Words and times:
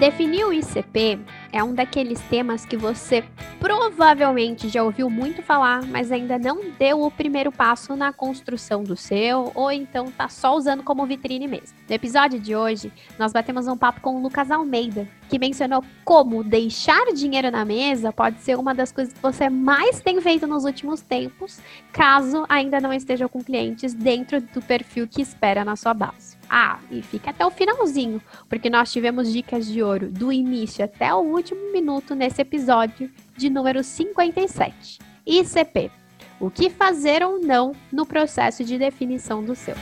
Definir 0.00 0.46
o 0.46 0.52
ICP 0.54 1.20
é 1.52 1.62
um 1.62 1.74
daqueles 1.74 2.18
temas 2.22 2.64
que 2.64 2.74
você 2.74 3.22
provavelmente 3.58 4.66
já 4.66 4.82
ouviu 4.82 5.10
muito 5.10 5.42
falar, 5.42 5.84
mas 5.84 6.10
ainda 6.10 6.38
não 6.38 6.70
deu 6.78 7.02
o 7.02 7.10
primeiro 7.10 7.52
passo 7.52 7.94
na 7.94 8.10
construção 8.10 8.82
do 8.82 8.96
seu, 8.96 9.52
ou 9.54 9.70
então 9.70 10.10
tá 10.10 10.26
só 10.26 10.56
usando 10.56 10.82
como 10.82 11.04
vitrine 11.04 11.46
mesmo. 11.46 11.76
No 11.86 11.94
episódio 11.94 12.40
de 12.40 12.56
hoje, 12.56 12.90
nós 13.18 13.30
batemos 13.30 13.68
um 13.68 13.76
papo 13.76 14.00
com 14.00 14.16
o 14.16 14.22
Lucas 14.22 14.50
Almeida, 14.50 15.06
que 15.28 15.38
mencionou 15.38 15.84
como 16.02 16.42
deixar 16.42 17.12
dinheiro 17.12 17.50
na 17.50 17.66
mesa 17.66 18.10
pode 18.10 18.40
ser 18.40 18.56
uma 18.58 18.74
das 18.74 18.90
coisas 18.90 19.12
que 19.12 19.20
você 19.20 19.50
mais 19.50 20.00
tem 20.00 20.18
feito 20.22 20.46
nos 20.46 20.64
últimos 20.64 21.02
tempos, 21.02 21.60
caso 21.92 22.46
ainda 22.48 22.80
não 22.80 22.90
esteja 22.90 23.28
com 23.28 23.44
clientes 23.44 23.92
dentro 23.92 24.40
do 24.40 24.62
perfil 24.62 25.06
que 25.06 25.20
espera 25.20 25.62
na 25.62 25.76
sua 25.76 25.92
base. 25.92 26.39
Ah, 26.52 26.80
e 26.90 27.00
fica 27.00 27.30
até 27.30 27.46
o 27.46 27.50
finalzinho, 27.50 28.20
porque 28.48 28.68
nós 28.68 28.92
tivemos 28.92 29.32
dicas 29.32 29.66
de 29.66 29.84
ouro 29.84 30.10
do 30.10 30.32
início 30.32 30.84
até 30.84 31.14
o 31.14 31.18
último 31.18 31.70
minuto 31.70 32.12
nesse 32.12 32.42
episódio 32.42 33.08
de 33.36 33.48
número 33.48 33.84
57. 33.84 34.98
ICP. 35.24 35.92
O 36.40 36.50
que 36.50 36.68
fazer 36.68 37.22
ou 37.22 37.38
não 37.38 37.70
no 37.92 38.04
processo 38.04 38.64
de 38.64 38.76
definição 38.76 39.44
do 39.44 39.54
seu. 39.54 39.76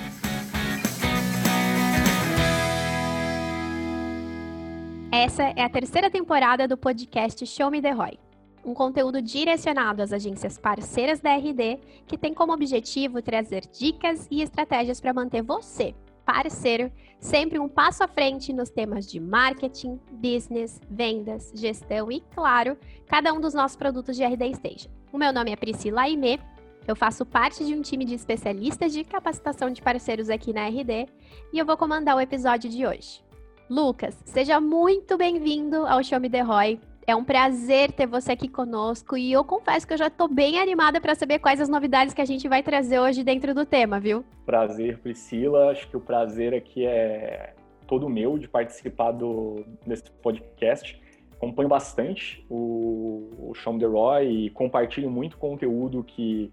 Essa 5.11 5.45
é 5.57 5.63
a 5.63 5.71
terceira 5.71 6.11
temporada 6.11 6.69
do 6.69 6.77
podcast 6.77 7.47
Show 7.47 7.71
Me 7.71 7.81
The 7.81 7.93
ROI, 7.93 8.19
um 8.63 8.75
conteúdo 8.75 9.23
direcionado 9.23 10.03
às 10.03 10.13
agências 10.13 10.59
parceiras 10.59 11.19
da 11.19 11.35
RD 11.35 11.81
que 12.07 12.19
tem 12.19 12.35
como 12.35 12.53
objetivo 12.53 13.23
trazer 13.23 13.63
dicas 13.73 14.29
e 14.31 14.43
estratégias 14.43 15.01
para 15.01 15.15
manter 15.15 15.41
você, 15.41 15.95
parceiro, 16.29 16.93
sempre 17.19 17.59
um 17.59 17.71
passo 17.71 18.05
à 18.05 18.07
frente 18.07 18.53
nos 18.53 18.69
temas 18.69 19.11
de 19.11 19.19
marketing, 19.19 19.99
business, 20.11 20.79
vendas, 20.91 21.51
gestão 21.55 22.13
e, 22.13 22.21
claro, 22.35 22.77
cada 23.07 23.33
um 23.33 23.41
dos 23.41 23.55
nossos 23.55 23.79
produtos 23.79 24.15
de 24.15 24.23
RD 24.23 24.55
Station. 24.57 24.91
O 25.11 25.17
meu 25.17 25.33
nome 25.33 25.53
é 25.53 25.57
Priscila 25.57 26.03
Aimee, 26.03 26.39
eu 26.87 26.95
faço 26.95 27.25
parte 27.25 27.65
de 27.65 27.75
um 27.75 27.81
time 27.81 28.05
de 28.05 28.13
especialistas 28.13 28.93
de 28.93 29.05
capacitação 29.05 29.71
de 29.71 29.81
parceiros 29.81 30.29
aqui 30.29 30.53
na 30.53 30.69
RD 30.69 31.09
e 31.51 31.59
eu 31.59 31.65
vou 31.65 31.79
comandar 31.79 32.15
o 32.15 32.21
episódio 32.21 32.69
de 32.69 32.87
hoje. 32.87 33.25
Lucas, 33.71 34.15
seja 34.27 34.61
muito 34.61 35.17
bem-vindo 35.17 35.87
ao 35.87 36.05
Show 36.05 36.21
Me 36.21 36.29
The 36.29 36.43
Roy. 36.43 36.79
É 37.09 37.17
um 37.17 37.25
prazer 37.25 37.91
ter 37.91 38.07
você 38.07 38.33
aqui 38.33 38.47
conosco 38.47 39.17
e 39.17 39.33
eu 39.33 39.43
confesso 39.43 39.87
que 39.87 39.95
eu 39.95 39.97
já 39.97 40.09
estou 40.09 40.29
bem 40.29 40.59
animada 40.59 41.01
para 41.01 41.15
saber 41.15 41.39
quais 41.39 41.59
as 41.59 41.67
novidades 41.67 42.13
que 42.13 42.21
a 42.21 42.25
gente 42.27 42.47
vai 42.47 42.63
trazer 42.63 43.01
hoje 43.01 43.25
dentro 43.25 43.55
do 43.55 43.65
tema, 43.65 43.99
viu? 43.99 44.23
Prazer, 44.45 44.99
Priscila. 44.99 45.71
Acho 45.71 45.89
que 45.89 45.97
o 45.97 46.01
prazer 46.01 46.53
aqui 46.53 46.85
é 46.85 47.55
todo 47.87 48.11
meu 48.11 48.37
de 48.37 48.47
participar 48.47 49.13
do, 49.13 49.65
desse 49.87 50.11
podcast. 50.23 51.01
Acompanho 51.33 51.71
bastante 51.71 52.45
o, 52.51 53.55
o 53.65 53.79
The 53.79 53.87
Roy 53.87 54.27
e 54.29 54.51
compartilho 54.51 55.11
muito 55.11 55.39
conteúdo 55.39 56.05
que 56.05 56.53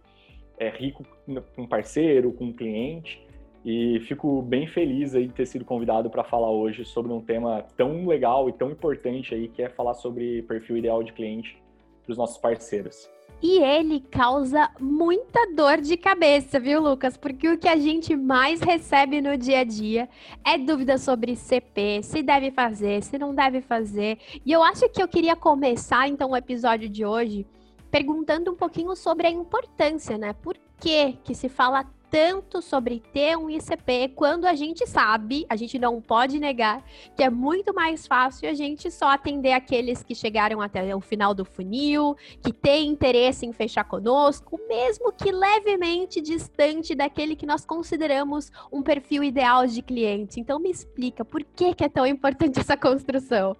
é 0.57 0.69
rico 0.69 1.05
com 1.53 1.67
parceiro, 1.67 2.31
com 2.31 2.53
cliente 2.53 3.24
e 3.65 3.99
fico 4.01 4.43
bem 4.43 4.67
feliz 4.67 5.15
aí 5.15 5.25
de 5.25 5.33
ter 5.33 5.47
sido 5.47 5.65
convidado 5.65 6.07
para 6.07 6.23
falar 6.23 6.51
hoje 6.51 6.85
sobre 6.85 7.11
um 7.11 7.19
tema 7.19 7.65
tão 7.75 8.05
legal 8.05 8.47
e 8.47 8.53
tão 8.53 8.69
importante 8.69 9.33
aí, 9.33 9.47
que 9.47 9.63
é 9.63 9.69
falar 9.69 9.95
sobre 9.95 10.43
perfil 10.43 10.77
ideal 10.77 11.01
de 11.01 11.11
cliente 11.11 11.57
para 12.03 12.11
os 12.11 12.17
nossos 12.17 12.37
parceiros. 12.37 13.09
E 13.41 13.57
ele 13.57 14.01
causa 14.01 14.69
muita 14.79 15.51
dor 15.55 15.81
de 15.81 15.97
cabeça, 15.97 16.59
viu, 16.59 16.79
Lucas? 16.79 17.17
Porque 17.17 17.49
o 17.49 17.57
que 17.57 17.67
a 17.67 17.75
gente 17.75 18.15
mais 18.15 18.61
recebe 18.61 19.19
no 19.19 19.35
dia 19.35 19.61
a 19.61 19.63
dia 19.63 20.07
é 20.45 20.59
dúvida 20.59 20.99
sobre 20.99 21.35
CP, 21.35 22.01
se 22.03 22.21
deve 22.21 22.51
fazer, 22.51 23.01
se 23.01 23.17
não 23.17 23.33
deve 23.33 23.61
fazer. 23.61 24.19
E 24.45 24.51
eu 24.51 24.63
acho 24.63 24.87
que 24.89 25.01
eu 25.01 25.07
queria 25.07 25.35
começar 25.35 26.07
então 26.07 26.29
o 26.29 26.37
episódio 26.37 26.87
de 26.87 27.03
hoje 27.03 27.47
perguntando 27.89 28.51
um 28.51 28.55
pouquinho 28.55 28.95
sobre 28.95 29.25
a 29.25 29.31
importância, 29.31 30.17
né? 30.17 30.33
Por 30.33 30.55
que 30.79 31.13
que 31.23 31.33
se 31.33 31.49
fala 31.49 31.85
tanto 32.15 32.61
sobre 32.61 33.01
ter 33.11 33.37
um 33.37 33.49
ICP 33.49 34.13
quando 34.15 34.45
a 34.45 34.55
gente 34.55 34.87
sabe, 34.87 35.45
a 35.49 35.57
gente 35.57 35.77
não 35.77 35.99
pode 35.99 36.39
negar, 36.39 36.81
que 37.13 37.21
é 37.21 37.29
muito 37.29 37.73
mais 37.73 38.07
fácil 38.07 38.49
a 38.49 38.53
gente 38.53 38.89
só 38.89 39.09
atender 39.09 39.51
aqueles 39.51 40.01
que 40.01 40.15
chegaram 40.15 40.61
até 40.61 40.95
o 40.95 41.01
final 41.01 41.33
do 41.33 41.43
funil, 41.43 42.15
que 42.41 42.53
têm 42.53 42.87
interesse 42.87 43.45
em 43.45 43.51
fechar 43.51 43.83
conosco, 43.83 44.57
mesmo 44.65 45.11
que 45.11 45.29
levemente 45.29 46.21
distante 46.21 46.95
daquele 46.95 47.35
que 47.35 47.45
nós 47.45 47.65
consideramos 47.65 48.49
um 48.71 48.81
perfil 48.81 49.21
ideal 49.21 49.67
de 49.67 49.81
cliente. 49.81 50.39
Então 50.39 50.57
me 50.57 50.71
explica 50.71 51.25
por 51.25 51.43
que, 51.43 51.73
que 51.73 51.83
é 51.83 51.89
tão 51.89 52.07
importante 52.07 52.57
essa 52.61 52.77
construção. 52.77 53.57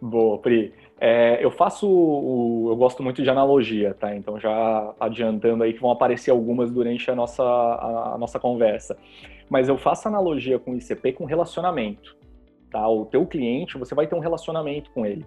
Boa, 0.00 0.38
Pri. 0.38 0.72
É, 1.00 1.42
eu 1.44 1.50
faço, 1.50 1.88
o, 1.88 2.70
eu 2.70 2.76
gosto 2.76 3.02
muito 3.02 3.22
de 3.22 3.30
analogia, 3.30 3.94
tá? 3.94 4.14
Então 4.16 4.38
já 4.38 4.94
adiantando 4.98 5.62
aí 5.62 5.72
que 5.72 5.80
vão 5.80 5.90
aparecer 5.90 6.30
algumas 6.30 6.70
durante 6.70 7.08
a 7.10 7.14
nossa, 7.14 7.42
a, 7.42 8.14
a 8.14 8.18
nossa 8.18 8.38
conversa. 8.40 8.96
Mas 9.48 9.68
eu 9.68 9.78
faço 9.78 10.08
analogia 10.08 10.58
com 10.58 10.72
o 10.72 10.76
ICP 10.76 11.12
com 11.12 11.24
relacionamento, 11.24 12.16
tá? 12.70 12.86
O 12.88 13.06
teu 13.06 13.24
cliente, 13.26 13.78
você 13.78 13.94
vai 13.94 14.06
ter 14.06 14.14
um 14.14 14.20
relacionamento 14.20 14.90
com 14.90 15.06
ele. 15.06 15.24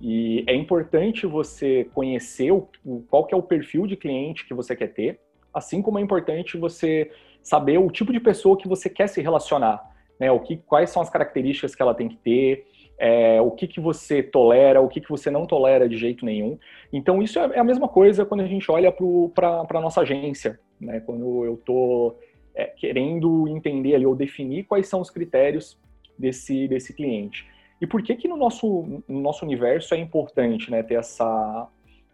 E 0.00 0.44
é 0.46 0.54
importante 0.54 1.26
você 1.26 1.84
conhecer 1.92 2.52
o, 2.52 2.68
qual 3.10 3.24
que 3.24 3.34
é 3.34 3.36
o 3.36 3.42
perfil 3.42 3.86
de 3.86 3.96
cliente 3.96 4.46
que 4.46 4.54
você 4.54 4.76
quer 4.76 4.92
ter, 4.92 5.20
assim 5.52 5.82
como 5.82 5.98
é 5.98 6.02
importante 6.02 6.56
você 6.56 7.10
saber 7.42 7.78
o 7.78 7.90
tipo 7.90 8.12
de 8.12 8.20
pessoa 8.20 8.56
que 8.56 8.68
você 8.68 8.88
quer 8.88 9.08
se 9.08 9.20
relacionar, 9.20 9.82
né? 10.20 10.30
O 10.30 10.38
que, 10.38 10.58
quais 10.58 10.90
são 10.90 11.02
as 11.02 11.10
características 11.10 11.74
que 11.74 11.82
ela 11.82 11.94
tem 11.94 12.08
que 12.08 12.16
ter, 12.16 12.66
é, 12.98 13.40
o 13.40 13.50
que, 13.52 13.66
que 13.68 13.80
você 13.80 14.22
tolera, 14.22 14.80
o 14.80 14.88
que, 14.88 15.00
que 15.00 15.08
você 15.08 15.30
não 15.30 15.46
tolera 15.46 15.88
de 15.88 15.96
jeito 15.96 16.24
nenhum. 16.24 16.58
Então, 16.92 17.22
isso 17.22 17.38
é, 17.38 17.56
é 17.56 17.58
a 17.60 17.64
mesma 17.64 17.88
coisa 17.88 18.26
quando 18.26 18.40
a 18.40 18.46
gente 18.46 18.70
olha 18.70 18.92
para 19.34 19.64
a 19.68 19.80
nossa 19.80 20.00
agência, 20.00 20.58
né? 20.80 21.00
quando 21.00 21.44
eu 21.44 21.54
estou 21.54 22.18
é, 22.54 22.66
querendo 22.66 23.46
entender 23.46 23.94
ali, 23.94 24.04
ou 24.04 24.16
definir 24.16 24.64
quais 24.64 24.88
são 24.88 25.00
os 25.00 25.10
critérios 25.10 25.78
desse, 26.18 26.66
desse 26.66 26.92
cliente. 26.92 27.46
E 27.80 27.86
por 27.86 28.02
que 28.02 28.16
que 28.16 28.26
no 28.26 28.36
nosso, 28.36 29.02
no 29.06 29.20
nosso 29.20 29.44
universo 29.44 29.94
é 29.94 29.98
importante 29.98 30.68
né, 30.68 30.82
ter, 30.82 30.94
essa, 30.94 31.68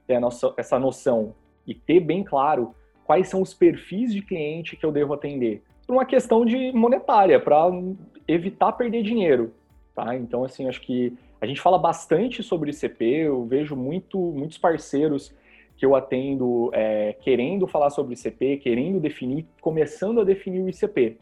ter 0.07 0.21
nossa, 0.21 0.53
essa 0.59 0.79
noção 0.79 1.35
e 1.67 1.75
ter 1.75 2.01
bem 2.01 2.23
claro 2.23 2.75
quais 3.07 3.29
são 3.29 3.41
os 3.41 3.55
perfis 3.55 4.13
de 4.13 4.21
cliente 4.21 4.77
que 4.77 4.85
eu 4.85 4.93
devo 4.93 5.15
atender? 5.15 5.63
Por 5.87 5.95
uma 5.95 6.05
questão 6.05 6.45
de 6.45 6.73
monetária, 6.73 7.41
para 7.41 7.71
evitar 8.29 8.73
perder 8.73 9.03
dinheiro. 9.03 9.53
Tá? 9.95 10.17
Então, 10.17 10.45
assim, 10.45 10.69
acho 10.69 10.81
que 10.81 11.17
a 11.41 11.47
gente 11.47 11.61
fala 11.61 11.79
bastante 11.79 12.43
sobre 12.43 12.71
ICP, 12.71 13.05
eu 13.05 13.45
vejo 13.45 13.77
muito, 13.77 14.19
muitos 14.19 14.59
parceiros 14.59 15.33
que 15.77 15.87
eu 15.87 15.95
atendo 15.95 16.71
é, 16.73 17.13
querendo 17.21 17.67
falar 17.67 17.91
sobre 17.91 18.15
ICP, 18.15 18.59
querendo 18.59 18.99
definir, 18.99 19.47
começando 19.61 20.21
a 20.21 20.25
definir 20.25 20.61
o 20.63 20.69
ICP. 20.69 21.19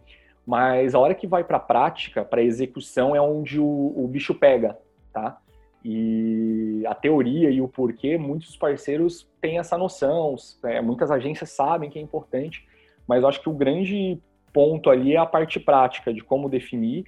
Mas 0.46 0.94
a 0.94 0.98
hora 0.98 1.14
que 1.14 1.26
vai 1.26 1.44
para 1.44 1.58
a 1.58 1.60
prática, 1.60 2.24
para 2.24 2.40
a 2.40 2.44
execução, 2.44 3.14
é 3.14 3.20
onde 3.20 3.60
o, 3.60 3.92
o, 3.96 4.08
bicho 4.08 4.34
pega, 4.34 4.78
tá? 5.12 5.38
E 5.84 6.82
a 6.86 6.94
teoria 6.94 7.50
e 7.50 7.60
o 7.60 7.68
porquê, 7.68 8.16
muitos 8.16 8.56
parceiros 8.56 9.28
têm 9.40 9.58
essa 9.58 9.76
noção, 9.76 10.34
é, 10.64 10.80
muitas 10.80 11.10
agências 11.10 11.50
sabem 11.50 11.90
que 11.90 11.98
é 11.98 12.02
importante, 12.02 12.66
mas 13.06 13.22
eu 13.22 13.28
acho 13.28 13.40
que 13.40 13.48
o 13.48 13.54
grande 13.54 14.18
ponto 14.52 14.90
ali 14.90 15.14
é 15.14 15.18
a 15.18 15.26
parte 15.26 15.58
prática 15.58 16.12
de 16.12 16.22
como 16.22 16.48
definir 16.48 17.04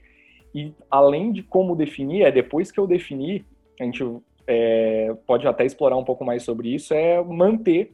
e 0.54 0.72
além 0.90 1.32
de 1.32 1.42
como 1.42 1.74
definir, 1.74 2.22
é 2.22 2.30
depois 2.30 2.70
que 2.70 2.78
eu 2.78 2.86
definir, 2.86 3.44
a 3.80 3.84
gente 3.84 4.04
é, 4.46 5.14
pode 5.26 5.46
até 5.46 5.64
explorar 5.64 5.96
um 5.96 6.04
pouco 6.04 6.24
mais 6.24 6.42
sobre 6.42 6.72
isso, 6.72 6.94
é 6.94 7.22
manter 7.22 7.92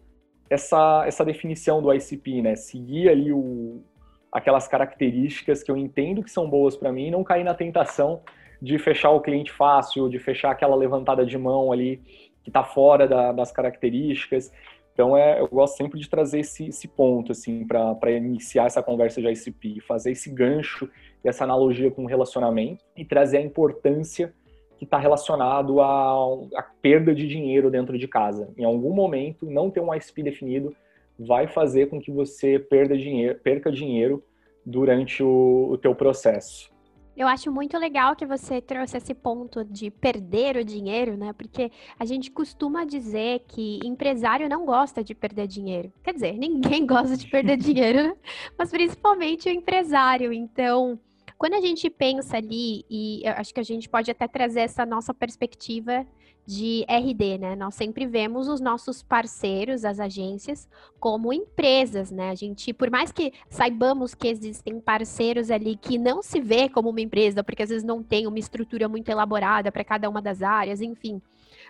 essa, 0.51 1.05
essa 1.07 1.25
definição 1.25 1.81
do 1.81 1.93
ICP, 1.93 2.43
né? 2.43 2.57
Seguir 2.57 3.09
ali 3.09 3.33
o, 3.33 3.83
aquelas 4.31 4.69
características 4.69 5.63
que 5.63 5.71
eu 5.71 5.77
entendo 5.77 6.23
que 6.23 6.31
são 6.31 6.51
boas 6.51 6.77
para 6.77 6.93
mim 6.93 7.07
e 7.07 7.11
não 7.11 7.25
cair 7.25 7.45
na 7.45 7.55
tentação 7.55 8.21
de 8.61 8.79
fechar 8.79 9.11
o 9.11 9.21
cliente 9.21 9.51
fácil, 9.51 10.09
de 10.09 10.19
fechar 10.19 10.51
aquela 10.51 10.77
levantada 10.77 11.25
de 11.25 11.39
mão 11.39 11.73
ali 11.73 11.97
que 12.43 12.51
está 12.51 12.63
fora 12.63 13.09
da, 13.09 13.33
das 13.33 13.51
características. 13.51 14.53
Então, 14.93 15.17
é, 15.17 15.41
eu 15.41 15.49
gosto 15.49 15.77
sempre 15.77 15.99
de 15.99 16.11
trazer 16.11 16.41
esse, 16.41 16.69
esse 16.69 16.87
ponto, 16.89 17.33
assim, 17.33 17.67
para 17.67 18.11
iniciar 18.11 18.67
essa 18.67 18.83
conversa 18.83 19.21
de 19.23 19.29
ICP, 19.29 19.81
fazer 19.81 20.13
esse 20.13 20.31
gancho 20.31 20.91
essa 21.29 21.45
analogia 21.45 21.91
com 21.91 22.05
o 22.05 22.07
relacionamento 22.07 22.85
e 22.97 23.05
trazer 23.05 23.39
a 23.39 23.43
importância 23.43 24.33
que 24.79 24.85
está 24.85 24.99
relacionado 24.99 25.81
à, 25.81 26.63
perda 26.81 27.15
de 27.15 27.29
dinheiro 27.29 27.71
dentro 27.71 27.99
de 27.99 28.09
casa. 28.09 28.49
Em 28.57 28.65
algum 28.65 28.95
momento, 28.95 29.45
não 29.45 29.71
ter 29.71 29.81
um 29.81 29.95
ISP 29.95 30.23
definido 30.23 30.75
vai 31.19 31.47
fazer 31.47 31.91
com 31.91 32.01
que 32.01 32.11
você 32.11 32.59
perda 32.59 32.97
dinheiro, 32.97 33.39
perca 33.41 33.71
dinheiro 33.71 34.25
durante 34.65 35.23
o, 35.23 35.69
o 35.71 35.77
teu 35.77 35.95
processo. 35.95 36.71
Eu 37.15 37.29
acho 37.29 37.53
muito 37.53 37.77
legal 37.77 38.17
que 38.17 38.25
você 38.25 38.63
trouxe 38.63 38.97
esse 38.97 39.13
ponto 39.13 39.63
de 39.63 39.91
perder 39.91 40.57
o 40.57 40.65
dinheiro, 40.65 41.19
né? 41.19 41.35
Porque 41.35 41.71
a 41.99 42.07
gente 42.07 42.31
costuma 42.31 42.87
dizer 42.87 43.45
que 43.47 43.79
empresário 43.85 44.49
não 44.49 44.65
gosta 44.65 45.05
de 45.05 45.15
perder 45.15 45.47
dinheiro. 45.47 45.93
Quer 46.03 46.15
dizer, 46.15 46.33
ninguém 46.41 46.87
gosta 46.87 47.19
de 47.19 47.27
perder 47.27 47.59
dinheiro, 47.59 48.03
né? 48.03 48.17
Mas 48.57 48.71
principalmente 48.71 49.51
o 49.51 49.53
empresário. 49.53 50.33
Então, 50.33 50.99
Quando 51.41 51.55
a 51.55 51.61
gente 51.63 51.89
pensa 51.89 52.37
ali, 52.37 52.85
e 52.91 53.23
acho 53.29 53.55
que 53.55 53.61
a 53.61 53.63
gente 53.63 53.89
pode 53.89 54.11
até 54.11 54.29
trazer 54.29 54.61
essa 54.61 54.85
nossa 54.85 55.15
perspectiva 55.15 56.07
de 56.45 56.85
RD, 56.87 57.39
né? 57.39 57.57
Nós 57.57 57.77
sempre 57.77 58.05
vemos 58.07 58.47
os 58.47 58.61
nossos 58.61 59.03
parceiros, 59.03 59.87
as 59.87 59.99
agências, 59.99 60.69
como 60.99 61.33
empresas, 61.33 62.11
né? 62.11 62.29
A 62.29 62.35
gente, 62.35 62.75
por 62.75 62.91
mais 62.91 63.11
que 63.11 63.33
saibamos 63.49 64.15
que 64.15 64.29
existem 64.29 64.79
parceiros 64.79 65.51
ali 65.51 65.77
que 65.77 65.97
não 65.97 66.23
se 66.23 66.43
vê 66.43 66.69
como 66.69 66.91
uma 66.91 67.01
empresa, 67.01 67.43
porque 67.43 67.63
às 67.63 67.71
vezes 67.71 67.85
não 67.85 68.03
tem 68.03 68.27
uma 68.27 68.39
estrutura 68.39 68.87
muito 68.87 69.09
elaborada 69.09 69.73
para 69.73 69.83
cada 69.83 70.11
uma 70.11 70.21
das 70.21 70.43
áreas, 70.43 70.83
enfim. 70.83 71.23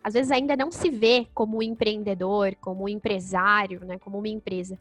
Às 0.02 0.14
vezes 0.14 0.32
ainda 0.32 0.56
não 0.56 0.72
se 0.72 0.90
vê 0.90 1.28
como 1.32 1.62
empreendedor, 1.62 2.56
como 2.56 2.88
empresário, 2.88 3.84
né? 3.84 4.00
Como 4.00 4.18
uma 4.18 4.26
empresa. 4.26 4.76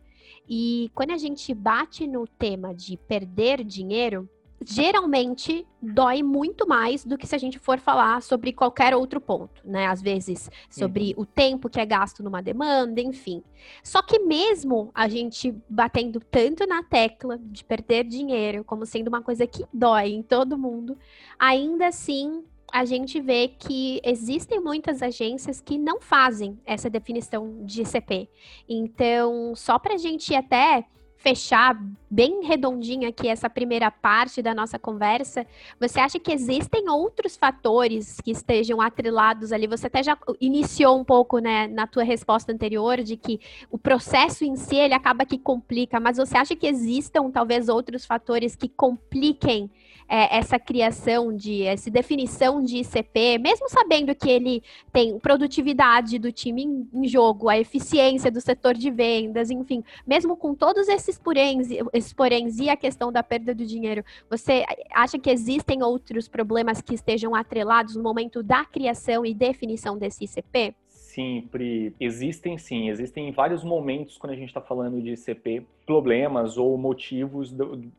E 0.50 0.90
quando 0.96 1.12
a 1.12 1.18
gente 1.18 1.54
bate 1.54 2.08
no 2.08 2.26
tema 2.26 2.74
de 2.74 2.98
perder 2.98 3.64
dinheiro, 3.64 4.28
geralmente 4.66 5.66
dói 5.82 6.22
muito 6.22 6.68
mais 6.68 7.06
do 7.06 7.18
que 7.18 7.26
se 7.26 7.36
a 7.36 7.38
gente 7.38 7.58
for 7.58 7.80
falar 7.80 8.22
sobre 8.22 8.52
qualquer 8.52 8.94
outro 8.96 9.22
ponto, 9.22 9.62
né? 9.64 9.88
Às 9.88 10.02
vezes 10.02 10.50
sobre 10.70 11.14
uhum. 11.16 11.24
o 11.24 11.26
tempo 11.26 11.70
que 11.70 11.80
é 11.80 11.86
gasto 11.86 12.22
numa 12.22 12.42
demanda, 12.42 13.00
enfim. 13.02 13.44
Só 13.84 14.02
que 14.02 14.20
mesmo 14.20 14.92
a 14.94 15.08
gente 15.08 15.56
batendo 15.70 16.20
tanto 16.20 16.66
na 16.68 16.84
tecla 16.84 17.38
de 17.42 17.64
perder 17.64 18.04
dinheiro 18.04 18.64
como 18.64 18.86
sendo 18.86 19.08
uma 19.08 19.22
coisa 19.22 19.48
que 19.48 19.66
dói 19.74 20.10
em 20.10 20.22
todo 20.22 20.58
mundo, 20.58 20.98
ainda 21.38 21.88
assim 21.88 22.44
a 22.72 22.86
gente 22.86 23.20
vê 23.20 23.48
que 23.48 24.00
existem 24.04 24.60
muitas 24.60 25.02
agências 25.02 25.60
que 25.60 25.78
não 25.78 26.00
fazem 26.00 26.60
essa 26.66 26.90
definição 26.90 27.64
de 27.66 27.82
ICP. 27.82 28.30
Então, 28.68 29.56
só 29.56 29.80
para 29.80 29.96
a 29.96 29.98
gente 29.98 30.36
até 30.36 30.86
fechar 31.20 31.78
bem 32.10 32.46
redondinho 32.46 33.08
aqui 33.08 33.28
essa 33.28 33.50
primeira 33.50 33.92
parte 33.92 34.42
da 34.42 34.56
nossa 34.56 34.80
conversa, 34.80 35.46
você 35.80 36.00
acha 36.00 36.18
que 36.18 36.32
existem 36.32 36.90
outros 36.90 37.36
fatores 37.36 38.20
que 38.22 38.32
estejam 38.32 38.82
atrelados 38.82 39.52
ali? 39.52 39.68
Você 39.68 39.88
até 39.88 40.02
já 40.02 40.18
iniciou 40.40 40.98
um 40.98 41.04
pouco, 41.04 41.40
né, 41.40 41.68
na 41.68 41.86
tua 41.86 42.04
resposta 42.04 42.54
anterior 42.54 43.04
de 43.04 43.18
que 43.18 43.40
o 43.70 43.78
processo 43.78 44.46
em 44.46 44.56
si 44.56 44.78
ele 44.78 44.94
acaba 44.94 45.26
que 45.26 45.38
complica, 45.38 46.00
mas 46.00 46.18
você 46.18 46.38
acha 46.38 46.56
que 46.56 46.66
existam 46.66 47.30
talvez 47.30 47.68
outros 47.68 48.06
fatores 48.06 48.56
que 48.56 48.70
compliquem 48.70 49.70
é, 50.10 50.38
essa 50.38 50.58
criação 50.58 51.36
de, 51.36 51.62
essa 51.64 51.92
definição 51.92 52.64
de 52.64 52.78
ICP, 52.78 53.38
mesmo 53.38 53.70
sabendo 53.70 54.16
que 54.16 54.28
ele 54.28 54.64
tem 54.92 55.20
produtividade 55.20 56.18
do 56.18 56.32
time 56.32 56.64
em, 56.64 56.90
em 56.92 57.08
jogo, 57.08 57.48
a 57.48 57.60
eficiência 57.60 58.32
do 58.32 58.42
setor 58.42 58.74
de 58.74 58.90
vendas, 58.90 59.52
enfim, 59.52 59.84
mesmo 60.08 60.36
com 60.36 60.56
todos 60.56 60.88
esses 60.88 61.09
poréns, 61.18 61.70
esses 61.94 62.14
poréns 62.14 62.60
e 62.60 62.70
a 62.70 62.78
questão 62.78 63.12
da 63.12 63.24
perda 63.24 63.56
do 63.56 63.66
dinheiro, 63.66 64.04
você 64.30 64.66
acha 64.94 65.18
que 65.18 65.30
existem 65.30 65.82
outros 65.82 66.28
problemas 66.28 66.82
que 66.82 66.94
estejam 66.94 67.34
atrelados 67.34 67.96
no 67.96 68.04
momento 68.04 68.44
da 68.44 68.66
criação 68.66 69.26
e 69.26 69.34
definição 69.34 69.98
desse 69.98 70.26
ICP? 70.26 70.76
sempre 71.10 71.94
existem 72.00 72.58
sim, 72.58 72.90
existem 72.90 73.32
vários 73.32 73.64
momentos 73.64 74.18
quando 74.18 74.34
a 74.34 74.36
gente 74.36 74.50
está 74.50 74.62
falando 74.62 75.02
de 75.02 75.12
ICP, 75.12 75.66
problemas 75.86 76.58
ou 76.58 76.78
motivos 76.78 77.52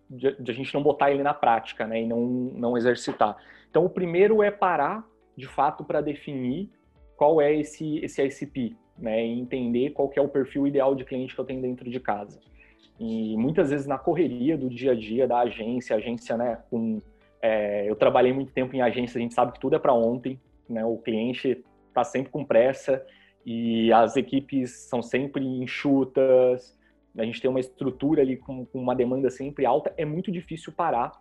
de, 0.08 0.28
a 0.28 0.52
gente 0.52 0.72
não 0.72 0.82
botar 0.82 1.10
ele 1.10 1.22
na 1.22 1.34
prática, 1.34 1.86
né, 1.86 2.02
e 2.02 2.06
não, 2.06 2.20
não 2.20 2.78
exercitar. 2.78 3.36
Então, 3.68 3.84
o 3.84 3.90
primeiro 3.90 4.42
é 4.42 4.50
parar, 4.50 5.04
de 5.36 5.46
fato, 5.46 5.84
para 5.84 6.00
definir 6.00 6.70
qual 7.16 7.40
é 7.40 7.54
esse, 7.54 7.98
esse 7.98 8.22
ICP, 8.22 8.76
né, 8.96 9.26
e 9.26 9.40
entender 9.40 9.90
qual 9.90 10.10
é 10.14 10.20
o 10.20 10.28
perfil 10.28 10.66
ideal 10.66 10.94
de 10.94 11.04
cliente 11.04 11.34
que 11.34 11.40
eu 11.40 11.44
tenho 11.44 11.60
dentro 11.60 11.90
de 11.90 12.00
casa. 12.00 12.40
E 13.00 13.34
muitas 13.38 13.70
vezes 13.70 13.86
na 13.86 13.96
correria 13.96 14.58
do 14.58 14.68
dia 14.68 14.92
a 14.92 14.94
dia 14.94 15.26
da 15.26 15.40
agência, 15.40 15.96
agência, 15.96 16.36
né, 16.36 16.58
com... 16.70 16.98
É, 17.40 17.88
eu 17.88 17.96
trabalhei 17.96 18.30
muito 18.30 18.52
tempo 18.52 18.76
em 18.76 18.82
agência, 18.82 19.18
a 19.18 19.22
gente 19.22 19.32
sabe 19.32 19.52
que 19.52 19.58
tudo 19.58 19.74
é 19.74 19.78
para 19.78 19.94
ontem, 19.94 20.38
né, 20.68 20.84
o 20.84 20.98
cliente 20.98 21.64
está 21.88 22.04
sempre 22.04 22.30
com 22.30 22.44
pressa 22.44 23.02
e 23.46 23.90
as 23.90 24.16
equipes 24.16 24.70
são 24.88 25.00
sempre 25.00 25.42
enxutas, 25.42 26.78
a 27.16 27.24
gente 27.24 27.40
tem 27.40 27.50
uma 27.50 27.58
estrutura 27.58 28.20
ali 28.20 28.36
com, 28.36 28.66
com 28.66 28.78
uma 28.78 28.94
demanda 28.94 29.30
sempre 29.30 29.64
alta, 29.64 29.94
é 29.96 30.04
muito 30.04 30.30
difícil 30.30 30.70
parar, 30.70 31.12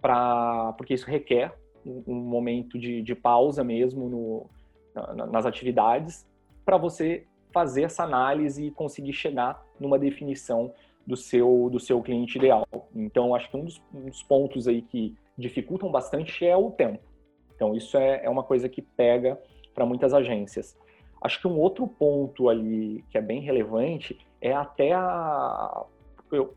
pra, 0.00 0.72
porque 0.78 0.94
isso 0.94 1.10
requer 1.10 1.52
um, 1.84 2.04
um 2.06 2.14
momento 2.14 2.78
de, 2.78 3.02
de, 3.02 3.14
pausa 3.16 3.64
mesmo 3.64 4.08
no, 4.08 4.46
na, 4.94 5.26
nas 5.26 5.44
atividades, 5.44 6.24
para 6.64 6.76
você 6.76 7.26
fazer 7.52 7.82
essa 7.82 8.04
análise 8.04 8.66
e 8.66 8.70
conseguir 8.70 9.12
chegar 9.12 9.60
numa 9.80 9.98
definição 9.98 10.72
do 11.06 11.16
seu, 11.16 11.68
do 11.70 11.80
seu 11.80 12.00
cliente 12.02 12.38
ideal. 12.38 12.66
Então, 12.94 13.34
acho 13.34 13.50
que 13.50 13.56
um 13.56 13.64
dos, 13.64 13.82
um 13.94 14.06
dos 14.06 14.22
pontos 14.22 14.68
aí 14.68 14.82
que 14.82 15.14
dificultam 15.36 15.90
bastante 15.90 16.44
é 16.44 16.56
o 16.56 16.70
tempo. 16.70 17.00
Então, 17.54 17.74
isso 17.74 17.96
é, 17.96 18.24
é 18.24 18.30
uma 18.30 18.42
coisa 18.42 18.68
que 18.68 18.80
pega 18.80 19.40
para 19.74 19.84
muitas 19.86 20.14
agências. 20.14 20.76
Acho 21.20 21.40
que 21.40 21.46
um 21.46 21.58
outro 21.58 21.86
ponto 21.86 22.48
ali 22.48 23.04
que 23.10 23.18
é 23.18 23.20
bem 23.20 23.40
relevante 23.40 24.18
é 24.40 24.52
até 24.52 24.92
a, 24.92 25.84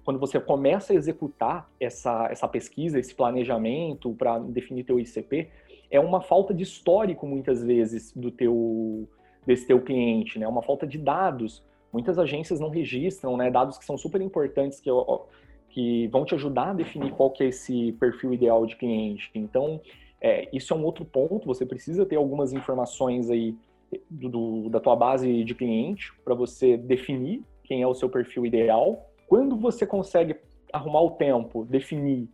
quando 0.04 0.20
você 0.20 0.40
começa 0.40 0.94
a 0.94 0.96
executar 0.96 1.70
essa, 1.80 2.28
essa 2.32 2.48
pesquisa, 2.48 3.00
esse 3.00 3.14
planejamento 3.14 4.14
para 4.14 4.40
definir 4.40 4.84
teu 4.84 5.00
ICP, 5.00 5.50
é 5.90 6.00
uma 6.00 6.22
falta 6.22 6.54
de 6.54 6.64
histórico 6.64 7.26
muitas 7.28 7.64
vezes 7.64 8.12
do 8.16 8.32
teu 8.32 9.08
desse 9.46 9.68
teu 9.68 9.82
cliente, 9.82 10.40
né? 10.40 10.48
Uma 10.48 10.62
falta 10.62 10.88
de 10.88 10.98
dados. 10.98 11.62
Muitas 11.94 12.18
agências 12.18 12.60
não 12.60 12.70
registram, 12.70 13.38
né? 13.38 13.52
Dados 13.52 13.78
que 13.78 13.86
são 13.86 13.96
super 13.96 14.20
importantes 14.20 14.80
que, 14.80 14.90
que 15.70 16.08
vão 16.08 16.26
te 16.26 16.34
ajudar 16.34 16.72
a 16.72 16.74
definir 16.74 17.12
qual 17.12 17.30
que 17.30 17.44
é 17.44 17.48
esse 17.48 17.92
perfil 17.94 18.34
ideal 18.34 18.66
de 18.66 18.76
cliente. 18.76 19.30
Então, 19.36 19.80
é, 20.20 20.50
isso 20.52 20.74
é 20.74 20.76
um 20.76 20.84
outro 20.84 21.06
ponto, 21.06 21.46
você 21.46 21.66
precisa 21.66 22.04
ter 22.04 22.16
algumas 22.16 22.52
informações 22.52 23.30
aí 23.30 23.56
do, 24.10 24.30
do, 24.30 24.70
da 24.70 24.80
tua 24.80 24.96
base 24.96 25.44
de 25.44 25.54
cliente 25.54 26.12
para 26.26 26.34
você 26.34 26.76
definir 26.76 27.44
quem 27.64 27.84
é 27.84 27.88
o 27.88 27.94
seu 27.94 28.10
perfil 28.10 28.46
ideal. 28.46 29.10
Quando 29.28 29.56
você 29.56 29.86
consegue 29.86 30.36
arrumar 30.72 31.02
o 31.02 31.12
tempo, 31.12 31.64
definir 31.66 32.28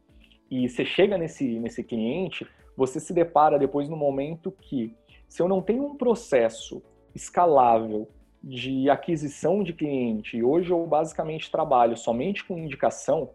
e 0.49 0.67
você 0.67 0.85
chega 0.85 1.17
nesse, 1.17 1.59
nesse 1.59 1.83
cliente, 1.83 2.47
você 2.75 2.99
se 2.99 3.13
depara 3.13 3.59
depois 3.59 3.89
no 3.89 3.97
momento 3.97 4.51
que, 4.51 4.95
se 5.27 5.41
eu 5.41 5.47
não 5.47 5.61
tenho 5.61 5.83
um 5.85 5.95
processo 5.95 6.81
escalável 7.13 8.07
de 8.43 8.89
aquisição 8.89 9.63
de 9.63 9.73
cliente, 9.73 10.41
hoje 10.41 10.71
eu 10.71 10.85
basicamente 10.87 11.51
trabalho 11.51 11.97
somente 11.97 12.43
com 12.43 12.57
indicação, 12.57 13.31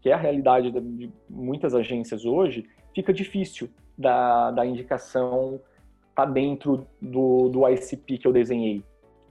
que 0.00 0.10
é 0.10 0.12
a 0.12 0.16
realidade 0.16 0.70
de 0.70 1.10
muitas 1.28 1.74
agências 1.74 2.24
hoje, 2.24 2.68
fica 2.94 3.12
difícil 3.12 3.70
da, 3.96 4.50
da 4.50 4.66
indicação 4.66 5.60
tá 6.14 6.24
dentro 6.24 6.84
do, 7.00 7.48
do 7.48 7.68
ICP 7.68 8.18
que 8.18 8.26
eu 8.26 8.32
desenhei. 8.32 8.82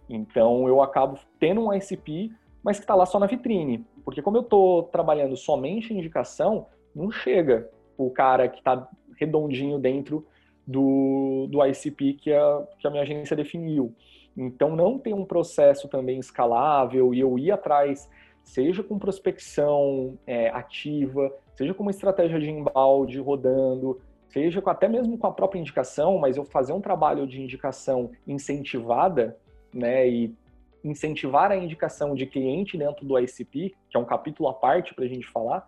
Então 0.09 0.67
eu 0.69 0.81
acabo 0.81 1.19
tendo 1.37 1.59
um 1.59 1.73
ICP, 1.73 2.31
mas 2.63 2.77
que 2.77 2.83
está 2.83 2.95
lá 2.95 3.05
só 3.05 3.19
na 3.19 3.25
vitrine. 3.25 3.85
Porque 4.05 4.21
como 4.21 4.37
eu 4.37 4.41
estou 4.41 4.83
trabalhando 4.83 5.35
somente 5.35 5.93
indicação, 5.93 6.67
não 6.95 7.11
chega 7.11 7.69
o 7.97 8.09
cara 8.09 8.47
que 8.47 8.59
está 8.59 8.87
redondinho 9.19 9.77
dentro 9.77 10.25
do, 10.65 11.47
do 11.49 11.65
ICP 11.65 12.13
que 12.13 12.31
a, 12.31 12.67
que 12.79 12.87
a 12.87 12.89
minha 12.89 13.03
agência 13.03 13.35
definiu. 13.35 13.93
Então 14.37 14.75
não 14.75 14.99
tem 14.99 15.13
um 15.13 15.25
processo 15.25 15.87
também 15.87 16.19
escalável 16.19 17.13
e 17.13 17.19
eu 17.19 17.39
ir 17.39 17.51
atrás, 17.51 18.07
seja 18.43 18.83
com 18.83 18.99
prospecção 18.99 20.17
é, 20.27 20.49
ativa, 20.49 21.33
seja 21.55 21.73
com 21.73 21.81
uma 21.81 21.91
estratégia 21.91 22.39
de 22.39 22.49
embalde 22.49 23.19
rodando, 23.19 23.99
seja 24.29 24.61
até 24.67 24.87
mesmo 24.87 25.17
com 25.17 25.25
a 25.25 25.31
própria 25.31 25.59
indicação, 25.59 26.19
mas 26.19 26.37
eu 26.37 26.45
fazer 26.45 26.71
um 26.71 26.81
trabalho 26.81 27.25
de 27.25 27.41
indicação 27.41 28.11
incentivada, 28.27 29.35
né, 29.73 30.07
e 30.07 30.35
incentivar 30.83 31.51
a 31.51 31.57
indicação 31.57 32.13
de 32.13 32.25
cliente 32.25 32.77
dentro 32.77 33.05
do 33.05 33.19
ICP, 33.19 33.75
que 33.89 33.97
é 33.97 33.99
um 33.99 34.05
capítulo 34.05 34.47
à 34.49 34.53
parte 34.53 34.93
para 34.93 35.05
a 35.05 35.07
gente 35.07 35.27
falar, 35.27 35.67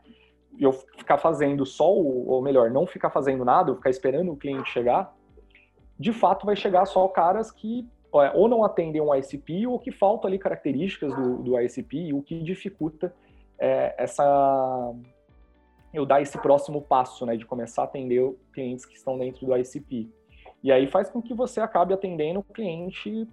e 0.57 0.63
eu 0.63 0.71
ficar 0.71 1.17
fazendo 1.17 1.65
só, 1.65 1.91
o, 1.91 2.27
ou 2.27 2.41
melhor, 2.41 2.69
não 2.69 2.85
ficar 2.85 3.09
fazendo 3.09 3.43
nada, 3.43 3.71
eu 3.71 3.75
ficar 3.75 3.89
esperando 3.89 4.31
o 4.31 4.37
cliente 4.37 4.69
chegar, 4.69 5.15
de 5.97 6.13
fato 6.13 6.45
vai 6.45 6.55
chegar 6.55 6.85
só 6.85 7.07
caras 7.07 7.51
que 7.51 7.87
ou 8.11 8.47
não 8.47 8.63
atendem 8.63 9.01
um 9.01 9.13
ICP 9.13 9.67
ou 9.67 9.79
que 9.79 9.91
faltam 9.91 10.27
ali 10.27 10.39
características 10.39 11.13
do, 11.15 11.43
do 11.43 11.59
ICP, 11.59 12.13
o 12.13 12.21
que 12.21 12.41
dificulta 12.41 13.13
é, 13.57 13.93
essa 13.97 14.93
eu 15.93 16.05
dar 16.05 16.21
esse 16.21 16.37
próximo 16.37 16.81
passo, 16.81 17.25
né, 17.25 17.35
de 17.35 17.45
começar 17.45 17.81
a 17.81 17.85
atender 17.85 18.35
clientes 18.53 18.85
que 18.85 18.95
estão 18.95 19.17
dentro 19.17 19.45
do 19.45 19.57
ICP. 19.57 20.07
E 20.63 20.71
aí 20.71 20.87
faz 20.87 21.09
com 21.09 21.21
que 21.21 21.33
você 21.33 21.59
acabe 21.59 21.93
atendendo 21.93 22.39
o 22.39 22.43
cliente 22.43 23.27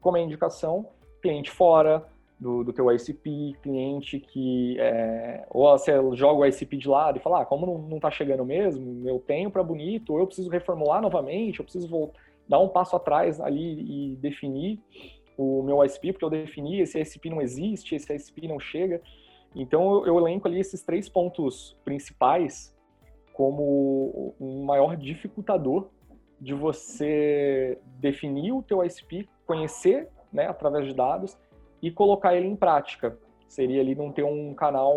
como 0.00 0.18
indicação, 0.18 0.86
cliente 1.22 1.50
fora 1.50 2.04
do, 2.38 2.64
do 2.64 2.72
teu 2.72 2.92
ICP, 2.92 3.56
cliente 3.62 4.18
que 4.18 4.76
é, 4.78 5.46
ou 5.48 5.70
você 5.78 5.92
joga 6.14 6.40
o 6.40 6.46
ICP 6.46 6.76
de 6.76 6.88
lado 6.88 7.18
e 7.18 7.22
fala, 7.22 7.42
ah, 7.42 7.46
como 7.46 7.64
não, 7.64 7.78
não 7.78 8.00
tá 8.00 8.10
chegando 8.10 8.44
mesmo, 8.44 9.08
eu 9.08 9.18
tenho 9.20 9.50
para 9.50 9.62
bonito, 9.62 10.12
ou 10.12 10.18
eu 10.18 10.26
preciso 10.26 10.50
reformular 10.50 11.00
novamente, 11.00 11.60
eu 11.60 11.64
preciso 11.64 11.88
voltar, 11.88 12.18
dar 12.48 12.58
um 12.58 12.68
passo 12.68 12.96
atrás 12.96 13.40
ali 13.40 14.12
e 14.12 14.16
definir 14.16 14.80
o 15.36 15.62
meu 15.62 15.84
ICP, 15.84 16.12
porque 16.12 16.24
eu 16.24 16.30
defini, 16.30 16.80
esse 16.80 17.00
ICP 17.00 17.30
não 17.30 17.40
existe, 17.40 17.94
esse 17.94 18.14
ICP 18.14 18.48
não 18.48 18.60
chega. 18.60 19.00
Então 19.54 20.06
eu, 20.06 20.18
elenco 20.18 20.48
ali 20.48 20.60
esses 20.60 20.82
três 20.82 21.08
pontos 21.08 21.76
principais 21.84 22.74
como 23.32 24.34
um 24.40 24.64
maior 24.64 24.96
dificultador 24.96 25.88
de 26.40 26.54
você 26.54 27.78
definir 27.98 28.52
o 28.52 28.62
teu 28.62 28.84
ICP, 28.84 29.28
conhecer 29.46 30.08
né, 30.32 30.46
através 30.46 30.86
de 30.86 30.94
dados 30.94 31.38
e 31.80 31.90
colocar 31.90 32.34
ele 32.34 32.46
em 32.46 32.56
prática. 32.56 33.18
Seria 33.48 33.80
ali 33.80 33.94
não 33.94 34.10
ter 34.10 34.24
um 34.24 34.54
canal 34.54 34.96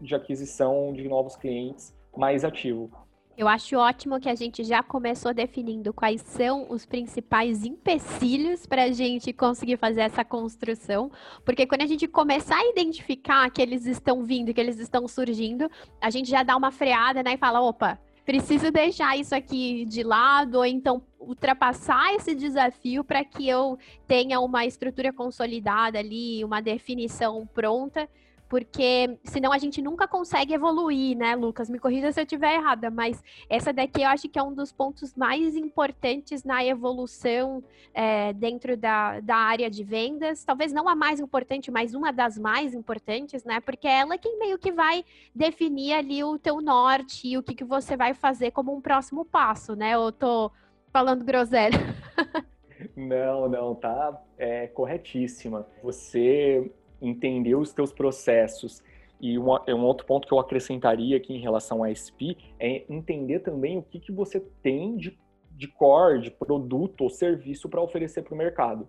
de 0.00 0.14
aquisição 0.14 0.92
de 0.92 1.08
novos 1.08 1.36
clientes 1.36 1.96
mais 2.16 2.44
ativo. 2.44 2.90
Eu 3.38 3.46
acho 3.46 3.76
ótimo 3.76 4.18
que 4.18 4.28
a 4.28 4.34
gente 4.34 4.64
já 4.64 4.82
começou 4.82 5.32
definindo 5.32 5.92
quais 5.92 6.22
são 6.22 6.66
os 6.68 6.84
principais 6.84 7.64
empecilhos 7.64 8.66
para 8.66 8.82
a 8.82 8.90
gente 8.90 9.32
conseguir 9.32 9.76
fazer 9.76 10.00
essa 10.00 10.24
construção, 10.24 11.08
porque 11.44 11.64
quando 11.64 11.82
a 11.82 11.86
gente 11.86 12.08
começar 12.08 12.56
a 12.56 12.68
identificar 12.68 13.48
que 13.48 13.62
eles 13.62 13.86
estão 13.86 14.24
vindo, 14.24 14.52
que 14.52 14.60
eles 14.60 14.80
estão 14.80 15.06
surgindo, 15.06 15.70
a 16.00 16.10
gente 16.10 16.28
já 16.28 16.42
dá 16.42 16.56
uma 16.56 16.72
freada 16.72 17.22
né, 17.22 17.34
e 17.34 17.38
fala: 17.38 17.60
opa, 17.60 17.96
preciso 18.26 18.72
deixar 18.72 19.16
isso 19.16 19.36
aqui 19.36 19.84
de 19.84 20.02
lado, 20.02 20.56
ou 20.56 20.66
então 20.66 21.00
ultrapassar 21.20 22.12
esse 22.14 22.34
desafio 22.34 23.04
para 23.04 23.24
que 23.24 23.48
eu 23.48 23.78
tenha 24.04 24.40
uma 24.40 24.66
estrutura 24.66 25.12
consolidada 25.12 25.96
ali, 25.96 26.44
uma 26.44 26.60
definição 26.60 27.46
pronta 27.54 28.08
porque 28.48 29.18
senão 29.24 29.52
a 29.52 29.58
gente 29.58 29.82
nunca 29.82 30.08
consegue 30.08 30.54
evoluir, 30.54 31.16
né, 31.16 31.36
Lucas? 31.36 31.68
Me 31.68 31.78
corrija 31.78 32.10
se 32.10 32.20
eu 32.20 32.24
estiver 32.24 32.54
errada, 32.54 32.90
mas 32.90 33.22
essa 33.48 33.72
daqui 33.72 34.02
eu 34.02 34.08
acho 34.08 34.28
que 34.28 34.38
é 34.38 34.42
um 34.42 34.54
dos 34.54 34.72
pontos 34.72 35.14
mais 35.14 35.54
importantes 35.54 36.44
na 36.44 36.64
evolução 36.64 37.62
é, 37.92 38.32
dentro 38.32 38.76
da, 38.76 39.20
da 39.20 39.36
área 39.36 39.70
de 39.70 39.84
vendas. 39.84 40.44
Talvez 40.44 40.72
não 40.72 40.88
a 40.88 40.94
mais 40.94 41.20
importante, 41.20 41.70
mas 41.70 41.94
uma 41.94 42.12
das 42.12 42.38
mais 42.38 42.74
importantes, 42.74 43.44
né? 43.44 43.60
Porque 43.60 43.86
ela 43.86 44.14
é 44.14 44.18
quem 44.18 44.38
meio 44.38 44.58
que 44.58 44.72
vai 44.72 45.04
definir 45.34 45.92
ali 45.92 46.24
o 46.24 46.38
teu 46.38 46.60
norte 46.60 47.28
e 47.28 47.36
o 47.36 47.42
que, 47.42 47.54
que 47.54 47.64
você 47.64 47.96
vai 47.96 48.14
fazer 48.14 48.50
como 48.50 48.74
um 48.74 48.80
próximo 48.80 49.24
passo, 49.24 49.76
né? 49.76 49.94
Eu 49.94 50.10
tô 50.10 50.50
falando 50.90 51.24
groselha. 51.24 51.78
Não, 52.94 53.48
não, 53.48 53.74
tá 53.74 54.22
é, 54.36 54.68
corretíssima. 54.68 55.66
Você 55.82 56.70
entender 57.00 57.54
os 57.54 57.72
teus 57.72 57.92
processos. 57.92 58.82
E 59.20 59.36
uma, 59.38 59.62
um 59.68 59.84
outro 59.84 60.06
ponto 60.06 60.26
que 60.26 60.32
eu 60.32 60.38
acrescentaria 60.38 61.16
aqui 61.16 61.34
em 61.34 61.40
relação 61.40 61.82
a 61.82 61.90
SP 61.90 62.38
é 62.58 62.84
entender 62.88 63.40
também 63.40 63.78
o 63.78 63.82
que, 63.82 63.98
que 63.98 64.12
você 64.12 64.40
tem 64.62 64.96
de, 64.96 65.18
de 65.56 65.66
core, 65.68 66.20
de 66.20 66.30
produto 66.30 67.02
ou 67.02 67.10
serviço 67.10 67.68
para 67.68 67.82
oferecer 67.82 68.22
para 68.22 68.34
o 68.34 68.38
mercado. 68.38 68.88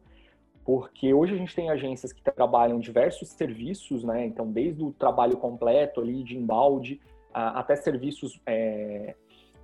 Porque 0.63 1.13
hoje 1.13 1.33
a 1.33 1.37
gente 1.37 1.55
tem 1.55 1.69
agências 1.71 2.13
que 2.13 2.21
trabalham 2.21 2.79
diversos 2.79 3.29
serviços, 3.29 4.03
né? 4.03 4.25
Então, 4.25 4.51
desde 4.51 4.83
o 4.83 4.91
trabalho 4.91 5.35
completo 5.37 5.99
ali 5.99 6.23
de 6.23 6.37
embalde, 6.37 7.01
a, 7.33 7.59
até 7.59 7.75
serviços 7.75 8.39
é, 8.45 9.15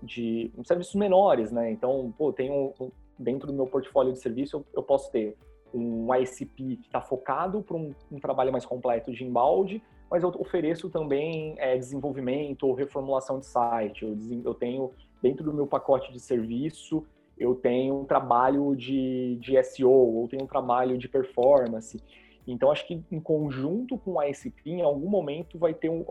de 0.02 0.52
serviços 0.64 0.96
menores, 0.96 1.52
né? 1.52 1.70
Então, 1.70 2.12
pô, 2.18 2.34
tenho 2.34 2.74
dentro 3.20 3.48
do 3.48 3.54
meu 3.54 3.68
portfólio 3.68 4.14
de 4.14 4.20
serviço 4.20 4.58
eu, 4.58 4.66
eu 4.74 4.84
posso 4.84 5.12
ter 5.12 5.38
um 5.74 6.14
ICP 6.14 6.78
que 6.78 6.88
está 6.88 7.02
focado 7.02 7.62
para 7.62 7.76
um, 7.76 7.94
um, 8.12 8.20
trabalho 8.20 8.52
mais 8.52 8.66
completo 8.66 9.12
de 9.12 9.24
embalde, 9.24 9.82
mas 10.10 10.24
eu 10.24 10.30
ofereço 10.40 10.90
também 10.90 11.56
é, 11.58 11.78
desenvolvimento 11.78 12.64
ou 12.64 12.74
reformulação 12.74 13.40
de 13.40 13.46
site. 13.46 14.04
Eu, 14.04 14.18
eu, 14.44 14.54
tenho, 14.54 14.92
dentro 15.22 15.44
do 15.44 15.54
meu 15.54 15.68
pacote 15.68 16.12
de 16.12 16.20
serviço, 16.20 17.06
eu 17.38 17.56
tenho 17.56 18.02
um 18.02 18.06
trabalho 18.06 18.76
de, 18.76 19.38
de 19.42 19.62
SEO, 19.64 19.90
ou 19.90 20.28
tenho 20.28 20.44
um 20.44 20.48
trabalho 20.48 20.98
de 20.98 21.10
performance. 21.10 22.02
Então, 22.48 22.72
acho 22.72 22.86
que 22.88 23.04
em 23.12 23.20
conjunto 23.20 23.98
com 23.98 24.14
o 24.14 24.24
ICP, 24.24 24.70
em 24.70 24.82
algum 24.82 25.10
momento 25.10 25.58
vai 25.58 25.74
ter 25.74 25.90
um, 25.90 26.06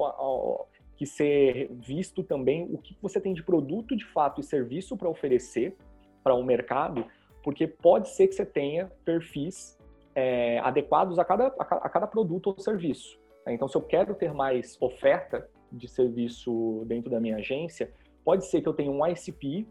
que 0.96 1.06
ser 1.06 1.70
visto 1.72 2.22
também 2.22 2.68
o 2.72 2.78
que 2.78 2.96
você 3.00 3.20
tem 3.20 3.32
de 3.32 3.42
produto 3.42 3.96
de 3.96 4.04
fato 4.04 4.40
e 4.40 4.44
serviço 4.44 4.96
para 4.96 5.08
oferecer 5.08 5.76
para 6.22 6.34
o 6.34 6.40
um 6.40 6.44
mercado, 6.44 7.04
porque 7.44 7.68
pode 7.68 8.08
ser 8.08 8.26
que 8.26 8.34
você 8.34 8.46
tenha 8.46 8.90
perfis 9.04 9.78
é, 10.14 10.58
adequados 10.60 11.18
a 11.18 11.24
cada, 11.24 11.48
a 11.58 11.88
cada 11.88 12.06
produto 12.06 12.48
ou 12.48 12.58
serviço. 12.58 13.20
Né? 13.46 13.52
Então, 13.52 13.68
se 13.68 13.76
eu 13.76 13.82
quero 13.82 14.14
ter 14.14 14.32
mais 14.32 14.76
oferta 14.80 15.48
de 15.70 15.86
serviço 15.86 16.82
dentro 16.86 17.10
da 17.10 17.20
minha 17.20 17.36
agência, 17.36 17.92
pode 18.24 18.46
ser 18.46 18.62
que 18.62 18.68
eu 18.68 18.72
tenha 18.72 18.90
um 18.90 19.06
ICP 19.06 19.66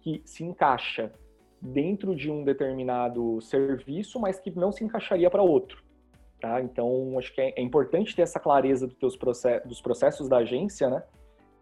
que 0.00 0.22
se 0.24 0.42
encaixa 0.42 1.12
dentro 1.60 2.14
de 2.14 2.30
um 2.30 2.44
determinado 2.44 3.40
serviço, 3.42 4.18
mas 4.18 4.40
que 4.40 4.50
não 4.50 4.72
se 4.72 4.82
encaixaria 4.84 5.28
para 5.28 5.42
outro. 5.42 5.82
Tá? 6.40 6.62
Então, 6.62 7.18
acho 7.18 7.34
que 7.34 7.40
é, 7.40 7.52
é 7.56 7.62
importante 7.62 8.14
ter 8.14 8.22
essa 8.22 8.38
clareza 8.38 8.88
teus 8.88 9.16
processos, 9.16 9.68
dos 9.68 9.82
processos 9.82 10.28
da 10.28 10.38
agência, 10.38 10.88
né? 10.88 11.02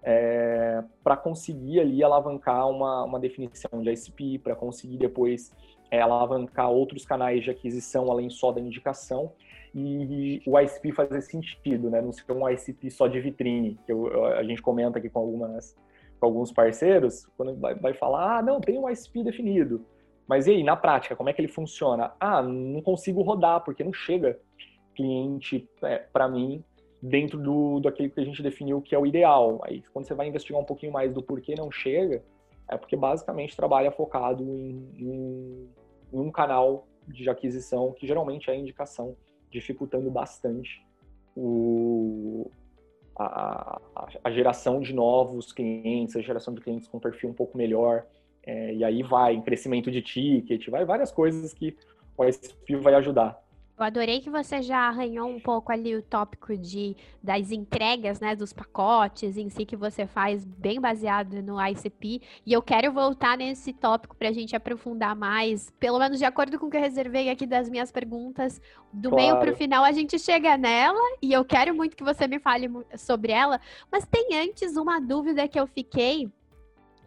É, 0.09 0.85
para 1.03 1.17
conseguir 1.17 1.81
ali 1.81 2.03
alavancar 2.05 2.71
uma, 2.71 3.03
uma 3.03 3.19
definição 3.19 3.83
de 3.83 3.91
ICP, 3.91 4.39
para 4.39 4.55
conseguir 4.55 4.99
depois 4.99 5.53
é, 5.91 6.01
alavancar 6.01 6.71
outros 6.71 7.05
canais 7.05 7.43
de 7.43 7.51
aquisição 7.51 8.09
além 8.09 8.31
só 8.31 8.53
da 8.53 8.61
indicação 8.61 9.33
e 9.75 10.41
o 10.47 10.59
ICP 10.59 10.93
fazer 10.93 11.21
sentido, 11.23 11.91
né? 11.91 12.01
Não 12.01 12.13
ser 12.13 12.31
um 12.33 12.49
ICP 12.49 12.89
só 12.89 13.09
de 13.09 13.21
vitrine, 13.21 13.79
que 13.85 13.93
eu, 13.93 14.25
a 14.27 14.45
gente 14.45 14.63
comenta 14.63 14.99
aqui 14.99 15.11
com 15.11 15.19
algumas 15.19 15.77
com 16.19 16.27
alguns 16.27 16.51
parceiros, 16.51 17.27
quando 17.37 17.55
vai, 17.57 17.75
vai 17.75 17.93
falar, 17.93 18.39
ah, 18.39 18.43
não, 18.43 18.59
tem 18.59 18.79
um 18.79 18.89
ICP 18.89 19.23
definido. 19.23 19.85
Mas 20.27 20.47
e 20.47 20.53
aí, 20.53 20.63
na 20.63 20.75
prática, 20.75 21.15
como 21.15 21.29
é 21.29 21.33
que 21.33 21.43
ele 21.43 21.49
funciona? 21.49 22.13
Ah, 22.19 22.41
não 22.41 22.81
consigo 22.81 23.21
rodar, 23.21 23.63
porque 23.63 23.85
não 23.85 23.93
chega 23.93 24.41
cliente 24.95 25.69
é, 25.83 25.99
para 25.99 26.27
mim 26.27 26.65
dentro 27.03 27.39
do, 27.39 27.81
daquilo 27.81 28.11
que 28.11 28.21
a 28.21 28.25
gente 28.25 28.43
definiu 28.43 28.81
que 28.81 28.95
é 28.95 28.99
o 28.99 29.07
ideal. 29.07 29.61
Aí, 29.65 29.83
quando 29.93 30.07
você 30.07 30.15
vai 30.15 30.29
investigar 30.29 30.61
um 30.61 30.65
pouquinho 30.65 30.93
mais 30.93 31.13
do 31.13 31.23
porquê 31.23 31.55
não 31.55 31.71
chega, 31.71 32.23
é 32.69 32.77
porque 32.77 32.97
basicamente 32.97 33.57
trabalha 33.57 33.91
focado 33.91 34.43
em, 34.43 34.91
em, 34.97 35.69
em 36.13 36.19
um 36.19 36.31
canal 36.31 36.87
de 37.07 37.29
aquisição 37.31 37.93
que 37.93 38.07
geralmente 38.07 38.51
é 38.51 38.53
a 38.53 38.57
indicação, 38.57 39.17
dificultando 39.51 40.11
bastante 40.11 40.85
o, 41.37 42.51
a, 43.17 43.81
a, 44.25 44.31
geração 44.31 44.81
de 44.81 44.93
novos 44.93 45.53
clientes, 45.53 46.17
a 46.17 46.21
geração 46.21 46.55
de 46.55 46.61
clientes 46.61 46.89
com 46.89 46.99
perfil 46.99 47.31
um 47.31 47.35
pouco 47.35 47.57
melhor. 47.57 48.07
É, 48.43 48.75
e 48.75 48.85
aí 48.85 49.03
vai 49.03 49.35
em 49.35 49.43
crescimento 49.43 49.91
de 49.91 50.01
ticket, 50.01 50.69
vai 50.69 50.85
várias 50.85 51.11
coisas 51.11 51.53
que 51.53 51.77
o 52.17 52.25
ISP 52.25 52.77
vai 52.77 52.95
ajudar. 52.95 53.46
Eu 53.79 53.85
adorei 53.85 54.21
que 54.21 54.31
você 54.31 54.63
já 54.63 54.89
arranhou 54.89 55.29
um 55.29 55.39
pouco 55.39 55.71
ali 55.71 55.95
o 55.95 56.03
tópico 56.03 56.57
de 56.57 56.97
das 57.23 57.51
entregas, 57.51 58.19
né, 58.21 58.35
dos 58.35 58.51
pacotes 58.51 59.37
em 59.37 59.51
si 59.51 59.67
que 59.67 59.77
você 59.77 60.07
faz 60.07 60.47
bem 60.47 60.81
baseado 60.81 61.43
no 61.43 61.61
ICP, 61.61 62.23
e 62.47 62.55
eu 62.55 62.63
quero 62.63 62.91
voltar 62.91 63.37
nesse 63.37 63.75
tópico 63.75 64.17
para 64.17 64.31
a 64.31 64.33
gente 64.33 64.57
aprofundar 64.57 65.15
mais, 65.15 65.71
pelo 65.79 65.99
menos 65.99 66.19
de 66.19 66.25
acordo 66.25 66.59
com 66.59 66.67
o 66.67 66.71
que 66.71 66.77
eu 66.79 66.81
reservei 66.81 67.29
aqui 67.29 67.47
das 67.47 67.69
minhas 67.69 67.93
perguntas, 67.93 68.63
do 68.91 69.11
claro. 69.11 69.23
meio 69.23 69.39
para 69.39 69.53
o 69.53 69.57
final 69.57 69.85
a 69.85 69.93
gente 69.93 70.19
chega 70.19 70.57
nela, 70.57 70.99
e 71.21 71.31
eu 71.31 71.45
quero 71.45 71.75
muito 71.75 71.97
que 71.97 72.05
você 72.05 72.27
me 72.27 72.39
fale 72.39 72.71
sobre 72.97 73.33
ela, 73.33 73.61
mas 73.93 74.07
tem 74.07 74.41
antes 74.41 74.75
uma 74.79 74.99
dúvida 74.99 75.47
que 75.47 75.61
eu 75.61 75.67
fiquei, 75.67 76.33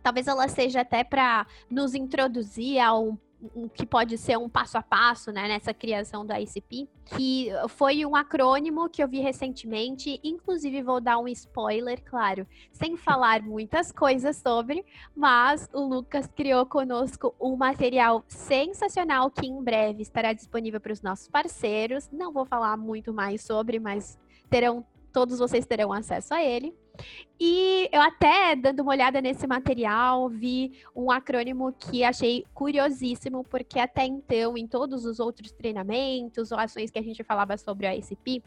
talvez 0.03 0.27
ela 0.27 0.47
seja 0.47 0.81
até 0.81 1.03
para 1.03 1.47
nos 1.67 1.95
introduzir 1.95 2.77
a 2.77 2.95
um 2.95 3.17
um, 3.55 3.67
que 3.67 3.85
pode 3.85 4.17
ser 4.17 4.37
um 4.37 4.49
passo 4.49 4.77
a 4.77 4.81
passo 4.81 5.31
né, 5.31 5.47
nessa 5.47 5.73
criação 5.73 6.25
do 6.25 6.33
ICP, 6.33 6.87
que 7.05 7.49
foi 7.69 8.05
um 8.05 8.15
acrônimo 8.15 8.89
que 8.89 9.01
eu 9.01 9.07
vi 9.07 9.19
recentemente, 9.19 10.19
inclusive 10.23 10.81
vou 10.83 10.99
dar 10.99 11.17
um 11.17 11.27
spoiler, 11.27 12.03
claro, 12.03 12.45
sem 12.71 12.97
falar 12.97 13.41
muitas 13.41 13.91
coisas 13.91 14.37
sobre, 14.37 14.85
mas 15.15 15.69
o 15.73 15.81
Lucas 15.81 16.27
criou 16.27 16.65
conosco 16.65 17.33
um 17.39 17.55
material 17.55 18.23
sensacional 18.27 19.31
que 19.31 19.47
em 19.47 19.63
breve 19.63 20.01
estará 20.01 20.33
disponível 20.33 20.79
para 20.79 20.93
os 20.93 21.01
nossos 21.01 21.27
parceiros. 21.27 22.09
Não 22.11 22.31
vou 22.31 22.45
falar 22.45 22.75
muito 22.77 23.13
mais 23.13 23.41
sobre, 23.41 23.79
mas 23.79 24.19
terão 24.49 24.85
todos 25.11 25.39
vocês 25.39 25.65
terão 25.65 25.91
acesso 25.91 26.33
a 26.33 26.43
ele. 26.43 26.73
E 27.39 27.87
eu 27.91 28.01
até, 28.01 28.55
dando 28.55 28.81
uma 28.81 28.91
olhada 28.91 29.21
nesse 29.21 29.47
material, 29.47 30.27
vi 30.29 30.73
um 30.95 31.09
acrônimo 31.09 31.73
que 31.73 32.03
achei 32.03 32.45
curiosíssimo, 32.53 33.43
porque 33.45 33.79
até 33.79 34.05
então, 34.05 34.57
em 34.57 34.67
todos 34.67 35.05
os 35.05 35.19
outros 35.19 35.51
treinamentos 35.51 36.51
ou 36.51 36.59
ações 36.59 36.91
que 36.91 36.99
a 36.99 37.03
gente 37.03 37.23
falava 37.23 37.55
sobre 37.57 37.87
a 37.87 37.95
ICP, 37.95 38.43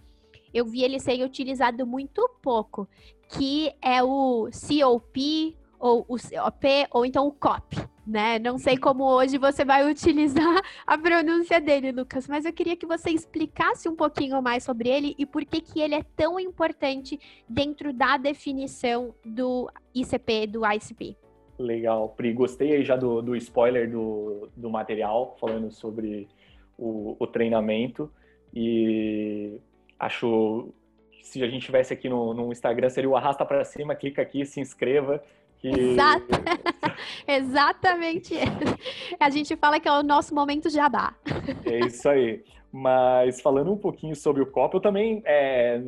eu 0.53 0.67
vi 0.67 0.83
ele 0.83 1.01
ser 1.01 1.23
utilizado 1.25 1.87
muito 1.87 2.29
pouco, 2.43 2.87
que 3.29 3.73
é 3.81 4.03
o 4.03 4.51
COP, 4.51 5.57
ou 5.83 6.07
o 6.09 6.17
COP, 6.17 6.87
ou 6.93 7.05
então 7.05 7.27
o 7.27 7.33
COP, 7.33 7.77
né? 8.07 8.39
Não 8.39 8.57
sei 8.57 8.77
como 8.77 9.03
hoje 9.03 9.37
você 9.37 9.65
vai 9.65 9.85
utilizar 9.91 10.63
a 10.87 10.97
pronúncia 10.97 11.61
dele, 11.61 11.91
Lucas, 11.91 12.29
mas 12.29 12.45
eu 12.45 12.53
queria 12.53 12.77
que 12.77 12.87
você 12.87 13.11
explicasse 13.11 13.89
um 13.89 13.97
pouquinho 13.97 14.41
mais 14.41 14.63
sobre 14.63 14.89
ele 14.89 15.13
e 15.19 15.27
por 15.27 15.45
que, 15.45 15.61
que 15.61 15.81
ele 15.81 15.97
é 15.97 16.05
tão 16.17 16.39
importante 16.39 17.19
dentro 17.49 17.93
da 17.93 18.17
definição 18.17 19.13
do 19.25 19.69
ICP, 19.93 20.47
do 20.47 20.65
ICP. 20.65 21.17
Legal, 21.59 22.11
Pri. 22.11 22.33
Gostei 22.33 22.77
aí 22.77 22.85
já 22.85 22.95
do, 22.95 23.21
do 23.21 23.35
spoiler 23.35 23.91
do, 23.91 24.49
do 24.57 24.71
material, 24.71 25.37
falando 25.41 25.73
sobre 25.73 26.29
o, 26.79 27.17
o 27.19 27.27
treinamento. 27.27 28.09
E 28.55 29.59
acho 29.99 30.73
se 31.23 31.43
a 31.43 31.49
gente 31.49 31.65
tivesse 31.65 31.93
aqui 31.93 32.09
no, 32.09 32.35
no 32.35 32.53
Instagram, 32.53 32.91
seria 32.91 33.09
o 33.09 33.17
arrasta 33.17 33.45
para 33.45 33.65
cima, 33.65 33.95
clica 33.95 34.21
aqui, 34.21 34.45
se 34.45 34.61
inscreva, 34.61 35.23
Que... 35.63 35.69
Exato. 35.69 36.27
Exatamente. 37.27 38.35
A 39.19 39.31
gente 39.31 39.55
fala 39.57 39.79
que 39.79 39.89
é 39.89 39.93
o 39.93 40.03
nosso 40.03 40.35
momento 40.35 40.69
jabá. 40.69 41.15
É 41.65 41.87
isso 41.87 42.09
aí. 42.09 42.43
Mas 42.73 43.41
falando 43.41 43.71
um 43.71 43.77
pouquinho 43.77 44.17
sobre 44.17 44.43
o 44.43 44.47
COP, 44.47 44.75
eu 44.75 44.81
também, 44.81 45.23
é, 45.25 45.81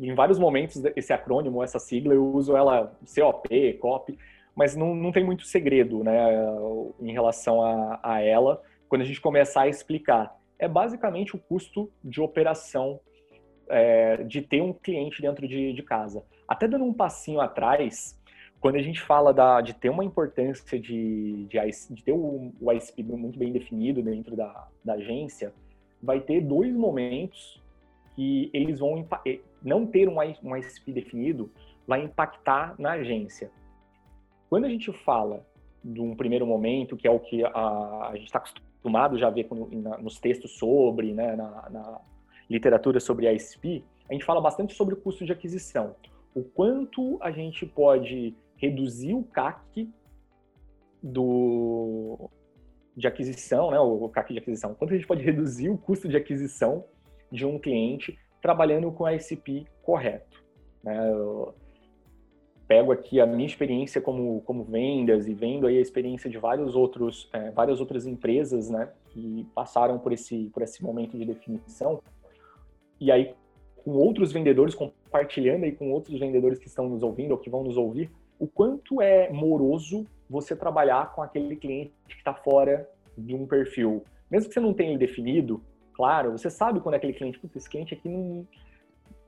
em 0.00 0.14
vários 0.14 0.38
momentos, 0.38 0.80
esse 0.94 1.12
acrônimo, 1.12 1.62
essa 1.62 1.78
sigla, 1.78 2.14
eu 2.14 2.24
uso 2.24 2.54
ela 2.54 2.94
COP, 3.14 3.72
COP, 3.74 4.18
mas 4.54 4.76
não, 4.76 4.94
não 4.94 5.10
tem 5.10 5.24
muito 5.24 5.44
segredo 5.44 6.04
né, 6.04 6.14
em 7.00 7.10
relação 7.10 7.62
a, 7.62 7.98
a 8.02 8.22
ela 8.22 8.62
quando 8.88 9.02
a 9.02 9.04
gente 9.04 9.20
começar 9.20 9.62
a 9.62 9.68
explicar. 9.68 10.36
É 10.58 10.68
basicamente 10.68 11.34
o 11.34 11.38
custo 11.38 11.90
de 12.04 12.20
operação 12.20 13.00
é, 13.68 14.22
de 14.22 14.40
ter 14.42 14.62
um 14.62 14.72
cliente 14.72 15.20
dentro 15.20 15.48
de, 15.48 15.72
de 15.72 15.82
casa. 15.82 16.22
Até 16.46 16.68
dando 16.68 16.84
um 16.84 16.92
passinho 16.92 17.40
atrás, 17.40 18.16
quando 18.60 18.76
a 18.76 18.82
gente 18.82 19.00
fala 19.00 19.32
da, 19.32 19.60
de 19.60 19.74
ter 19.74 19.90
uma 19.90 20.04
importância 20.04 20.78
de, 20.78 21.46
de, 21.46 21.58
de 21.90 22.02
ter 22.02 22.12
o, 22.12 22.52
o 22.60 22.72
ISP 22.72 23.02
muito 23.02 23.38
bem 23.38 23.52
definido 23.52 24.02
dentro 24.02 24.34
da, 24.34 24.68
da 24.84 24.94
agência, 24.94 25.52
vai 26.02 26.20
ter 26.20 26.40
dois 26.40 26.74
momentos 26.74 27.62
que 28.14 28.50
eles 28.52 28.80
vão 28.80 29.06
eh, 29.26 29.40
não 29.62 29.86
ter 29.86 30.08
um, 30.08 30.16
um 30.42 30.56
ISP 30.56 30.92
definido 30.92 31.50
vai 31.86 32.02
impactar 32.02 32.74
na 32.78 32.92
agência. 32.92 33.50
Quando 34.48 34.64
a 34.64 34.68
gente 34.68 34.92
fala 34.92 35.46
de 35.84 36.00
um 36.00 36.16
primeiro 36.16 36.46
momento, 36.46 36.96
que 36.96 37.06
é 37.06 37.10
o 37.10 37.20
que 37.20 37.44
a, 37.44 38.08
a 38.08 38.12
gente 38.14 38.26
está 38.26 38.38
acostumado 38.38 39.18
já 39.18 39.28
a 39.28 39.30
ver 39.30 39.44
com, 39.44 39.68
na, 39.70 39.98
nos 39.98 40.18
textos 40.18 40.58
sobre, 40.58 41.12
né, 41.12 41.36
na, 41.36 41.70
na 41.70 42.00
literatura 42.48 42.98
sobre 42.98 43.32
ISP, 43.32 43.84
a 44.08 44.12
gente 44.12 44.24
fala 44.24 44.40
bastante 44.40 44.74
sobre 44.74 44.94
o 44.94 44.96
custo 44.96 45.24
de 45.24 45.32
aquisição. 45.32 45.94
O 46.34 46.42
quanto 46.42 47.18
a 47.20 47.30
gente 47.30 47.64
pode 47.66 48.34
reduzir 48.56 49.14
o 49.14 49.22
CAC 49.22 49.90
do, 51.02 52.30
de 52.96 53.06
aquisição, 53.06 53.70
né, 53.70 53.78
o 53.78 54.08
CAC 54.08 54.32
de 54.32 54.38
aquisição, 54.38 54.74
quanto 54.74 54.92
a 54.92 54.96
gente 54.96 55.06
pode 55.06 55.22
reduzir 55.22 55.68
o 55.68 55.78
custo 55.78 56.08
de 56.08 56.16
aquisição 56.16 56.84
de 57.30 57.44
um 57.44 57.58
cliente 57.58 58.18
trabalhando 58.40 58.90
com 58.90 59.04
a 59.04 59.14
ICP 59.14 59.66
correto. 59.82 60.44
Né? 60.82 61.10
Eu 61.10 61.54
pego 62.66 62.90
aqui 62.90 63.20
a 63.20 63.26
minha 63.26 63.46
experiência 63.46 64.00
como, 64.00 64.40
como 64.42 64.64
vendas 64.64 65.28
e 65.28 65.34
vendo 65.34 65.66
aí 65.66 65.78
a 65.78 65.80
experiência 65.80 66.28
de 66.28 66.38
vários 66.38 66.74
outros, 66.74 67.28
é, 67.32 67.50
várias 67.50 67.80
outras 67.80 68.06
empresas 68.06 68.70
né, 68.70 68.88
que 69.10 69.46
passaram 69.54 69.98
por 69.98 70.12
esse, 70.12 70.50
por 70.52 70.62
esse 70.62 70.82
momento 70.82 71.16
de 71.16 71.24
definição. 71.24 72.02
E 73.00 73.12
aí, 73.12 73.34
com 73.76 73.92
outros 73.92 74.32
vendedores, 74.32 74.74
compartilhando 74.74 75.64
aí 75.64 75.72
com 75.72 75.92
outros 75.92 76.18
vendedores 76.18 76.58
que 76.58 76.66
estão 76.66 76.88
nos 76.88 77.02
ouvindo 77.02 77.32
ou 77.32 77.38
que 77.38 77.50
vão 77.50 77.62
nos 77.62 77.76
ouvir, 77.76 78.10
o 78.38 78.46
quanto 78.46 79.00
é 79.00 79.30
moroso 79.30 80.06
você 80.28 80.54
trabalhar 80.54 81.14
com 81.14 81.22
aquele 81.22 81.56
cliente 81.56 81.92
que 82.08 82.16
está 82.16 82.34
fora 82.34 82.88
de 83.16 83.34
um 83.34 83.46
perfil. 83.46 84.04
Mesmo 84.30 84.48
que 84.48 84.54
você 84.54 84.60
não 84.60 84.74
tenha 84.74 84.90
ele 84.90 84.98
definido, 84.98 85.62
claro, 85.94 86.32
você 86.32 86.50
sabe 86.50 86.80
quando 86.80 86.94
é 86.94 86.98
aquele 86.98 87.12
cliente, 87.12 87.38
putz, 87.38 87.56
esse 87.56 87.70
cliente 87.70 87.94
aqui 87.94 88.08
não 88.08 88.46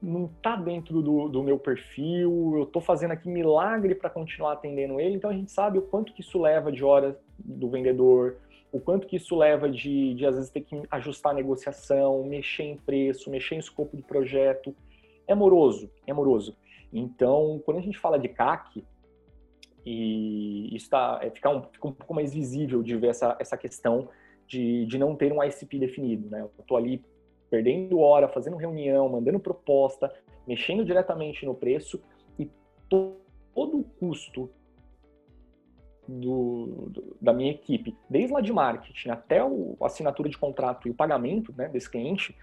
não 0.01 0.27
está 0.27 0.55
dentro 0.55 1.03
do, 1.03 1.29
do, 1.29 1.43
meu 1.43 1.59
perfil, 1.59 2.55
eu 2.57 2.63
estou 2.63 2.81
fazendo 2.81 3.11
aqui 3.11 3.29
milagre 3.29 3.97
para 3.97 4.09
continuar 4.09 4.53
atendendo 4.53 5.01
ele, 5.01 5.17
então 5.17 5.29
a 5.29 5.33
gente 5.33 5.51
sabe 5.51 5.79
o 5.79 5.83
quanto 5.83 6.13
que 6.13 6.21
isso 6.21 6.41
leva 6.41 6.71
de 6.71 6.85
horas 6.85 7.17
do 7.37 7.69
vendedor, 7.69 8.37
o 8.71 8.79
quanto 8.79 9.07
que 9.07 9.17
isso 9.17 9.37
leva 9.37 9.69
de, 9.69 10.15
de 10.15 10.27
às 10.27 10.37
vezes 10.37 10.51
ter 10.51 10.61
que 10.61 10.83
ajustar 10.91 11.33
a 11.33 11.35
negociação, 11.35 12.23
mexer 12.25 12.65
em 12.65 12.77
preço, 12.77 13.31
mexer 13.31 13.57
em 13.57 13.59
escopo 13.59 13.97
de 13.97 14.03
projeto. 14.03 14.75
É 15.27 15.35
moroso, 15.35 15.91
é 16.07 16.13
moroso. 16.13 16.57
Então, 16.93 17.61
quando 17.65 17.79
a 17.79 17.83
gente 17.83 17.99
fala 17.99 18.19
de 18.19 18.29
CAC, 18.29 18.85
e 19.85 20.75
isso 20.75 20.91
tá, 20.91 21.19
é, 21.23 21.31
fica, 21.31 21.49
um, 21.51 21.63
fica 21.63 21.89
um 21.89 21.93
pouco 21.93 22.15
mais 22.15 22.33
visível 22.33 22.83
de 22.83 22.97
ver 22.97 23.09
essa, 23.09 23.37
essa 23.39 23.57
questão 23.57 24.09
de, 24.47 24.87
de 24.87 24.99
não 24.99 25.15
ter 25.15 25.33
um 25.33 25.43
ICP 25.43 25.79
definido. 25.79 26.29
Né? 26.29 26.41
Eu 26.41 26.51
estou 26.59 26.77
ali 26.77 27.05
perdendo 27.51 27.99
hora, 27.99 28.29
fazendo 28.29 28.57
reunião, 28.57 29.09
mandando 29.09 29.39
proposta, 29.41 30.13
mexendo 30.47 30.85
diretamente 30.85 31.47
no 31.47 31.55
preço 31.55 32.03
e 32.39 32.51
todo 32.89 33.79
o 33.79 33.85
custo 33.99 34.51
do, 36.07 36.89
do, 36.91 37.17
da 37.21 37.33
minha 37.33 37.51
equipe, 37.51 37.95
desde 38.09 38.33
lá 38.33 38.41
de 38.41 38.53
marketing 38.53 39.11
até 39.11 39.45
o, 39.45 39.77
a 39.81 39.87
assinatura 39.87 40.29
de 40.29 40.39
contrato 40.39 40.89
e 40.89 40.91
o 40.91 40.95
pagamento 40.95 41.53
né, 41.57 41.69
desse 41.69 41.91
cliente, 41.91 42.35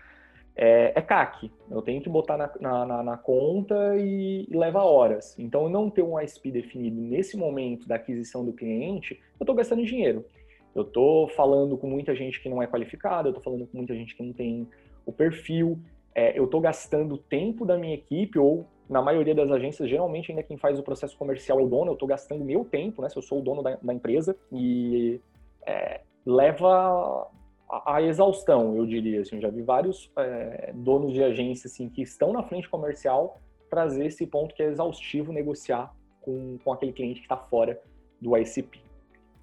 é, 0.56 0.94
é 0.96 1.02
CAC. 1.02 1.52
Eu 1.70 1.82
tenho 1.82 2.02
que 2.02 2.10
botar 2.10 2.38
na, 2.38 2.86
na, 2.86 3.04
na, 3.04 3.18
conta 3.18 3.96
e, 3.98 4.48
e, 4.50 4.58
leva 4.58 4.84
horas. 4.84 5.38
Então, 5.38 5.68
não 5.70 5.90
ter 5.90 6.02
um 6.02 6.20
ISP 6.20 6.52
definido 6.52 7.00
nesse 7.02 7.36
momento 7.36 7.88
da 7.88 7.96
aquisição 7.96 8.46
do 8.46 8.54
cliente, 8.54 9.20
eu 9.40 9.44
estou 9.44 9.56
gastando 9.56 9.86
dinheiro. 9.86 10.26
Eu 10.74 10.84
estou 10.84 11.28
falando 11.30 11.78
com 11.78 11.88
muita 11.88 12.16
gente 12.16 12.42
que 12.42 12.50
não 12.50 12.62
é 12.62 12.68
qualificada, 12.68 13.28
eu 13.28 13.32
estou 13.32 13.44
falando 13.44 13.68
com 13.68 13.78
muita 13.78 13.94
gente 13.94 14.16
que 14.16 14.24
não 14.24 14.34
tem 14.34 14.68
o 15.06 15.12
perfil, 15.12 15.80
é, 16.14 16.38
eu 16.38 16.46
estou 16.46 16.60
gastando 16.60 17.18
tempo 17.18 17.66
da 17.66 17.78
minha 17.78 17.94
equipe, 17.94 18.40
ou 18.40 18.66
na 18.90 19.02
maioria 19.02 19.34
das 19.34 19.50
agências, 19.52 19.90
geralmente 19.90 20.32
ainda 20.32 20.44
quem 20.44 20.58
faz 20.58 20.80
o 20.80 20.84
processo 20.84 21.18
comercial 21.18 21.60
é 21.60 21.64
o 21.64 21.68
dono, 21.68 21.92
eu 21.92 21.94
estou 21.94 22.08
gastando 22.08 22.44
meu 22.44 22.64
tempo, 22.66 23.02
né, 23.02 23.10
se 23.10 23.18
eu 23.18 23.22
sou 23.22 23.40
o 23.40 23.42
dono 23.42 23.64
da, 23.64 23.78
da 23.82 23.94
empresa, 23.94 24.36
e 24.52 25.20
é, 25.66 26.02
leva 26.26 27.28
a, 27.70 27.96
a, 27.96 28.02
exaustão, 28.02 28.76
eu 28.76 28.86
diria, 28.86 29.22
assim, 29.22 29.40
já 29.40 29.50
vi 29.50 29.62
vários 29.62 30.12
é, 30.18 30.72
donos 30.74 31.14
de 31.14 31.24
agência, 31.24 31.68
assim, 31.68 31.90
que 31.90 32.02
estão 32.02 32.32
na 32.32 32.44
frente 32.44 32.70
comercial 32.70 33.40
trazer 33.70 34.06
esse 34.06 34.26
ponto 34.26 34.54
que 34.54 34.64
é 34.64 34.68
exaustivo 34.68 35.34
negociar 35.34 35.94
com, 36.22 36.58
com 36.64 36.72
aquele 36.72 36.94
cliente 36.94 37.20
que 37.20 37.26
está 37.26 37.38
fora 37.38 37.82
do 38.22 38.38
ICP. 38.38 38.80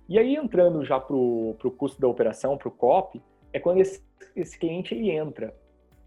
E 0.09 0.19
aí, 0.19 0.37
entrando 0.37 0.85
já 0.85 0.99
para 0.99 1.17
o 1.17 1.75
custo 1.77 2.01
da 2.01 2.09
operação, 2.09 2.57
para 2.57 2.69
o 2.69 2.71
COP, 2.71 3.21
é 3.53 3.61
quando 3.61 3.79
esse, 3.79 4.03
esse 4.35 4.59
cliente 4.59 4.95
ele 4.95 5.11
entra. 5.11 5.55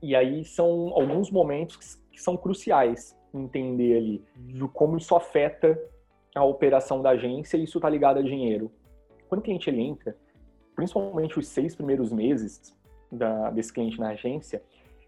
E 0.02 0.16
aí 0.16 0.44
são 0.44 0.92
alguns 0.94 1.32
momentos 1.32 1.78
que, 1.78 2.12
que 2.12 2.22
são 2.22 2.38
cruciais 2.38 3.18
entender 3.34 3.98
ali 3.98 4.26
de 4.38 4.68
como 4.70 4.98
isso 4.98 5.16
afeta 5.16 5.80
a 6.36 6.44
operação 6.44 7.02
da 7.02 7.12
agência 7.12 7.58
e 7.58 7.64
isso 7.64 7.78
está 7.78 7.90
ligado 7.90 8.20
a 8.20 8.22
dinheiro. 8.22 8.72
Quando 9.28 9.40
o 9.40 9.44
cliente 9.44 9.70
ele 9.70 9.82
entra, 9.82 10.16
principalmente 10.76 11.40
os 11.40 11.48
seis 11.48 11.76
primeiros 11.76 12.12
meses 12.12 12.76
da, 13.12 13.50
desse 13.52 13.72
cliente 13.72 14.00
na 14.00 14.10
agência, 14.10 14.62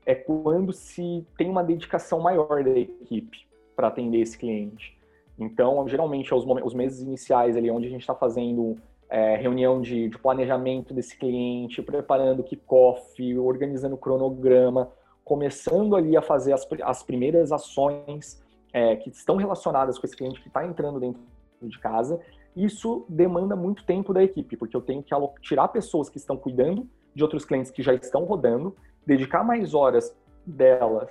é 0.06 0.16
quando 0.16 0.72
se 0.72 1.26
tem 1.38 1.50
uma 1.50 1.64
dedicação 1.64 2.20
maior 2.20 2.64
da 2.64 2.80
equipe 2.80 3.46
para 3.76 3.90
atender 3.90 4.22
esse 4.22 4.38
cliente. 4.38 4.98
Então, 5.38 5.88
geralmente, 5.88 6.34
os, 6.34 6.46
os 6.46 6.74
meses 6.74 7.02
iniciais 7.02 7.56
ali, 7.56 7.70
onde 7.70 7.88
a 7.88 7.90
gente 7.90 8.02
está 8.02 8.16
fazendo 8.16 8.76
é, 9.10 9.36
reunião 9.36 9.82
de, 9.82 10.10
de, 10.10 10.18
planejamento 10.18 10.94
desse 10.94 11.18
cliente, 11.18 11.82
preparando 11.82 12.44
kickoff, 12.44 13.38
organizando 13.38 13.98
cronograma, 13.98 14.90
começando 15.24 15.96
ali 15.96 16.18
a 16.18 16.22
fazer 16.22 16.54
as, 16.54 16.66
as 16.84 17.04
primeiras 17.04 17.52
ações 17.52 18.42
é, 18.74 18.96
que 18.96 19.10
estão 19.10 19.36
relacionadas 19.36 20.00
com 20.00 20.06
esse 20.06 20.16
cliente 20.16 20.42
que 20.42 20.48
está 20.48 20.66
entrando 20.66 21.00
dentro 21.00 21.22
de 21.62 21.80
casa. 21.80 22.20
Isso 22.58 23.06
demanda 23.08 23.56
muito 23.56 23.86
tempo 23.86 24.12
da 24.12 24.24
equipe, 24.24 24.58
porque 24.58 24.76
eu 24.76 24.82
tenho 24.82 25.04
que 25.04 25.14
tirar 25.42 25.68
pessoas 25.68 26.10
que 26.10 26.18
estão 26.18 26.36
cuidando 26.36 26.90
de 27.14 27.22
outros 27.22 27.46
clientes 27.46 27.70
que 27.70 27.84
já 27.84 27.94
estão 27.94 28.26
rodando, 28.26 28.76
dedicar 29.06 29.44
mais 29.44 29.76
horas 29.76 30.16
delas 30.44 31.08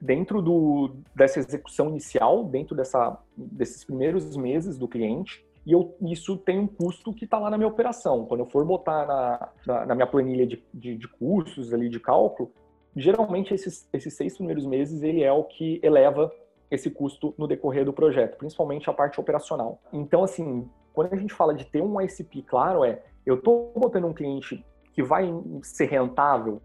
dentro 0.00 0.40
do, 0.40 0.94
dessa 1.12 1.40
execução 1.40 1.88
inicial, 1.88 2.44
dentro 2.44 2.76
dessa, 2.76 3.18
desses 3.36 3.82
primeiros 3.82 4.36
meses 4.36 4.78
do 4.78 4.86
cliente, 4.86 5.44
e 5.66 5.72
eu, 5.72 5.96
isso 6.02 6.36
tem 6.36 6.60
um 6.60 6.68
custo 6.68 7.12
que 7.12 7.24
está 7.24 7.36
lá 7.36 7.50
na 7.50 7.58
minha 7.58 7.68
operação. 7.68 8.24
Quando 8.24 8.40
eu 8.40 8.46
for 8.46 8.64
botar 8.64 9.04
na, 9.06 9.48
na, 9.66 9.86
na 9.86 9.94
minha 9.96 10.06
planilha 10.06 10.46
de, 10.46 10.62
de, 10.72 10.96
de, 10.96 11.08
custos 11.08 11.74
ali 11.74 11.88
de 11.88 11.98
cálculo, 11.98 12.52
geralmente 12.94 13.52
esses, 13.52 13.88
esses 13.92 14.14
seis 14.14 14.36
primeiros 14.36 14.64
meses 14.64 15.02
ele 15.02 15.24
é 15.24 15.32
o 15.32 15.42
que 15.42 15.80
eleva 15.82 16.30
esse 16.70 16.90
custo 16.90 17.34
no 17.38 17.46
decorrer 17.46 17.84
do 17.84 17.92
projeto, 17.92 18.36
principalmente 18.36 18.88
a 18.90 18.92
parte 18.92 19.20
operacional. 19.20 19.80
Então, 19.92 20.24
assim, 20.24 20.68
quando 20.92 21.12
a 21.12 21.16
gente 21.16 21.32
fala 21.32 21.54
de 21.54 21.64
ter 21.64 21.82
um 21.82 22.00
ICP 22.00 22.42
claro, 22.42 22.84
é 22.84 23.02
eu 23.24 23.36
estou 23.36 23.72
botando 23.76 24.06
um 24.06 24.12
cliente 24.12 24.64
que 24.92 25.02
vai 25.02 25.28
ser 25.62 25.86
rentável 25.86 26.60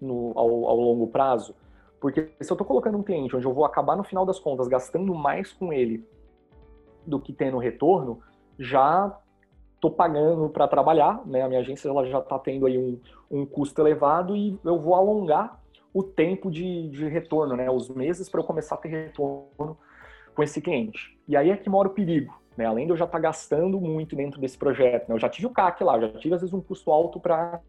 no, 0.00 0.32
ao, 0.34 0.66
ao 0.66 0.76
longo 0.76 1.06
prazo, 1.06 1.54
porque 2.00 2.32
se 2.40 2.50
eu 2.50 2.54
estou 2.54 2.66
colocando 2.66 2.98
um 2.98 3.02
cliente 3.02 3.36
onde 3.36 3.46
eu 3.46 3.52
vou 3.52 3.64
acabar 3.64 3.96
no 3.96 4.02
final 4.02 4.26
das 4.26 4.38
contas 4.40 4.66
gastando 4.66 5.14
mais 5.14 5.52
com 5.52 5.72
ele 5.72 6.04
do 7.06 7.20
que 7.20 7.32
tendo 7.32 7.58
retorno, 7.58 8.20
já 8.58 9.16
estou 9.74 9.90
pagando 9.90 10.48
para 10.48 10.66
trabalhar, 10.66 11.24
né? 11.26 11.42
A 11.42 11.48
minha 11.48 11.60
agência 11.60 11.88
ela 11.88 12.04
já 12.06 12.18
está 12.18 12.38
tendo 12.38 12.66
aí 12.66 12.78
um, 12.78 13.00
um 13.30 13.46
custo 13.46 13.80
elevado 13.80 14.36
e 14.36 14.58
eu 14.64 14.80
vou 14.80 14.94
alongar 14.94 15.61
o 15.92 16.02
tempo 16.02 16.50
de, 16.50 16.88
de 16.88 17.08
retorno, 17.08 17.56
né? 17.56 17.70
Os 17.70 17.88
meses 17.88 18.28
para 18.28 18.40
eu 18.40 18.44
começar 18.44 18.76
a 18.76 18.78
ter 18.78 18.88
retorno 18.88 19.76
com 20.34 20.42
esse 20.42 20.60
cliente. 20.60 21.18
E 21.28 21.36
aí 21.36 21.50
é 21.50 21.56
que 21.56 21.68
mora 21.68 21.88
o 21.88 21.92
perigo, 21.92 22.34
né? 22.56 22.64
Além 22.64 22.86
de 22.86 22.92
eu 22.92 22.96
já 22.96 23.04
estar 23.04 23.18
tá 23.18 23.22
gastando 23.22 23.80
muito 23.80 24.16
dentro 24.16 24.40
desse 24.40 24.56
projeto, 24.56 25.08
né? 25.08 25.14
eu 25.14 25.18
já 25.18 25.28
tive 25.28 25.46
o 25.46 25.50
CAC 25.50 25.82
lá, 25.84 26.00
já 26.00 26.08
tive 26.08 26.34
às 26.34 26.40
vezes 26.40 26.54
um 26.54 26.60
custo 26.60 26.90
alto 26.90 27.20
para 27.20 27.60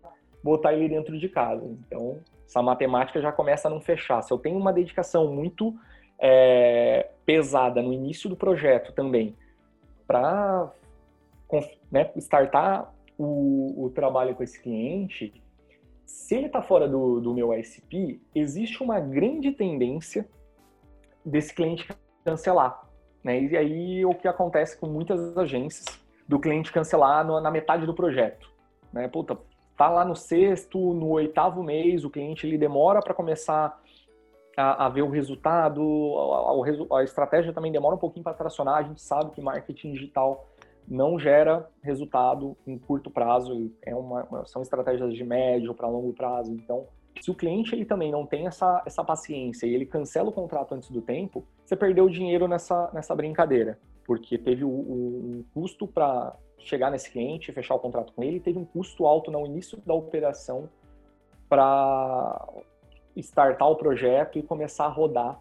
botar 0.44 0.74
ele 0.74 0.90
dentro 0.90 1.18
de 1.18 1.30
casa. 1.30 1.66
Então, 1.88 2.20
essa 2.46 2.62
matemática 2.62 3.22
já 3.22 3.32
começa 3.32 3.68
a 3.68 3.72
não 3.72 3.80
fechar. 3.80 4.22
Se 4.22 4.32
eu 4.32 4.38
tenho 4.38 4.58
uma 4.58 4.72
dedicação 4.72 5.34
muito 5.34 5.76
é, 6.20 7.10
pesada 7.26 7.82
no 7.82 7.92
início 7.92 8.30
do 8.30 8.36
projeto 8.36 8.94
também, 8.94 9.36
para 10.06 10.72
né, 11.92 12.12
startar 12.18 12.94
o, 13.18 13.86
o, 13.86 13.90
trabalho 13.90 14.36
com 14.36 14.44
esse 14.44 14.62
cliente, 14.62 15.34
se 16.14 16.36
ele 16.36 16.46
está 16.46 16.62
fora 16.62 16.88
do, 16.88 17.20
do 17.20 17.34
meu 17.34 17.52
ICP, 17.52 18.22
existe 18.36 18.84
uma 18.84 19.00
grande 19.00 19.52
tendência 19.52 20.30
desse 21.26 21.52
cliente 21.52 21.88
cancelar. 22.24 22.88
Né? 23.24 23.42
E 23.42 23.58
aí 23.58 24.06
o 24.06 24.14
que 24.14 24.28
acontece 24.28 24.78
com 24.78 24.86
muitas 24.86 25.36
agências, 25.36 25.86
do 26.28 26.40
cliente 26.40 26.72
cancelar 26.72 27.26
no, 27.26 27.42
na 27.42 27.50
metade 27.50 27.88
do 27.88 27.96
projeto. 27.96 28.48
Né? 28.94 29.08
Puta, 29.08 29.36
tá 29.76 29.90
lá 29.90 30.06
no 30.06 30.16
sexto, 30.16 30.78
no 30.78 31.10
oitavo 31.10 31.64
mês, 31.64 32.06
o 32.06 32.12
cliente 32.12 32.46
ele 32.46 32.60
demora 32.60 33.00
para 33.00 33.16
começar 33.16 33.82
a, 34.56 34.86
a, 34.86 34.90
ver 34.90 35.02
o 35.02 35.10
resultado, 35.10 35.82
a, 36.92 36.96
a, 36.96 37.00
a, 37.00 37.04
estratégia 37.04 37.52
também 37.52 37.72
demora 37.72 37.96
um 37.96 38.00
pouquinho 38.00 38.24
para 38.24 38.36
tracionar. 38.36 38.76
A 38.76 38.84
gente 38.84 39.02
sabe 39.02 39.32
que 39.32 39.42
marketing 39.42 39.94
digital 39.94 40.48
não 40.88 41.18
gera 41.18 41.70
resultado 41.82 42.58
em 42.68 42.78
curto 42.78 43.10
prazo, 43.10 43.72
é 43.82 43.96
uma, 43.96 44.46
são 44.46 44.62
estratégias 44.62 45.14
de 45.14 45.24
médio 45.24 45.74
para 45.74 45.88
longo 45.88 46.14
prazo. 46.14 46.52
Então, 46.54 46.88
se 47.22 47.32
o 47.32 47.36
cliente 47.36 47.74
ele 47.74 47.86
também 47.86 48.12
não 48.12 48.26
tem 48.26 48.48
essa, 48.48 48.82
essa 48.86 49.04
paciência 49.04 49.66
e 49.66 49.74
ele 49.74 49.86
cancela 49.86 50.30
o 50.30 50.34
contrato 50.34 50.74
antes 50.74 50.90
do 50.90 51.02
tempo, 51.02 51.46
você 51.64 51.76
perdeu 51.76 52.10
dinheiro 52.10 52.48
nessa, 52.48 52.92
nessa 52.94 53.16
brincadeira, 53.16 53.80
porque 54.06 54.38
teve 54.38 54.66
um 54.66 55.44
custo 55.54 55.88
para 55.88 56.36
chegar 56.58 56.90
nesse 56.90 57.12
cliente, 57.12 57.52
fechar 57.52 57.76
o 57.76 57.80
contrato 57.80 58.14
com 58.14 58.24
ele, 58.24 58.40
teve 58.40 58.58
um 58.58 58.66
custo 58.66 59.06
alto 59.06 59.30
no 59.30 59.46
início 59.46 59.78
da 59.86 59.94
operação 59.94 60.70
para 61.50 62.48
startar 63.16 63.70
o 63.70 63.76
projeto 63.76 64.40
e 64.40 64.44
começar 64.44 64.86
a 64.86 64.90
rodar 64.90 65.40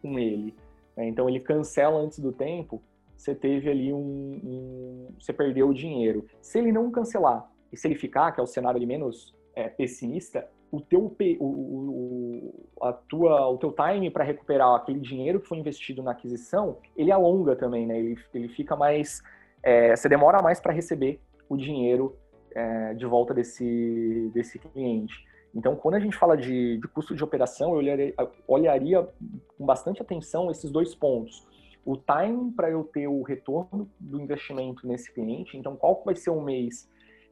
com 0.00 0.18
ele. 0.18 0.54
Né? 0.96 1.08
Então 1.08 1.28
ele 1.28 1.40
cancela 1.40 1.98
antes 1.98 2.18
do 2.18 2.32
tempo, 2.32 2.82
você 3.18 3.34
teve 3.34 3.68
ali 3.68 3.92
um, 3.92 3.98
um, 3.98 5.14
você 5.18 5.32
perdeu 5.32 5.68
o 5.68 5.74
dinheiro. 5.74 6.24
Se 6.40 6.58
ele 6.58 6.70
não 6.70 6.88
cancelar 6.90 7.50
e 7.72 7.76
se 7.76 7.88
ele 7.88 7.96
ficar, 7.96 8.30
que 8.30 8.40
é 8.40 8.42
o 8.42 8.46
cenário 8.46 8.80
menos 8.86 9.34
é, 9.56 9.68
pessimista, 9.68 10.48
o 10.70 10.80
teu 10.80 11.12
o, 11.40 11.44
o, 11.44 12.68
a 12.80 12.92
tua, 12.92 13.48
o 13.48 13.58
teu 13.58 13.72
time 13.74 14.08
para 14.08 14.22
recuperar 14.22 14.72
aquele 14.76 15.00
dinheiro 15.00 15.40
que 15.40 15.48
foi 15.48 15.58
investido 15.58 16.00
na 16.00 16.12
aquisição, 16.12 16.78
ele 16.96 17.10
alonga 17.10 17.56
também, 17.56 17.86
né? 17.86 17.98
Ele, 17.98 18.16
ele 18.32 18.48
fica 18.48 18.76
mais, 18.76 19.20
é, 19.62 19.96
você 19.96 20.08
demora 20.08 20.40
mais 20.40 20.60
para 20.60 20.72
receber 20.72 21.20
o 21.48 21.56
dinheiro 21.56 22.16
é, 22.54 22.94
de 22.94 23.04
volta 23.04 23.34
desse 23.34 24.30
desse 24.32 24.60
cliente. 24.60 25.26
Então, 25.52 25.74
quando 25.74 25.94
a 25.94 26.00
gente 26.00 26.16
fala 26.16 26.36
de, 26.36 26.78
de 26.78 26.88
custo 26.88 27.16
de 27.16 27.24
operação, 27.24 27.70
eu 27.70 27.78
olharia, 27.78 28.14
olharia 28.46 29.08
com 29.56 29.66
bastante 29.66 30.00
atenção 30.00 30.50
esses 30.50 30.70
dois 30.70 30.94
pontos 30.94 31.47
o 31.88 31.96
time 31.96 32.52
para 32.52 32.68
eu 32.68 32.84
ter 32.84 33.08
o 33.08 33.22
retorno 33.22 33.90
do 33.98 34.20
investimento 34.20 34.86
nesse 34.86 35.10
cliente. 35.10 35.56
Então, 35.56 35.74
qual 35.74 36.02
vai 36.04 36.14
ser 36.14 36.28
o 36.28 36.38
mês 36.38 36.86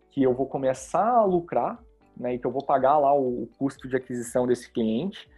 que 0.09 0.23
eu 0.23 0.33
vou 0.33 0.47
começar 0.47 1.07
a 1.07 1.25
lucrar, 1.27 1.79
né, 2.17 2.35
e 2.35 2.39
que 2.39 2.47
eu 2.47 2.51
vou 2.51 2.65
pagar 2.65 2.97
lá 2.97 3.15
o, 3.15 3.47
custo 3.59 3.87
de 3.87 3.97
aquisição 3.97 4.47
desse 4.47 4.73
cliente, 4.73 5.31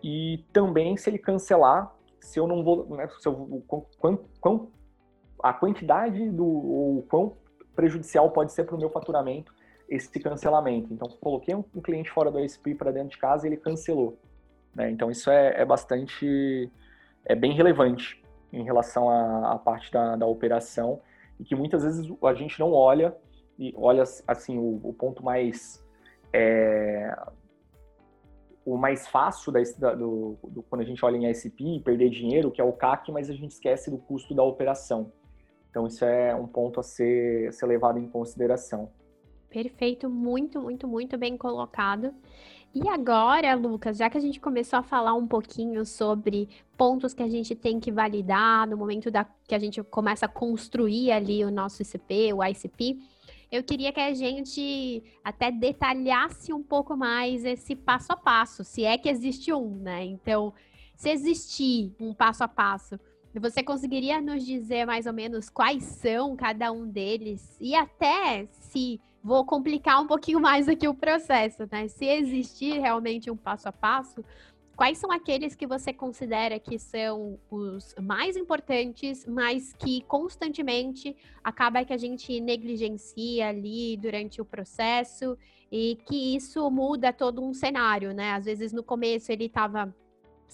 e 0.00 0.44
também 0.52 0.96
se 0.96 1.10
ele 1.10 1.18
cancelar, 1.18 1.92
se 2.20 2.38
eu 2.38 2.46
não 2.46 2.62
vou, 2.62 2.86
né, 2.94 3.08
se 3.18 3.26
eu, 3.26 3.64
quão, 3.66 4.20
quão, 4.40 4.70
a 5.42 5.52
quantidade 5.52 6.30
do, 6.30 6.46
ou 6.46 7.02
quão 7.10 7.36
prejudicial 7.74 8.30
pode 8.30 8.52
ser 8.52 8.62
para 8.62 8.76
o 8.76 8.78
meu 8.78 8.88
faturamento 8.88 9.52
esse 9.88 10.08
cancelamento. 10.20 10.94
Então, 10.94 11.08
coloquei 11.20 11.56
um, 11.56 11.64
um 11.74 11.80
cliente 11.80 12.08
fora 12.08 12.30
do 12.30 12.38
ISP 12.38 12.76
para 12.76 12.92
dentro 12.92 13.08
de 13.08 13.18
casa 13.18 13.46
e 13.46 13.48
ele 13.48 13.56
cancelou. 13.56 14.16
Né? 14.72 14.92
Então, 14.92 15.10
isso 15.10 15.28
é, 15.28 15.60
é 15.60 15.64
bastante, 15.64 16.70
é 17.24 17.34
bem 17.34 17.52
relevante 17.52 18.22
em 18.54 18.62
relação 18.62 19.08
à, 19.08 19.52
à 19.52 19.58
parte 19.58 19.90
da, 19.90 20.16
da, 20.16 20.26
operação 20.26 21.00
e 21.38 21.44
que 21.44 21.54
muitas 21.54 21.82
vezes 21.82 22.06
a 22.22 22.34
gente 22.34 22.58
não 22.60 22.72
olha 22.72 23.16
e 23.58 23.72
olha 23.76 24.04
assim 24.26 24.58
o, 24.58 24.80
o 24.82 24.92
ponto 24.92 25.24
mais 25.24 25.84
é, 26.32 27.14
o 28.64 28.76
mais 28.76 29.06
fácil 29.06 29.52
da, 29.52 29.94
do, 29.94 30.38
do, 30.42 30.62
quando 30.62 30.80
a 30.82 30.84
gente 30.84 31.04
olha 31.04 31.16
em 31.16 31.32
SP 31.34 31.82
perder 31.84 32.10
dinheiro 32.10 32.50
que 32.50 32.60
é 32.60 32.64
o 32.64 32.72
CAC 32.72 33.10
mas 33.10 33.28
a 33.28 33.34
gente 33.34 33.52
esquece 33.52 33.90
do 33.90 33.98
custo 33.98 34.34
da 34.34 34.42
operação. 34.42 35.12
Então 35.70 35.86
isso 35.86 36.04
é 36.04 36.34
um 36.34 36.46
ponto 36.46 36.78
a 36.78 36.82
ser, 36.84 37.48
a 37.48 37.52
ser 37.52 37.66
levado 37.66 37.98
em 37.98 38.08
consideração. 38.08 38.90
Perfeito 39.50 40.08
muito 40.08 40.62
muito 40.62 40.86
muito 40.86 41.18
bem 41.18 41.36
colocado 41.36 42.14
e 42.74 42.88
agora, 42.88 43.54
Lucas, 43.54 43.96
já 43.96 44.10
que 44.10 44.18
a 44.18 44.20
gente 44.20 44.40
começou 44.40 44.80
a 44.80 44.82
falar 44.82 45.14
um 45.14 45.28
pouquinho 45.28 45.86
sobre 45.86 46.48
pontos 46.76 47.14
que 47.14 47.22
a 47.22 47.28
gente 47.28 47.54
tem 47.54 47.78
que 47.78 47.92
validar 47.92 48.66
no 48.66 48.76
momento 48.76 49.10
da, 49.12 49.24
que 49.46 49.54
a 49.54 49.58
gente 49.58 49.80
começa 49.84 50.26
a 50.26 50.28
construir 50.28 51.12
ali 51.12 51.44
o 51.44 51.52
nosso 51.52 51.82
ICP, 51.82 52.32
o 52.32 52.44
ICP, 52.44 52.98
eu 53.52 53.62
queria 53.62 53.92
que 53.92 54.00
a 54.00 54.12
gente 54.12 55.04
até 55.22 55.52
detalhasse 55.52 56.52
um 56.52 56.64
pouco 56.64 56.96
mais 56.96 57.44
esse 57.44 57.76
passo 57.76 58.12
a 58.12 58.16
passo, 58.16 58.64
se 58.64 58.84
é 58.84 58.98
que 58.98 59.08
existe 59.08 59.52
um, 59.52 59.76
né? 59.76 60.04
Então, 60.04 60.52
se 60.96 61.10
existir 61.10 61.94
um 62.00 62.12
passo 62.12 62.42
a 62.42 62.48
passo, 62.48 62.98
você 63.32 63.62
conseguiria 63.62 64.20
nos 64.20 64.44
dizer 64.44 64.84
mais 64.84 65.06
ou 65.06 65.12
menos 65.12 65.48
quais 65.48 65.84
são 65.84 66.34
cada 66.34 66.72
um 66.72 66.88
deles 66.88 67.56
e 67.60 67.76
até 67.76 68.46
se 68.50 69.00
vou 69.24 69.42
complicar 69.42 70.02
um 70.02 70.06
pouquinho 70.06 70.38
mais 70.38 70.68
aqui 70.68 70.86
o 70.86 70.94
processo, 70.94 71.66
né? 71.72 71.88
Se 71.88 72.04
existir 72.04 72.78
realmente 72.78 73.30
um 73.30 73.36
passo 73.36 73.66
a 73.66 73.72
passo, 73.72 74.22
quais 74.76 74.98
são 74.98 75.10
aqueles 75.10 75.54
que 75.54 75.66
você 75.66 75.94
considera 75.94 76.58
que 76.58 76.78
são 76.78 77.38
os 77.50 77.94
mais 78.02 78.36
importantes, 78.36 79.24
mas 79.26 79.72
que 79.72 80.02
constantemente 80.02 81.16
acaba 81.42 81.84
que 81.86 81.92
a 81.94 81.96
gente 81.96 82.38
negligencia 82.38 83.48
ali 83.48 83.96
durante 83.96 84.42
o 84.42 84.44
processo 84.44 85.38
e 85.72 85.98
que 86.04 86.36
isso 86.36 86.70
muda 86.70 87.10
todo 87.10 87.42
um 87.42 87.54
cenário, 87.54 88.12
né? 88.12 88.32
Às 88.32 88.44
vezes 88.44 88.74
no 88.74 88.82
começo 88.82 89.32
ele 89.32 89.46
estava 89.46 89.94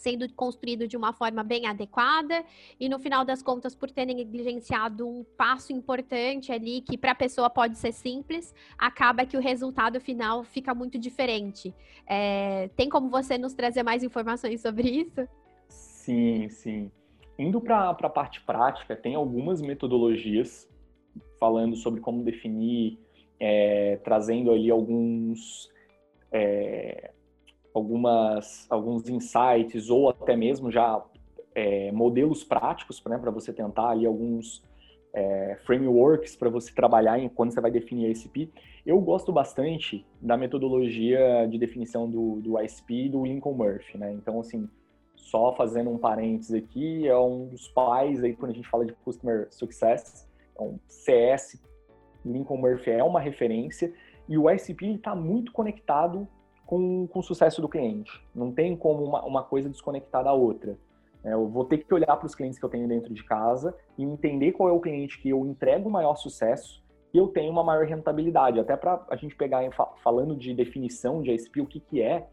sendo 0.00 0.26
construído 0.32 0.88
de 0.88 0.96
uma 0.96 1.12
forma 1.12 1.44
bem 1.44 1.66
adequada 1.66 2.42
e 2.78 2.88
no 2.88 2.98
final 2.98 3.24
das 3.24 3.42
contas 3.42 3.74
por 3.74 3.90
ter 3.90 4.06
negligenciado 4.06 5.06
um 5.06 5.24
passo 5.36 5.72
importante 5.72 6.50
ali 6.50 6.80
que 6.80 6.96
para 6.96 7.12
a 7.12 7.14
pessoa 7.14 7.50
pode 7.50 7.76
ser 7.76 7.92
simples 7.92 8.54
acaba 8.78 9.26
que 9.26 9.36
o 9.36 9.40
resultado 9.40 10.00
final 10.00 10.42
fica 10.42 10.74
muito 10.74 10.98
diferente. 10.98 11.74
É, 12.06 12.70
tem 12.76 12.88
como 12.88 13.10
você 13.10 13.36
nos 13.36 13.52
trazer 13.52 13.82
mais 13.82 14.02
informações 14.02 14.62
sobre 14.62 14.88
isso? 14.88 15.28
Sim 15.68 16.48
sim. 16.48 16.90
Indo 17.38 17.60
para 17.60 17.90
a 17.90 18.10
parte 18.10 18.40
prática 18.40 18.96
tem 18.96 19.14
algumas 19.14 19.60
metodologias 19.60 20.66
falando 21.38 21.76
sobre 21.76 22.00
como 22.00 22.24
definir 22.24 22.98
é, 23.38 23.98
trazendo 24.02 24.50
ali 24.50 24.70
alguns 24.70 25.70
é, 26.32 27.12
algumas, 27.74 28.66
alguns 28.70 29.08
insights 29.08 29.90
ou 29.90 30.08
até 30.08 30.36
mesmo 30.36 30.70
já 30.70 31.02
é, 31.54 31.90
modelos 31.92 32.44
práticos 32.44 33.02
né, 33.04 33.18
para 33.18 33.30
você 33.30 33.52
tentar 33.52 33.90
ali 33.90 34.06
alguns 34.06 34.62
é, 35.12 35.58
frameworks 35.64 36.36
para 36.36 36.48
você 36.48 36.72
trabalhar 36.72 37.18
em, 37.18 37.28
quando 37.28 37.52
você 37.52 37.60
vai 37.60 37.70
definir 37.70 38.06
a 38.06 38.08
ICP. 38.10 38.50
Eu 38.86 39.00
gosto 39.00 39.32
bastante 39.32 40.06
da 40.20 40.36
metodologia 40.36 41.46
de 41.48 41.58
definição 41.58 42.08
do, 42.08 42.40
do 42.40 42.60
ICP 42.60 43.08
do 43.10 43.24
Lincoln 43.24 43.54
Murphy, 43.54 43.98
né? 43.98 44.12
Então, 44.12 44.40
assim, 44.40 44.68
só 45.16 45.54
fazendo 45.54 45.90
um 45.90 45.98
parênteses 45.98 46.54
aqui, 46.54 47.06
é 47.06 47.16
um 47.16 47.48
dos 47.48 47.68
pais 47.68 48.22
aí 48.22 48.34
quando 48.34 48.52
a 48.52 48.54
gente 48.54 48.68
fala 48.68 48.86
de 48.86 48.92
Customer 49.04 49.48
Success. 49.50 50.28
Então, 50.52 50.78
CS, 50.86 51.60
Lincoln 52.24 52.56
Murphy 52.56 52.90
é 52.90 53.04
uma 53.04 53.20
referência 53.20 53.92
e 54.28 54.38
o 54.38 54.48
ICP 54.48 54.94
está 54.94 55.14
muito 55.14 55.52
conectado 55.52 56.26
com, 56.70 57.08
com 57.08 57.18
o 57.18 57.22
sucesso 57.22 57.60
do 57.60 57.68
cliente. 57.68 58.24
Não 58.32 58.52
tem 58.52 58.76
como 58.76 59.02
uma, 59.02 59.24
uma 59.24 59.42
coisa 59.42 59.68
desconectar 59.68 60.22
da 60.22 60.32
outra. 60.32 60.78
É, 61.24 61.32
eu 61.32 61.48
vou 61.48 61.64
ter 61.64 61.78
que 61.78 61.92
olhar 61.92 62.16
para 62.16 62.26
os 62.26 62.34
clientes 62.34 62.60
que 62.60 62.64
eu 62.64 62.68
tenho 62.68 62.86
dentro 62.86 63.12
de 63.12 63.24
casa 63.24 63.76
e 63.98 64.04
entender 64.04 64.52
qual 64.52 64.68
é 64.68 64.72
o 64.72 64.78
cliente 64.78 65.20
que 65.20 65.28
eu 65.28 65.44
entrego 65.44 65.88
o 65.88 65.92
maior 65.92 66.14
sucesso 66.14 66.80
e 67.12 67.18
eu 67.18 67.26
tenho 67.26 67.50
uma 67.50 67.64
maior 67.64 67.84
rentabilidade. 67.86 68.60
Até 68.60 68.76
para 68.76 69.04
a 69.10 69.16
gente 69.16 69.34
pegar, 69.34 69.68
falando 70.00 70.36
de 70.36 70.54
definição 70.54 71.20
de 71.20 71.32
ICP, 71.32 71.60
o 71.60 71.66
que, 71.66 71.80
que 71.80 72.00
é, 72.00 72.28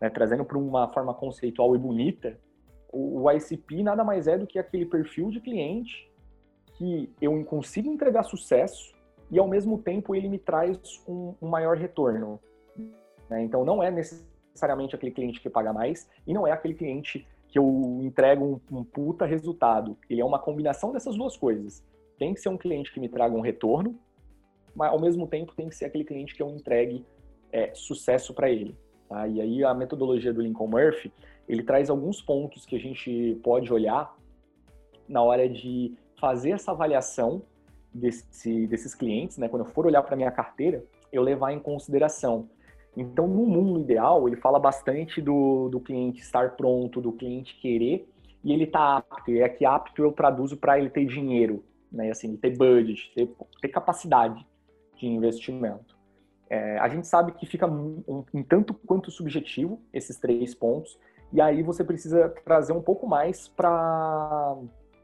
né, 0.00 0.08
trazendo 0.08 0.44
para 0.44 0.56
uma 0.56 0.86
forma 0.92 1.12
conceitual 1.12 1.74
e 1.74 1.78
bonita, 1.78 2.38
o, 2.92 3.22
o 3.22 3.30
ICP 3.32 3.82
nada 3.82 4.04
mais 4.04 4.28
é 4.28 4.38
do 4.38 4.46
que 4.46 4.56
aquele 4.56 4.86
perfil 4.86 5.30
de 5.30 5.40
cliente 5.40 6.08
que 6.74 7.12
eu 7.20 7.44
consigo 7.44 7.90
entregar 7.90 8.22
sucesso 8.22 8.94
e 9.32 9.38
ao 9.38 9.48
mesmo 9.48 9.78
tempo 9.78 10.14
ele 10.14 10.28
me 10.28 10.38
traz 10.38 10.78
um, 11.08 11.34
um 11.42 11.48
maior 11.48 11.76
retorno. 11.76 12.38
Né? 13.28 13.42
Então, 13.42 13.64
não 13.64 13.82
é 13.82 13.90
necessariamente 13.90 14.94
aquele 14.94 15.12
cliente 15.12 15.40
que 15.40 15.50
paga 15.50 15.72
mais 15.72 16.08
e 16.26 16.32
não 16.32 16.46
é 16.46 16.52
aquele 16.52 16.74
cliente 16.74 17.26
que 17.48 17.58
eu 17.58 18.00
entrego 18.02 18.60
um, 18.70 18.78
um 18.78 18.84
puta 18.84 19.24
resultado. 19.24 19.96
Ele 20.08 20.20
é 20.20 20.24
uma 20.24 20.38
combinação 20.38 20.92
dessas 20.92 21.16
duas 21.16 21.36
coisas. 21.36 21.84
Tem 22.18 22.34
que 22.34 22.40
ser 22.40 22.48
um 22.48 22.56
cliente 22.56 22.92
que 22.92 23.00
me 23.00 23.08
traga 23.08 23.34
um 23.34 23.40
retorno, 23.40 23.98
mas 24.74 24.90
ao 24.90 25.00
mesmo 25.00 25.26
tempo 25.26 25.54
tem 25.54 25.68
que 25.68 25.76
ser 25.76 25.84
aquele 25.84 26.04
cliente 26.04 26.34
que 26.34 26.42
eu 26.42 26.50
entregue 26.50 27.04
é, 27.52 27.72
sucesso 27.74 28.34
para 28.34 28.50
ele. 28.50 28.76
Tá? 29.08 29.28
E 29.28 29.40
aí 29.40 29.64
a 29.64 29.72
metodologia 29.72 30.32
do 30.32 30.42
Lincoln 30.42 30.66
Murphy, 30.66 31.12
ele 31.48 31.62
traz 31.62 31.90
alguns 31.90 32.20
pontos 32.20 32.66
que 32.66 32.74
a 32.74 32.80
gente 32.80 33.38
pode 33.42 33.72
olhar 33.72 34.16
na 35.08 35.22
hora 35.22 35.48
de 35.48 35.94
fazer 36.18 36.52
essa 36.52 36.72
avaliação 36.72 37.42
desse, 37.92 38.66
desses 38.66 38.94
clientes, 38.94 39.38
né? 39.38 39.48
Quando 39.48 39.64
eu 39.64 39.70
for 39.70 39.86
olhar 39.86 40.02
para 40.02 40.16
minha 40.16 40.30
carteira, 40.30 40.84
eu 41.12 41.22
levar 41.22 41.52
em 41.52 41.60
consideração. 41.60 42.48
Então, 42.96 43.26
no 43.26 43.44
mundo 43.46 43.80
ideal, 43.80 44.28
ele 44.28 44.36
fala 44.36 44.58
bastante 44.58 45.20
do, 45.20 45.68
do 45.68 45.80
cliente 45.80 46.20
estar 46.20 46.56
pronto, 46.56 47.00
do 47.00 47.12
cliente 47.12 47.58
querer, 47.60 48.08
e 48.42 48.52
ele 48.52 48.66
tá 48.66 48.98
apto. 48.98 49.30
E 49.30 49.42
aqui 49.42 49.64
apto 49.64 50.02
eu 50.02 50.12
traduzo 50.12 50.56
para 50.56 50.78
ele 50.78 50.90
ter 50.90 51.04
dinheiro, 51.06 51.64
né? 51.90 52.10
Assim, 52.10 52.36
ter 52.36 52.56
budget, 52.56 53.12
ter, 53.14 53.28
ter 53.60 53.68
capacidade 53.68 54.46
de 54.96 55.06
investimento. 55.06 55.96
É, 56.48 56.78
a 56.78 56.88
gente 56.88 57.06
sabe 57.06 57.32
que 57.32 57.46
fica 57.46 57.66
um, 57.66 58.02
um, 58.06 58.42
tanto 58.42 58.74
quanto 58.74 59.10
subjetivo 59.10 59.80
esses 59.92 60.18
três 60.18 60.54
pontos, 60.54 60.98
e 61.32 61.40
aí 61.40 61.62
você 61.62 61.82
precisa 61.82 62.28
trazer 62.44 62.72
um 62.72 62.82
pouco 62.82 63.06
mais 63.06 63.48
para 63.48 64.56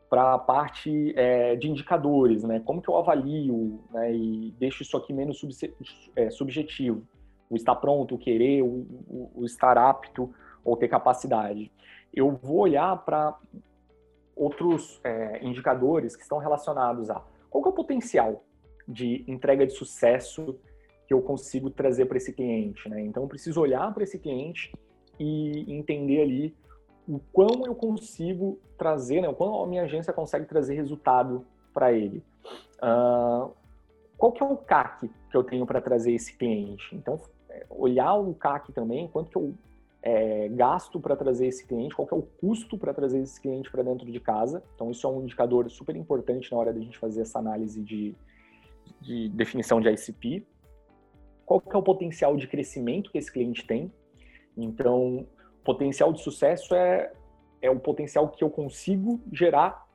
para 0.09 0.35
a 0.35 0.39
parte 0.39 1.15
é, 1.17 1.55
de 1.55 1.71
indicadores, 1.71 2.43
né? 2.43 2.61
Como 2.65 2.83
que 2.83 2.91
eu 2.91 2.97
avalio 2.97 3.81
né? 3.93 4.13
e 4.13 4.53
deixo 4.59 4.83
isso 4.83 4.97
aqui 4.97 5.13
menos 5.13 5.39
sub, 5.39 5.53
é, 6.17 6.29
subjetivo? 6.31 7.07
O 7.51 7.57
estar 7.57 7.75
pronto, 7.77 8.15
o 8.15 8.19
querer, 8.19 8.63
o, 8.63 8.87
o, 9.09 9.31
o 9.35 9.45
estar 9.45 9.77
apto 9.77 10.33
ou 10.65 10.77
ter 10.77 10.89
capacidade. 10.89 11.71
Eu 12.15 12.31
vou 12.31 12.59
olhar 12.59 12.97
para 13.05 13.37
outros 14.37 15.01
é, 15.05 15.45
indicadores 15.45 16.17
que 16.17 16.23
estão 16.23 16.39
relacionados 16.39 17.11
a 17.11 17.23
qual 17.51 17.65
é 17.65 17.69
o 17.69 17.73
potencial 17.73 18.45
de 18.87 19.25
entrega 19.27 19.67
de 19.67 19.73
sucesso 19.73 20.59
que 21.07 21.13
eu 21.13 21.21
consigo 21.21 21.69
trazer 21.71 22.07
para 22.07 22.17
esse 22.17 22.33
cliente, 22.33 22.89
né? 22.89 23.03
Então, 23.03 23.25
eu 23.25 23.29
preciso 23.29 23.61
olhar 23.61 23.93
para 23.93 24.05
esse 24.05 24.19
cliente 24.19 24.73
e 25.19 25.67
entender 25.69 26.23
ali 26.23 26.57
o 27.09 27.19
quão 27.33 27.67
eu 27.67 27.75
consigo 27.75 28.61
trazer, 28.79 29.21
né, 29.21 29.29
o 29.29 29.35
quão 29.35 29.63
a 29.63 29.67
minha 29.67 29.83
agência 29.83 30.13
consegue 30.13 30.47
trazer 30.47 30.75
resultado 30.75 31.45
para 31.75 31.93
ele. 31.93 32.23
Uh, 32.77 33.51
qual 34.17 34.33
que 34.33 34.43
é 34.43 34.47
o 34.47 34.57
CAC 34.57 35.11
que 35.31 35.37
eu 35.37 35.43
tenho 35.43 35.67
para 35.67 35.81
trazer 35.81 36.13
esse 36.13 36.37
cliente? 36.37 36.95
Então, 36.95 37.21
olhar 37.69 38.15
o 38.15 38.35
CAC 38.35 38.73
também, 38.73 39.09
quanto 39.09 39.31
que 39.31 39.37
eu 39.37 39.55
é, 40.03 40.49
gasto 40.49 40.99
para 40.99 41.15
trazer 41.15 41.47
esse 41.47 41.67
cliente, 41.67 41.95
qual 41.95 42.09
é 42.11 42.15
o 42.15 42.23
custo 42.23 42.79
para 42.79 42.95
trazer 42.95 43.21
esse 43.21 43.41
cliente 43.41 43.71
para 43.71 43.83
dentro 43.83 44.11
de 44.11 44.21
casa. 44.21 44.63
Então, 44.75 44.91
isso 44.91 45.07
é 45.07 45.11
um 45.11 45.23
indicador 45.23 45.69
super 45.71 45.95
importante 45.95 46.51
na 46.51 46.59
hora 46.59 46.73
da 46.73 46.81
gente 46.81 46.99
fazer 46.99 47.23
essa 47.23 47.39
análise 47.39 47.83
de, 47.83 48.15
de 49.01 49.29
definição 49.31 49.81
de 49.81 49.91
ICP. 49.91 50.47
Qual 51.45 51.63
é 51.71 51.77
o 51.77 51.83
potencial 51.83 52.37
de 52.37 52.47
crescimento 52.47 53.11
que 53.11 53.19
esse 53.19 53.31
cliente 53.31 53.67
tem? 53.67 53.93
Então, 54.57 55.27
potencial 55.65 56.13
de 56.13 56.23
sucesso 56.23 56.75
é, 56.75 57.13
é 57.61 57.71
o 57.71 57.79
potencial 57.79 58.29
que 58.29 58.43
eu 58.43 58.51
consigo 58.51 59.21
gerar 59.33 59.87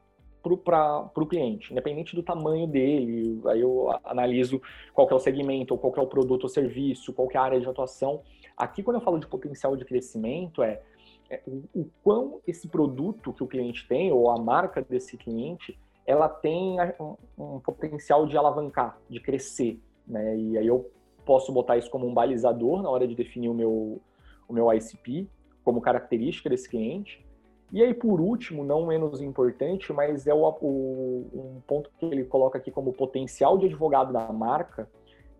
para 0.63 1.09
o 1.15 1.25
cliente, 1.25 1.71
independente 1.71 2.15
do 2.15 2.21
tamanho 2.21 2.67
dele. 2.67 3.41
Aí 3.45 3.61
eu 3.61 3.89
analiso 4.03 4.61
qual 4.93 5.09
é 5.09 5.13
o 5.13 5.19
segmento, 5.19 5.77
qual 5.77 5.93
é 5.95 6.01
o 6.01 6.07
produto 6.07 6.43
ou 6.43 6.49
serviço, 6.49 7.13
qual 7.13 7.27
é 7.33 7.37
a 7.37 7.41
área 7.41 7.59
de 7.59 7.67
atuação. 7.67 8.21
Aqui, 8.55 8.83
quando 8.83 8.97
eu 8.97 9.01
falo 9.01 9.19
de 9.19 9.27
potencial 9.27 9.75
de 9.75 9.83
crescimento, 9.83 10.61
é, 10.61 10.81
é 11.29 11.41
o, 11.47 11.63
o, 11.73 11.89
quão 12.03 12.39
esse 12.47 12.67
produto 12.67 13.33
que 13.33 13.43
o 13.43 13.47
cliente 13.47 13.87
tem, 13.87 14.11
ou 14.11 14.29
a 14.29 14.37
marca 14.37 14.81
desse 14.81 15.17
cliente, 15.17 15.77
ela 16.05 16.29
tem 16.29 16.77
um, 16.99 17.15
um 17.37 17.59
potencial 17.59 18.27
de 18.27 18.37
alavancar, 18.37 18.99
de 19.09 19.19
crescer. 19.19 19.79
Né? 20.07 20.37
E 20.37 20.57
aí 20.57 20.67
eu 20.67 20.89
posso 21.25 21.51
botar 21.51 21.77
isso 21.77 21.89
como 21.89 22.07
um 22.07 22.13
balizador 22.13 22.83
na 22.83 22.89
hora 22.89 23.07
de 23.07 23.15
definir 23.15 23.49
o 23.49 23.53
meu, 23.53 24.01
o 24.47 24.53
meu 24.53 24.71
ICP 24.71 25.27
como 25.63 25.81
característica 25.81 26.49
desse 26.49 26.69
cliente. 26.69 27.24
E 27.71 27.83
aí, 27.83 27.93
por 27.93 28.21
último, 28.21 28.63
não 28.63 28.85
menos 28.85 29.21
importante, 29.21 29.91
mas 29.91 30.27
é 30.27 30.33
o, 30.33 30.43
o, 30.61 31.29
um 31.33 31.61
ponto 31.67 31.89
que 31.97 32.05
ele 32.05 32.23
coloca 32.23 32.57
aqui 32.57 32.71
como 32.71 32.93
potencial 32.93 33.57
de 33.57 33.65
advogado 33.65 34.13
da 34.13 34.31
marca. 34.31 34.89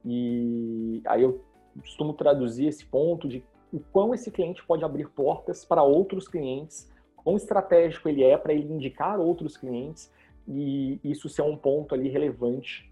E 0.04 1.02
aí 1.06 1.24
eu 1.24 1.42
costumo 1.80 2.14
traduzir 2.14 2.68
esse 2.68 2.86
ponto 2.86 3.28
de 3.28 3.44
o 3.72 3.80
quão 3.92 4.14
esse 4.14 4.32
cliente 4.32 4.66
pode 4.66 4.86
abrir 4.86 5.10
portas 5.10 5.66
para 5.66 5.84
outros 5.84 6.28
clientes, 6.28 6.92
quão 7.16 7.36
estratégico 7.36 8.08
ele 8.08 8.24
é 8.24 8.38
para 8.38 8.54
ele 8.54 8.72
indicar 8.72 9.20
outros 9.20 9.58
clientes 9.58 10.12
e 10.48 11.00
isso 11.04 11.28
ser 11.28 11.42
um 11.42 11.58
ponto 11.58 11.94
ali 11.94 12.08
relevante 12.08 12.92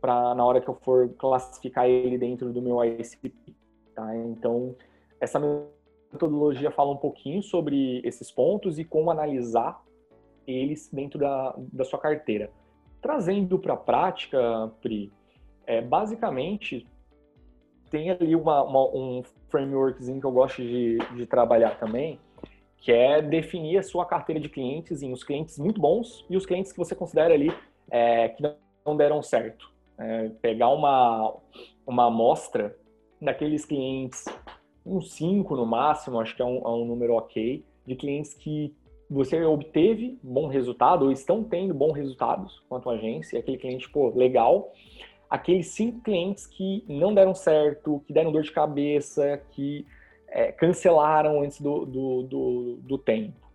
para 0.00 0.34
na 0.34 0.44
hora 0.44 0.60
que 0.60 0.68
eu 0.68 0.74
for 0.74 1.10
classificar 1.18 1.86
ele 1.86 2.16
dentro 2.16 2.52
do 2.52 2.62
meu 2.62 2.82
ICP. 2.82 3.34
Tá? 3.94 4.16
Então, 4.16 4.74
essa 5.20 5.38
metodologia 6.12 6.70
fala 6.70 6.92
um 6.92 6.96
pouquinho 6.96 7.42
sobre 7.42 8.00
esses 8.04 8.30
pontos 8.30 8.78
e 8.78 8.84
como 8.84 9.10
analisar 9.10 9.82
eles 10.46 10.88
dentro 10.92 11.18
da, 11.18 11.54
da 11.72 11.84
sua 11.84 11.98
carteira. 11.98 12.50
Trazendo 13.00 13.58
para 13.58 13.74
a 13.74 13.76
prática, 13.76 14.70
Pri, 14.80 15.12
é, 15.66 15.80
basicamente 15.80 16.86
tem 17.90 18.10
ali 18.10 18.34
uma, 18.34 18.62
uma, 18.62 18.84
um 18.86 19.22
frameworkzinho 19.48 20.20
que 20.20 20.26
eu 20.26 20.32
gosto 20.32 20.62
de, 20.62 20.98
de 21.14 21.26
trabalhar 21.26 21.78
também, 21.78 22.18
que 22.78 22.90
é 22.90 23.20
definir 23.20 23.78
a 23.78 23.82
sua 23.82 24.06
carteira 24.06 24.40
de 24.40 24.48
clientes 24.48 25.02
em 25.02 25.12
os 25.12 25.22
clientes 25.22 25.58
muito 25.58 25.80
bons 25.80 26.24
e 26.28 26.36
os 26.36 26.46
clientes 26.46 26.72
que 26.72 26.78
você 26.78 26.94
considera 26.94 27.34
ali 27.34 27.52
é, 27.90 28.30
que 28.30 28.42
não 28.84 28.96
deram 28.96 29.22
certo. 29.22 29.70
É, 29.98 30.30
pegar 30.40 30.70
uma, 30.70 31.34
uma 31.86 32.06
amostra 32.06 32.76
daqueles 33.20 33.64
clientes 33.64 34.24
uns 34.84 35.12
5 35.12 35.56
no 35.56 35.66
máximo, 35.66 36.20
acho 36.20 36.34
que 36.34 36.42
é 36.42 36.44
um, 36.44 36.58
é 36.58 36.68
um 36.68 36.84
número 36.84 37.14
ok, 37.14 37.64
de 37.86 37.96
clientes 37.96 38.34
que 38.34 38.74
você 39.08 39.44
obteve 39.44 40.18
bom 40.22 40.46
resultado 40.46 41.04
ou 41.04 41.12
estão 41.12 41.44
tendo 41.44 41.74
bons 41.74 41.92
resultados 41.92 42.62
quanto 42.68 42.88
agência, 42.88 43.38
aquele 43.38 43.58
cliente, 43.58 43.88
pô, 43.90 44.08
legal. 44.08 44.72
Aqueles 45.28 45.68
cinco 45.68 46.00
clientes 46.00 46.46
que 46.46 46.84
não 46.88 47.14
deram 47.14 47.34
certo, 47.34 48.02
que 48.06 48.12
deram 48.12 48.32
dor 48.32 48.42
de 48.42 48.52
cabeça, 48.52 49.42
que 49.50 49.86
é, 50.28 50.50
cancelaram 50.50 51.42
antes 51.42 51.60
do, 51.60 51.84
do, 51.84 52.22
do, 52.22 52.76
do 52.82 52.98
tempo. 52.98 53.50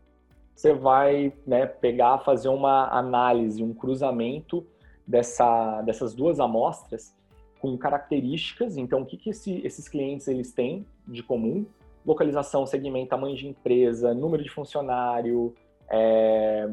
Você 0.56 0.74
vai 0.74 1.34
né, 1.46 1.66
pegar, 1.66 2.20
fazer 2.20 2.50
uma 2.50 2.88
análise, 2.90 3.64
um 3.64 3.74
cruzamento 3.74 4.66
dessa, 5.06 5.82
dessas 5.82 6.16
duas 6.16 6.40
amostras 6.40 7.16
com 7.60 7.78
características. 7.78 8.78
Então, 8.78 9.02
o 9.02 9.06
que, 9.06 9.18
que 9.18 9.30
esse, 9.30 9.62
esses 9.66 9.88
clientes 9.88 10.28
eles 10.28 10.52
têm 10.52 10.86
de 11.08 11.24
comum? 11.24 11.66
Localização, 12.06 12.66
segmento, 12.66 13.10
tamanho 13.10 13.36
de 13.36 13.48
empresa, 13.48 14.14
número 14.14 14.44
de 14.44 14.50
funcionário, 14.50 15.54
é, 15.90 16.70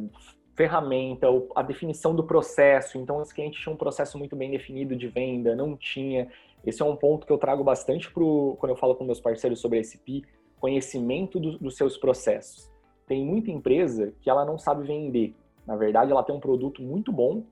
ferramenta, 0.54 1.26
a 1.54 1.62
definição 1.62 2.14
do 2.14 2.24
processo. 2.24 2.98
Então, 2.98 3.20
esse 3.20 3.34
cliente 3.34 3.60
tinha 3.60 3.72
um 3.72 3.76
processo 3.76 4.18
muito 4.18 4.36
bem 4.36 4.50
definido 4.50 4.94
de 4.94 5.08
venda, 5.08 5.56
não 5.56 5.76
tinha. 5.76 6.28
Esse 6.64 6.82
é 6.82 6.84
um 6.84 6.96
ponto 6.96 7.26
que 7.26 7.32
eu 7.32 7.38
trago 7.38 7.62
bastante 7.64 8.10
pro, 8.10 8.56
quando 8.58 8.70
eu 8.70 8.76
falo 8.76 8.94
com 8.94 9.04
meus 9.04 9.20
parceiros 9.20 9.60
sobre 9.60 9.80
esse 9.80 9.98
SPI, 9.98 10.24
conhecimento 10.60 11.38
do, 11.38 11.58
dos 11.58 11.76
seus 11.76 11.96
processos. 11.96 12.70
Tem 13.06 13.24
muita 13.24 13.50
empresa 13.50 14.14
que 14.22 14.30
ela 14.30 14.44
não 14.44 14.56
sabe 14.56 14.86
vender. 14.86 15.34
Na 15.66 15.76
verdade, 15.76 16.10
ela 16.10 16.22
tem 16.22 16.34
um 16.34 16.40
produto 16.40 16.82
muito 16.82 17.12
bom, 17.12 17.44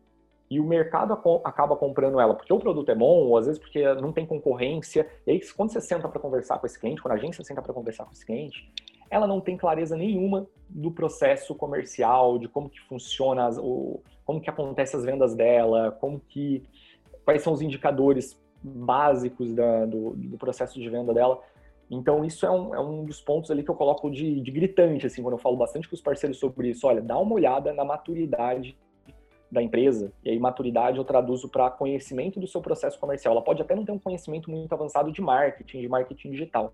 e 0.53 0.61
o 0.61 0.65
mercado 0.65 1.15
acaba 1.45 1.75
comprando 1.77 2.21
ela 2.21 2.35
porque 2.35 2.53
o 2.53 2.59
produto 2.59 2.91
é 2.91 2.95
bom, 2.95 3.25
ou 3.25 3.39
às 3.39 3.47
vezes 3.47 3.59
porque 3.59 3.83
não 3.95 4.13
tem 4.13 4.27
concorrência. 4.27 5.09
E 5.27 5.31
aí, 5.31 5.41
quando 5.57 5.73
você 5.73 5.81
senta 5.81 6.07
para 6.07 6.21
conversar 6.21 6.59
com 6.59 6.67
esse 6.67 6.79
cliente, 6.79 7.01
quando 7.01 7.13
a 7.13 7.15
agência 7.15 7.43
senta 7.43 7.63
para 7.63 7.73
conversar 7.73 8.05
com 8.05 8.13
esse 8.13 8.27
cliente, 8.27 8.71
ela 9.11 9.27
não 9.27 9.41
tem 9.41 9.57
clareza 9.57 9.97
nenhuma 9.97 10.47
do 10.69 10.91
processo 10.91 11.55
comercial, 11.55 12.39
de 12.39 12.49
como 12.49 12.69
que 12.69 12.79
funciona, 12.83 13.49
o, 13.59 14.03
como 14.27 14.43
que 14.43 14.51
acontece 14.51 14.95
as 14.95 15.07
vendas 15.07 15.35
dela, 15.35 15.91
como 15.93 16.21
que 16.21 16.63
quais 17.25 17.41
são 17.41 17.55
os 17.55 17.63
indicadores 17.63 18.39
básicos 18.63 19.55
da, 19.55 19.87
do, 19.87 20.11
do, 20.11 20.37
processo 20.37 20.79
de 20.79 20.89
venda 20.91 21.15
dela. 21.15 21.41
Então, 21.91 22.23
isso 22.27 22.45
é 22.45 22.51
um, 22.51 22.75
é 22.75 22.81
um 22.81 23.07
dos 23.07 23.23
pontos 23.23 23.51
ali 23.51 23.63
que 23.63 23.71
eu 23.71 23.75
coloco 23.75 24.11
de, 24.11 24.39
de 24.43 24.51
gritante, 24.51 25.07
assim, 25.07 25.23
quando 25.23 25.35
eu 25.35 25.39
falo 25.39 25.57
bastante 25.57 25.89
com 25.89 25.95
os 25.95 26.03
parceiros 26.03 26.39
sobre 26.39 26.69
isso. 26.69 26.87
Olha, 26.87 27.01
dá 27.01 27.19
uma 27.19 27.35
olhada 27.35 27.73
na 27.73 27.87
maturidade 27.87 28.77
da 29.53 29.63
empresa, 29.63 30.11
e 30.25 30.31
aí 30.31 30.39
maturidade 30.39 30.97
eu 30.97 31.05
traduzo 31.05 31.47
para 31.47 31.71
conhecimento 31.71 32.41
do 32.41 32.47
seu 32.47 32.63
processo 32.63 32.99
comercial. 32.99 33.35
Ela 33.35 33.45
pode 33.45 33.61
até 33.61 33.75
não 33.75 33.85
ter 33.85 33.93
um 33.93 33.99
conhecimento 33.99 34.51
muito 34.51 34.73
avançado 34.73 35.13
de 35.13 35.21
marketing, 35.21 35.83
de 35.83 35.89
marketing 35.89 36.31
digital, 36.31 36.73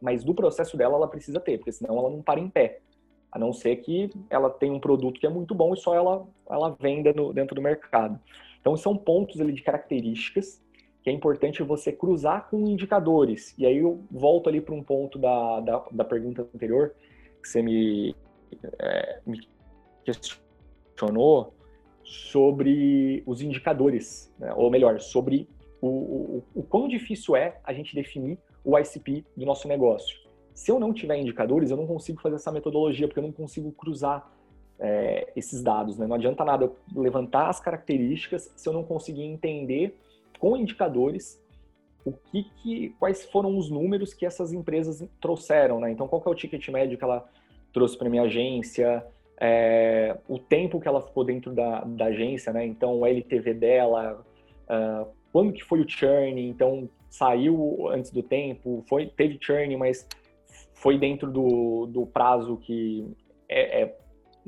mas 0.00 0.22
do 0.22 0.32
processo 0.32 0.76
dela 0.76 0.94
ela 0.94 1.08
precisa 1.08 1.40
ter, 1.40 1.58
porque 1.58 1.72
senão 1.72 1.98
ela 1.98 2.08
não 2.08 2.22
para 2.22 2.38
em 2.38 2.48
pé. 2.48 2.78
A 3.32 3.40
não 3.40 3.52
ser 3.52 3.76
que 3.76 4.08
ela 4.30 4.48
tenha 4.48 4.72
um 4.72 4.78
produto 4.78 5.18
que 5.18 5.26
é 5.26 5.28
muito 5.28 5.52
bom 5.52 5.74
e 5.74 5.76
só 5.76 5.96
ela, 5.96 6.24
ela 6.48 6.76
venda 6.78 7.12
no, 7.12 7.32
dentro 7.32 7.56
do 7.56 7.60
mercado. 7.60 8.20
Então, 8.60 8.76
são 8.76 8.96
pontos 8.96 9.40
ali 9.40 9.52
de 9.52 9.62
características 9.62 10.62
que 11.02 11.10
é 11.10 11.12
importante 11.12 11.62
você 11.62 11.92
cruzar 11.92 12.48
com 12.48 12.66
indicadores. 12.66 13.52
E 13.58 13.66
aí 13.66 13.78
eu 13.78 14.04
volto 14.10 14.48
ali 14.48 14.60
para 14.60 14.74
um 14.74 14.82
ponto 14.82 15.18
da, 15.18 15.60
da, 15.60 15.84
da, 15.90 16.04
pergunta 16.04 16.42
anterior, 16.42 16.94
que 17.42 17.48
você 17.48 17.62
me, 17.62 18.14
é, 18.80 19.20
me 19.26 19.40
questionou, 20.04 21.52
sobre 22.06 23.22
os 23.26 23.42
indicadores, 23.42 24.32
né? 24.38 24.52
ou 24.54 24.70
melhor, 24.70 25.00
sobre 25.00 25.48
o, 25.80 25.88
o, 25.88 26.44
o 26.54 26.62
quão 26.62 26.86
difícil 26.86 27.34
é 27.34 27.58
a 27.64 27.72
gente 27.72 27.94
definir 27.94 28.38
o 28.64 28.78
ICP 28.78 29.24
do 29.36 29.44
nosso 29.44 29.66
negócio. 29.66 30.16
Se 30.54 30.70
eu 30.70 30.78
não 30.78 30.92
tiver 30.92 31.18
indicadores, 31.18 31.70
eu 31.70 31.76
não 31.76 31.86
consigo 31.86 32.20
fazer 32.20 32.36
essa 32.36 32.52
metodologia, 32.52 33.08
porque 33.08 33.18
eu 33.18 33.24
não 33.24 33.32
consigo 33.32 33.72
cruzar 33.72 34.32
é, 34.78 35.32
esses 35.34 35.62
dados. 35.62 35.98
Né? 35.98 36.06
Não 36.06 36.14
adianta 36.14 36.44
nada 36.44 36.66
eu 36.66 36.76
levantar 36.94 37.48
as 37.48 37.58
características 37.58 38.52
se 38.54 38.68
eu 38.68 38.72
não 38.72 38.84
conseguir 38.84 39.24
entender 39.24 39.98
com 40.38 40.56
indicadores 40.56 41.42
o 42.04 42.12
que, 42.12 42.44
que 42.62 42.90
quais 43.00 43.24
foram 43.24 43.58
os 43.58 43.68
números 43.68 44.14
que 44.14 44.24
essas 44.24 44.52
empresas 44.52 45.04
trouxeram. 45.20 45.80
Né? 45.80 45.90
Então, 45.90 46.06
qual 46.06 46.22
é 46.24 46.30
o 46.30 46.34
ticket 46.34 46.68
médio 46.68 46.96
que 46.96 47.02
ela 47.02 47.28
trouxe 47.72 47.98
para 47.98 48.08
minha 48.08 48.22
agência, 48.22 49.04
é, 49.40 50.16
o 50.28 50.38
tempo 50.38 50.80
que 50.80 50.88
ela 50.88 51.02
ficou 51.02 51.24
dentro 51.24 51.52
da, 51.52 51.80
da 51.84 52.06
agência, 52.06 52.52
né? 52.52 52.64
Então, 52.64 53.00
o 53.00 53.06
LTV 53.06 53.54
dela, 53.54 54.24
uh, 54.64 55.06
quando 55.32 55.52
que 55.52 55.62
foi 55.62 55.80
o 55.80 55.88
churn, 55.88 56.40
então 56.48 56.88
saiu 57.10 57.88
antes 57.88 58.10
do 58.10 58.22
tempo, 58.22 58.82
foi, 58.88 59.06
teve 59.06 59.38
churn, 59.40 59.76
mas 59.76 60.08
foi 60.74 60.98
dentro 60.98 61.30
do, 61.30 61.86
do 61.86 62.06
prazo 62.06 62.56
que 62.58 63.06
é, 63.48 63.82
é, 63.82 63.96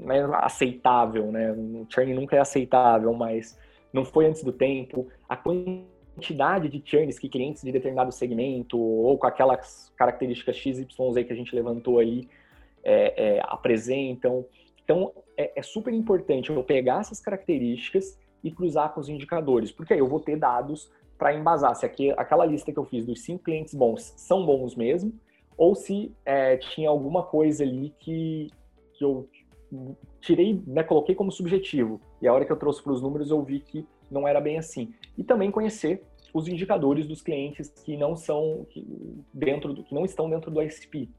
é 0.01 0.20
aceitável, 0.35 1.31
né? 1.31 1.53
O 1.53 1.87
churn 1.88 2.14
nunca 2.14 2.37
é 2.37 2.38
aceitável, 2.38 3.12
mas 3.12 3.59
não 3.92 4.05
foi 4.05 4.27
antes 4.27 4.42
do 4.42 4.53
tempo. 4.53 5.09
A 5.29 5.37
quantidade 5.37 6.68
de 6.68 6.83
churns 6.85 7.18
que 7.18 7.29
clientes 7.29 7.62
de 7.62 7.70
determinado 7.70 8.11
segmento 8.11 8.79
ou 8.79 9.18
com 9.18 9.27
aquelas 9.27 9.92
características 9.96 10.57
XYZ 10.57 10.87
que 11.27 11.33
a 11.33 11.37
gente 11.37 11.55
levantou 11.55 11.98
ali 11.98 12.29
é, 12.83 13.37
é, 13.37 13.40
apresentam. 13.44 14.46
Então, 14.88 15.12
é, 15.37 15.53
é 15.55 15.62
super 15.62 15.92
importante 15.92 16.48
eu 16.48 16.64
pegar 16.64 17.01
essas 17.01 17.20
características 17.20 18.18
e 18.42 18.51
cruzar 18.51 18.94
com 18.94 19.01
os 19.01 19.11
indicadores, 19.11 19.70
porque 19.70 19.92
aí 19.92 19.98
eu 19.98 20.09
vou 20.09 20.18
ter 20.18 20.38
dados 20.38 20.90
para 21.18 21.35
embasar 21.35 21.74
se 21.77 21.85
aqui, 21.85 22.11
aquela 22.12 22.46
lista 22.46 22.72
que 22.72 22.79
eu 22.79 22.87
fiz 22.87 23.05
dos 23.05 23.20
cinco 23.22 23.44
clientes 23.44 23.74
bons 23.74 24.14
são 24.16 24.46
bons 24.46 24.74
mesmo, 24.74 25.12
ou 25.59 25.74
se 25.74 26.11
é, 26.24 26.57
tinha 26.57 26.88
alguma 26.88 27.22
coisa 27.22 27.64
ali 27.64 27.92
que, 27.98 28.51
que 28.94 29.05
eu 29.05 29.29
tirei, 30.22 30.62
né, 30.66 30.83
coloquei 30.83 31.14
como 31.14 31.31
subjetivo, 31.31 32.01
e 32.22 32.27
a 32.27 32.33
hora 32.33 32.46
que 32.46 32.53
eu 32.53 32.57
trouxe 32.57 32.83
para 32.83 32.92
os 32.92 33.03
números 33.03 33.31
eu 33.31 33.42
vi 33.42 33.61
que 33.61 33.87
não 34.11 34.27
era 34.27 34.40
bem 34.40 34.57
assim. 34.57 34.94
E 35.18 35.22
também 35.22 35.51
conhecer 35.51 36.03
os 36.33 36.48
indicadores 36.48 37.07
dos 37.07 37.20
clientes 37.20 37.68
que 37.85 37.94
não 37.94 38.16
são 38.16 38.66
que, 38.70 38.87
dentro 39.35 39.74
do, 39.74 39.85
que 39.85 39.94
não 39.94 40.07
estão 40.07 40.31
dentro 40.31 40.51
do 40.51 40.62
ICP. 40.62 41.11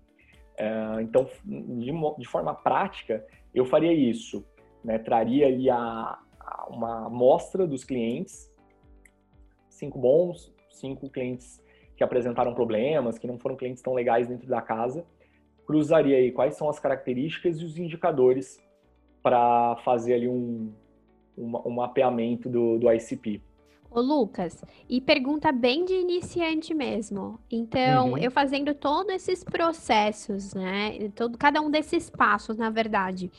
É, 0.58 1.02
então, 1.02 1.30
de, 1.46 1.92
de, 2.18 2.28
forma 2.28 2.54
prática, 2.54 3.26
eu 3.54 3.66
faria 3.66 3.94
isso, 3.94 4.46
né? 4.84 4.98
Traria 4.98 5.48
ali 5.48 5.70
a, 5.70 6.20
uma 6.70 7.08
amostra 7.08 7.68
dos 7.68 7.84
clientes, 7.84 8.52
cinco 9.70 9.98
bons, 10.00 10.54
cinco 10.70 11.10
clientes 11.10 11.64
que 11.96 12.04
apresentaram 12.04 12.54
problemas, 12.54 13.18
que 13.18 13.28
não 13.28 13.38
foram 13.38 13.56
clientes 13.56 13.82
tão 13.82 13.94
legais 13.94 14.28
dentro 14.28 14.48
da 14.48 14.62
casa, 14.62 15.06
cruzaria 15.66 16.18
aí 16.18 16.32
quais 16.32 16.56
são 16.56 16.70
as 16.70 16.80
características 16.80 17.60
e 17.60 17.66
os 17.66 17.78
indicadores 17.78 18.60
para 19.22 19.76
fazer 19.84 20.14
ali 20.14 20.28
um, 20.28 20.74
um, 21.38 21.58
um 21.68 21.72
mapeamento 21.72 22.50
do, 22.50 22.80
do 22.80 22.92
ICP. 22.92 23.42
Ô, 23.92 24.02
Lucas, 24.02 24.64
e 24.88 25.02
pergunta 25.02 25.52
bem 25.52 25.84
de 25.84 25.94
iniciante 25.94 26.76
mesmo. 26.76 27.40
Então, 27.50 28.12
uhum. 28.12 28.18
eu 28.20 28.30
fazendo 28.30 28.76
todos 28.76 29.12
esses 29.14 29.44
processos, 29.44 30.54
né? 30.54 31.10
Todo, 31.16 31.38
cada 31.38 31.60
um 31.60 31.72
desses 31.72 32.08
passos, 32.08 32.56
na 32.56 32.70
verdade. 32.70 33.32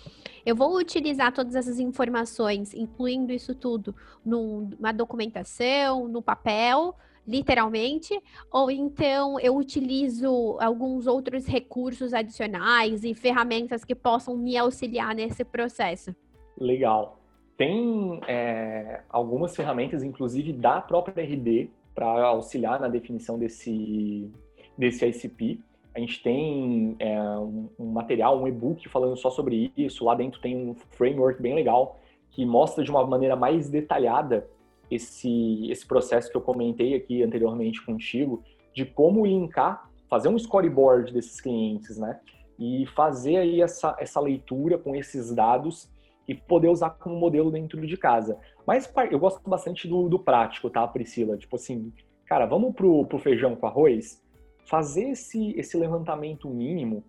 Eu 0.44 0.56
vou 0.56 0.76
utilizar 0.76 1.32
todas 1.32 1.54
essas 1.54 1.78
informações, 1.78 2.74
incluindo 2.74 3.32
isso 3.32 3.54
tudo, 3.54 3.94
numa 4.24 4.90
documentação, 4.90 6.08
no 6.08 6.20
papel, 6.20 6.96
literalmente, 7.24 8.20
ou 8.50 8.72
então 8.72 9.38
eu 9.38 9.56
utilizo 9.56 10.56
alguns 10.58 11.06
outros 11.06 11.46
recursos 11.46 12.12
adicionais 12.12 13.04
e 13.04 13.14
ferramentas 13.14 13.84
que 13.84 13.94
possam 13.94 14.36
me 14.36 14.56
auxiliar 14.56 15.14
nesse 15.14 15.44
processo. 15.44 16.14
Legal. 16.58 17.19
Tem 17.60 18.18
é, 18.26 19.02
algumas 19.10 19.54
ferramentas, 19.54 20.02
inclusive 20.02 20.50
da 20.50 20.80
própria 20.80 21.22
RD, 21.22 21.68
para 21.94 22.06
auxiliar 22.28 22.80
na 22.80 22.88
definição 22.88 23.38
desse, 23.38 24.32
desse 24.78 25.04
ICP. 25.04 25.60
A 25.94 26.00
gente 26.00 26.22
tem 26.22 26.96
é, 26.98 27.20
um, 27.20 27.68
um, 27.78 27.84
material, 27.92 28.40
um 28.40 28.48
e-book 28.48 28.88
falando 28.88 29.14
só 29.14 29.28
sobre 29.28 29.70
isso. 29.76 30.06
Lá 30.06 30.14
dentro 30.14 30.40
tem 30.40 30.56
um 30.56 30.74
framework 30.92 31.42
bem 31.42 31.54
legal 31.54 32.00
que 32.30 32.46
mostra 32.46 32.82
de 32.82 32.90
uma 32.90 33.06
maneira 33.06 33.36
mais 33.36 33.68
detalhada 33.68 34.48
esse, 34.90 35.70
esse 35.70 35.86
processo 35.86 36.30
que 36.30 36.38
eu 36.38 36.40
comentei 36.40 36.94
aqui 36.94 37.22
anteriormente 37.22 37.84
contigo, 37.84 38.42
de 38.72 38.86
como 38.86 39.26
linkar, 39.26 39.86
fazer 40.08 40.30
um 40.30 40.38
scoreboard 40.38 41.12
desses 41.12 41.42
clientes, 41.42 41.98
né? 41.98 42.20
E 42.58 42.86
fazer 42.86 43.36
aí 43.36 43.60
essa, 43.60 43.94
essa 44.00 44.18
leitura 44.18 44.78
com 44.78 44.96
esses 44.96 45.34
dados 45.34 45.90
e 46.30 46.34
poder 46.36 46.68
usar 46.68 46.90
como 46.90 47.16
modelo 47.16 47.50
dentro 47.50 47.84
de 47.84 47.96
casa. 47.96 48.38
Mas 48.64 48.88
eu 49.10 49.18
gosto 49.18 49.42
bastante 49.50 49.88
do, 49.88 50.08
do 50.08 50.16
prático, 50.16 50.70
tá, 50.70 50.86
Priscila? 50.86 51.36
Tipo 51.36 51.56
assim, 51.56 51.92
cara, 52.24 52.46
vamos 52.46 52.72
pro, 52.72 53.04
pro 53.04 53.18
feijão 53.18 53.56
com 53.56 53.66
arroz? 53.66 54.22
Fazer 54.64 55.08
esse, 55.08 55.50
esse 55.58 55.76
levantamento 55.76 56.48
mínimo 56.48 57.02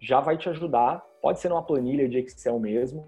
já 0.00 0.18
vai 0.18 0.36
te 0.36 0.48
ajudar, 0.48 1.06
pode 1.22 1.38
ser 1.38 1.50
numa 1.50 1.62
planilha 1.62 2.08
de 2.08 2.18
Excel 2.18 2.58
mesmo, 2.58 3.06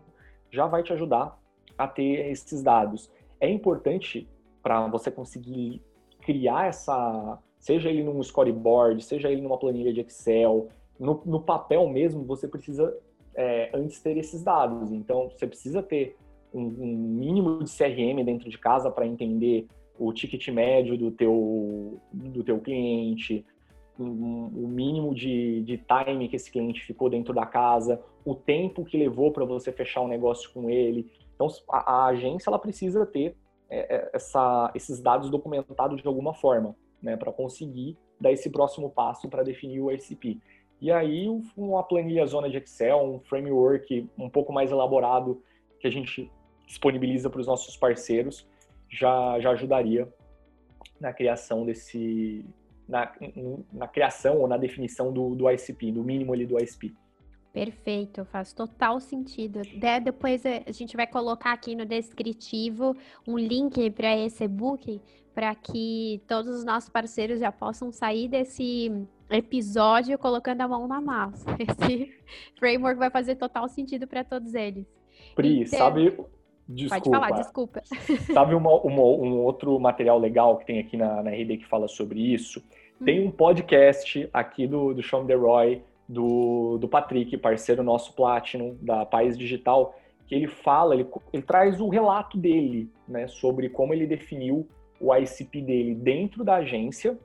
já 0.52 0.68
vai 0.68 0.84
te 0.84 0.92
ajudar 0.92 1.36
a 1.76 1.88
ter 1.88 2.30
esses 2.30 2.62
dados. 2.62 3.10
É 3.40 3.50
importante 3.50 4.28
para 4.62 4.86
você 4.86 5.10
conseguir 5.10 5.82
criar 6.20 6.68
essa, 6.68 7.40
seja 7.58 7.90
ele 7.90 8.04
num 8.04 8.20
storyboard, 8.20 9.02
seja 9.02 9.28
ele 9.28 9.42
numa 9.42 9.58
planilha 9.58 9.92
de 9.92 10.00
Excel, 10.00 10.68
no, 10.96 11.20
no 11.26 11.40
papel 11.40 11.88
mesmo, 11.88 12.24
você 12.24 12.46
precisa 12.46 12.96
é, 13.36 13.70
antes 13.74 14.00
ter 14.00 14.16
esses 14.16 14.42
dados. 14.42 14.90
Então, 14.90 15.28
você 15.30 15.46
precisa 15.46 15.82
ter 15.82 16.16
um, 16.52 16.62
um 16.62 16.96
mínimo 16.96 17.62
de 17.62 17.70
CRM 17.70 18.24
dentro 18.24 18.48
de 18.48 18.58
casa 18.58 18.90
para 18.90 19.06
entender 19.06 19.66
o 19.98 20.12
ticket 20.12 20.48
médio 20.48 20.96
do 20.96 21.10
teu, 21.10 22.00
do 22.12 22.42
teu 22.42 22.58
cliente, 22.60 23.44
o 23.98 24.04
um, 24.04 24.68
mínimo 24.68 25.14
de, 25.14 25.62
de 25.62 25.78
time 25.78 26.28
que 26.28 26.36
esse 26.36 26.50
cliente 26.50 26.84
ficou 26.84 27.08
dentro 27.08 27.32
da 27.32 27.46
casa, 27.46 28.02
o 28.24 28.34
tempo 28.34 28.84
que 28.84 28.96
levou 28.96 29.30
para 29.32 29.44
você 29.44 29.72
fechar 29.72 30.02
um 30.02 30.08
negócio 30.08 30.50
com 30.52 30.68
ele. 30.68 31.10
Então, 31.34 31.46
a, 31.70 31.92
a 31.92 32.06
agência 32.06 32.50
ela 32.50 32.58
precisa 32.58 33.06
ter 33.06 33.36
é, 33.68 33.96
é 33.96 34.10
essa, 34.12 34.70
esses 34.74 35.00
dados 35.00 35.30
documentados 35.30 36.00
de 36.00 36.08
alguma 36.08 36.34
forma, 36.34 36.76
né, 37.02 37.16
para 37.16 37.32
conseguir 37.32 37.96
dar 38.20 38.32
esse 38.32 38.50
próximo 38.50 38.90
passo 38.90 39.28
para 39.28 39.42
definir 39.42 39.80
o 39.80 39.90
ICP. 39.90 40.40
E 40.80 40.92
aí, 40.92 41.26
uma 41.56 41.82
planilha 41.82 42.26
zona 42.26 42.50
de 42.50 42.58
Excel, 42.58 42.98
um 43.02 43.20
framework 43.20 44.08
um 44.18 44.28
pouco 44.28 44.52
mais 44.52 44.70
elaborado 44.70 45.42
que 45.80 45.86
a 45.86 45.90
gente 45.90 46.30
disponibiliza 46.66 47.30
para 47.30 47.40
os 47.40 47.46
nossos 47.46 47.76
parceiros, 47.76 48.46
já, 48.88 49.38
já 49.40 49.50
ajudaria 49.50 50.12
na 51.00 51.12
criação 51.12 51.64
desse. 51.64 52.44
Na, 52.88 53.12
na 53.72 53.88
criação 53.88 54.38
ou 54.38 54.46
na 54.46 54.56
definição 54.56 55.12
do, 55.12 55.34
do 55.34 55.50
ICP, 55.50 55.90
do 55.90 56.04
mínimo 56.04 56.32
ali 56.32 56.46
do 56.46 56.56
ICP. 56.56 56.94
Perfeito, 57.56 58.22
faz 58.26 58.52
total 58.52 59.00
sentido. 59.00 59.62
De, 59.62 60.00
depois 60.00 60.44
a 60.44 60.70
gente 60.70 60.94
vai 60.94 61.06
colocar 61.06 61.54
aqui 61.54 61.74
no 61.74 61.86
descritivo 61.86 62.94
um 63.26 63.38
link 63.38 63.90
para 63.92 64.14
esse 64.14 64.44
e-book 64.44 65.00
para 65.34 65.54
que 65.54 66.20
todos 66.28 66.54
os 66.54 66.66
nossos 66.66 66.90
parceiros 66.90 67.40
já 67.40 67.50
possam 67.50 67.90
sair 67.90 68.28
desse 68.28 68.92
episódio 69.30 70.18
colocando 70.18 70.60
a 70.60 70.68
mão 70.68 70.86
na 70.86 71.00
massa. 71.00 71.48
Esse 71.58 72.12
framework 72.58 72.98
vai 72.98 73.08
fazer 73.08 73.36
total 73.36 73.66
sentido 73.70 74.06
para 74.06 74.22
todos 74.22 74.52
eles. 74.52 74.84
Pri, 75.34 75.62
então... 75.62 75.78
sabe. 75.78 76.14
Desculpa. 76.68 77.00
Pode 77.00 77.10
falar, 77.10 77.30
desculpa. 77.40 77.82
Sabe 78.34 78.54
uma, 78.54 78.70
uma, 78.82 79.02
um 79.02 79.38
outro 79.38 79.80
material 79.80 80.18
legal 80.18 80.58
que 80.58 80.66
tem 80.66 80.78
aqui 80.78 80.96
na, 80.98 81.22
na 81.22 81.30
RD 81.30 81.56
que 81.58 81.66
fala 81.66 81.88
sobre 81.88 82.20
isso? 82.20 82.62
Hum. 83.00 83.04
Tem 83.06 83.26
um 83.26 83.30
podcast 83.30 84.28
aqui 84.30 84.66
do, 84.66 84.92
do 84.92 85.02
Sean 85.02 85.24
DeRoy, 85.24 85.80
do, 86.08 86.78
do 86.78 86.88
Patrick, 86.88 87.36
parceiro 87.36 87.82
nosso 87.82 88.14
Platinum, 88.14 88.76
da 88.80 89.04
País 89.04 89.36
Digital, 89.36 89.94
que 90.26 90.34
ele 90.34 90.46
fala, 90.46 90.94
ele, 90.94 91.06
ele 91.32 91.42
traz 91.42 91.80
o 91.80 91.88
relato 91.88 92.36
dele, 92.36 92.90
né, 93.06 93.26
sobre 93.28 93.68
como 93.68 93.92
ele 93.92 94.06
definiu 94.06 94.68
o 95.00 95.14
ICP 95.14 95.60
dele 95.62 95.94
dentro 95.94 96.44
da 96.44 96.56
agência, 96.56 97.18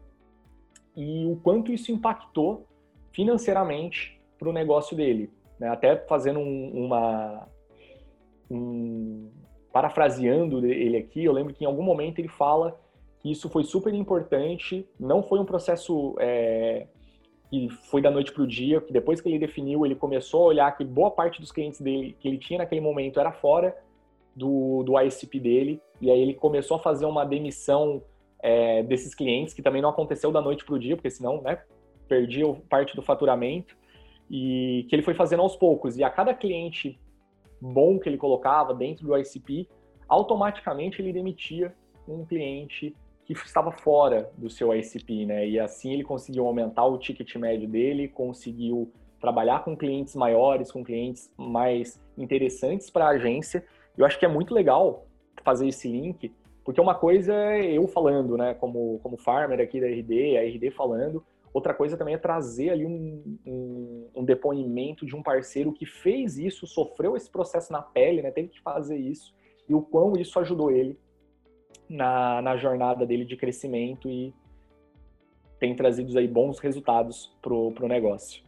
e 0.95 1.25
o 1.25 1.37
quanto 1.37 1.71
isso 1.71 1.91
impactou 1.91 2.67
financeiramente 3.11 4.19
para 4.37 4.49
o 4.49 4.53
negócio 4.53 4.95
dele. 4.95 5.29
Né? 5.59 5.69
Até 5.69 5.95
fazendo 5.95 6.39
um, 6.39 6.85
uma. 6.85 7.47
Um, 8.49 9.29
parafraseando 9.71 10.65
ele 10.65 10.97
aqui, 10.97 11.23
eu 11.23 11.31
lembro 11.31 11.53
que 11.53 11.63
em 11.63 11.67
algum 11.67 11.83
momento 11.83 12.19
ele 12.19 12.27
fala 12.27 12.77
que 13.19 13.31
isso 13.31 13.47
foi 13.47 13.63
super 13.63 13.93
importante, 13.93 14.85
não 14.99 15.23
foi 15.23 15.39
um 15.39 15.45
processo 15.45 16.13
é, 16.19 16.87
que 17.51 17.67
foi 17.69 18.01
da 18.01 18.09
noite 18.09 18.31
para 18.31 18.43
o 18.43 18.47
dia, 18.47 18.79
que 18.79 18.93
depois 18.93 19.19
que 19.19 19.27
ele 19.27 19.37
definiu, 19.37 19.85
ele 19.85 19.93
começou 19.93 20.43
a 20.43 20.45
olhar 20.45 20.77
que 20.77 20.85
boa 20.85 21.11
parte 21.11 21.41
dos 21.41 21.51
clientes 21.51 21.81
dele 21.81 22.15
que 22.17 22.25
ele 22.25 22.37
tinha 22.37 22.59
naquele 22.59 22.79
momento 22.79 23.19
era 23.19 23.33
fora 23.33 23.75
do, 24.33 24.83
do 24.83 24.97
ICP 24.97 25.37
dele, 25.37 25.81
e 25.99 26.09
aí 26.09 26.17
ele 26.17 26.33
começou 26.33 26.77
a 26.77 26.79
fazer 26.79 27.05
uma 27.05 27.25
demissão 27.25 28.01
é, 28.41 28.81
desses 28.83 29.13
clientes, 29.13 29.53
que 29.53 29.61
também 29.61 29.81
não 29.81 29.89
aconteceu 29.89 30.31
da 30.31 30.39
noite 30.39 30.63
para 30.63 30.75
o 30.75 30.79
dia, 30.79 30.95
porque 30.95 31.09
senão, 31.09 31.41
né, 31.41 31.61
perdia 32.07 32.45
parte 32.69 32.95
do 32.95 33.01
faturamento, 33.01 33.75
e 34.29 34.85
que 34.87 34.95
ele 34.95 35.03
foi 35.03 35.13
fazendo 35.13 35.41
aos 35.41 35.57
poucos. 35.57 35.97
E 35.97 36.05
a 36.05 36.09
cada 36.09 36.33
cliente 36.33 36.97
bom 37.59 37.99
que 37.99 38.07
ele 38.07 38.17
colocava 38.17 38.73
dentro 38.73 39.05
do 39.05 39.17
ICP, 39.17 39.67
automaticamente 40.07 41.01
ele 41.01 41.11
demitia 41.11 41.75
um 42.07 42.25
cliente 42.25 42.95
que 43.25 43.33
estava 43.33 43.71
fora 43.71 44.31
do 44.37 44.49
seu 44.49 44.73
ICP, 44.73 45.25
né? 45.25 45.47
E 45.47 45.59
assim 45.59 45.93
ele 45.93 46.03
conseguiu 46.03 46.45
aumentar 46.45 46.85
o 46.85 46.97
ticket 46.97 47.35
médio 47.35 47.67
dele, 47.67 48.07
conseguiu 48.07 48.91
trabalhar 49.19 49.63
com 49.63 49.77
clientes 49.77 50.15
maiores, 50.15 50.71
com 50.71 50.83
clientes 50.83 51.31
mais 51.37 52.01
interessantes 52.17 52.89
para 52.89 53.05
a 53.05 53.09
agência. 53.09 53.63
Eu 53.97 54.05
acho 54.05 54.17
que 54.17 54.25
é 54.25 54.27
muito 54.27 54.53
legal 54.53 55.05
fazer 55.43 55.67
esse 55.67 55.87
link, 55.87 56.33
porque 56.63 56.81
uma 56.81 56.95
coisa 56.95 57.33
é 57.33 57.71
eu 57.71 57.87
falando, 57.87 58.37
né, 58.37 58.53
como, 58.55 58.99
como 59.03 59.17
farmer 59.17 59.59
aqui 59.59 59.79
da 59.79 59.87
RD, 59.87 60.37
a 60.37 60.41
RD 60.41 60.71
falando, 60.71 61.23
outra 61.53 61.73
coisa 61.73 61.97
também 61.97 62.15
é 62.15 62.17
trazer 62.17 62.69
ali 62.69 62.85
um, 62.85 63.37
um, 63.45 64.07
um, 64.15 64.25
depoimento 64.25 65.05
de 65.05 65.15
um 65.15 65.21
parceiro 65.21 65.71
que 65.71 65.85
fez 65.85 66.37
isso, 66.37 66.65
sofreu 66.65 67.15
esse 67.15 67.29
processo 67.29 67.71
na 67.71 67.81
pele, 67.81 68.21
né, 68.21 68.31
teve 68.31 68.49
que 68.49 68.61
fazer 68.61 68.97
isso, 68.97 69.33
e 69.67 69.73
o 69.73 69.81
quão 69.81 70.13
isso 70.13 70.39
ajudou 70.39 70.71
ele 70.71 70.97
na, 71.91 72.41
na 72.41 72.55
jornada 72.55 73.05
dele 73.05 73.25
de 73.25 73.35
crescimento 73.35 74.09
e 74.09 74.33
tem 75.59 75.75
trazido 75.75 76.17
aí 76.17 76.27
bons 76.27 76.57
resultados 76.57 77.31
pro, 77.41 77.71
pro 77.73 77.87
negócio. 77.87 78.41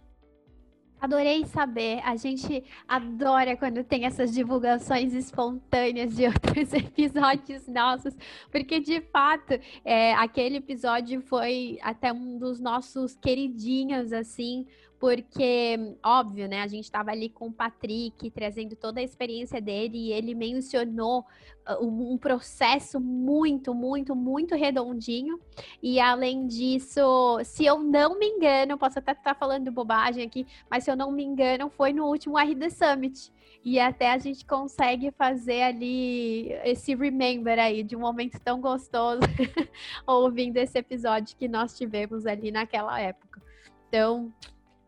Adorei 0.99 1.45
saber. 1.45 1.99
A 2.05 2.15
gente 2.15 2.63
adora 2.87 3.57
quando 3.57 3.83
tem 3.83 4.05
essas 4.05 4.33
divulgações 4.33 5.13
espontâneas 5.13 6.15
de 6.15 6.23
outros 6.25 6.73
episódios 6.73 7.67
nossos, 7.67 8.15
porque 8.49 8.79
de 8.79 9.01
fato 9.01 9.59
é, 9.83 10.13
aquele 10.13 10.57
episódio 10.57 11.21
foi 11.21 11.77
até 11.81 12.13
um 12.13 12.37
dos 12.37 12.61
nossos 12.61 13.17
queridinhos, 13.17 14.13
assim, 14.13 14.65
porque, 15.03 15.97
óbvio, 16.01 16.47
né? 16.47 16.61
A 16.61 16.67
gente 16.67 16.85
estava 16.85 17.11
ali 17.11 17.27
com 17.27 17.47
o 17.47 17.51
Patrick, 17.51 18.31
trazendo 18.31 18.73
toda 18.73 19.01
a 19.01 19.03
experiência 19.03 19.59
dele, 19.59 19.97
e 19.97 20.13
ele 20.13 20.33
mencionou 20.33 21.25
uh, 21.69 21.85
um 21.85 22.17
processo 22.17 23.01
muito, 23.01 23.75
muito, 23.75 24.15
muito 24.15 24.55
redondinho. 24.55 25.37
E 25.81 25.99
além 25.99 26.47
disso, 26.47 27.37
se 27.43 27.65
eu 27.65 27.79
não 27.79 28.17
me 28.17 28.25
engano, 28.27 28.77
posso 28.77 28.97
até 28.97 29.11
estar 29.11 29.35
falando 29.35 29.69
bobagem 29.73 30.25
aqui, 30.25 30.47
mas 30.71 30.85
se 30.85 30.91
eu 30.91 30.95
não 30.95 31.11
me 31.11 31.21
engano, 31.21 31.69
foi 31.69 31.91
no 31.91 32.05
último 32.05 32.37
RD 32.37 32.69
Summit. 32.69 33.29
E 33.61 33.81
até 33.81 34.09
a 34.09 34.17
gente 34.17 34.45
consegue 34.45 35.11
fazer 35.11 35.63
ali 35.63 36.47
esse 36.63 36.95
remember 36.95 37.59
aí 37.59 37.83
de 37.83 37.93
um 37.93 37.99
momento 37.99 38.39
tão 38.39 38.61
gostoso 38.61 39.19
ouvindo 40.07 40.55
esse 40.55 40.77
episódio 40.77 41.35
que 41.35 41.49
nós 41.49 41.77
tivemos 41.77 42.25
ali 42.25 42.51
naquela 42.51 43.01
época. 43.01 43.41
Então, 43.89 44.33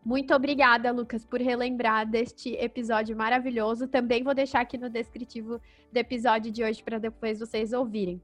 muito 0.06 0.36
obrigada, 0.36 0.92
Lucas, 0.92 1.26
por 1.26 1.42
relembrar 1.42 2.08
deste 2.08 2.54
episódio 2.58 3.18
maravilhoso. 3.18 3.88
Também 3.88 4.22
vou 4.22 4.36
deixar 4.36 4.62
aqui 4.62 4.78
no 4.78 4.88
descritivo 4.88 5.60
do 5.92 5.98
episódio 5.98 6.52
de 6.52 6.64
hoje 6.64 6.84
para 6.84 7.00
depois 7.00 7.40
vocês 7.40 7.74
ouvirem. 7.74 8.22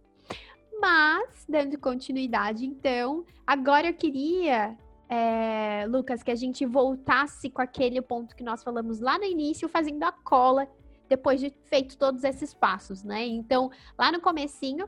Mas, 0.80 1.44
dando 1.50 1.80
continuidade, 1.80 2.68
então, 2.68 3.26
agora 3.48 3.88
eu 3.88 3.96
queria, 3.96 4.78
é, 5.10 5.88
Lucas, 5.88 6.22
que 6.22 6.30
a 6.30 6.36
gente 6.36 6.68
voltasse 6.68 7.50
com 7.50 7.64
aquele 7.64 8.00
ponto 8.00 8.36
que 8.36 8.44
nós 8.44 8.62
falamos 8.62 9.00
lá 9.00 9.18
no 9.18 9.26
início, 9.26 9.68
fazendo 9.68 10.04
a 10.04 10.12
cola 10.12 10.70
depois 11.10 11.42
de 11.42 11.52
feito 11.66 11.98
todos 11.98 12.24
esses 12.24 12.54
passos, 12.54 13.04
né? 13.04 13.26
Então, 13.26 13.72
lá 13.98 14.12
no 14.12 14.22
comecinho, 14.22 14.88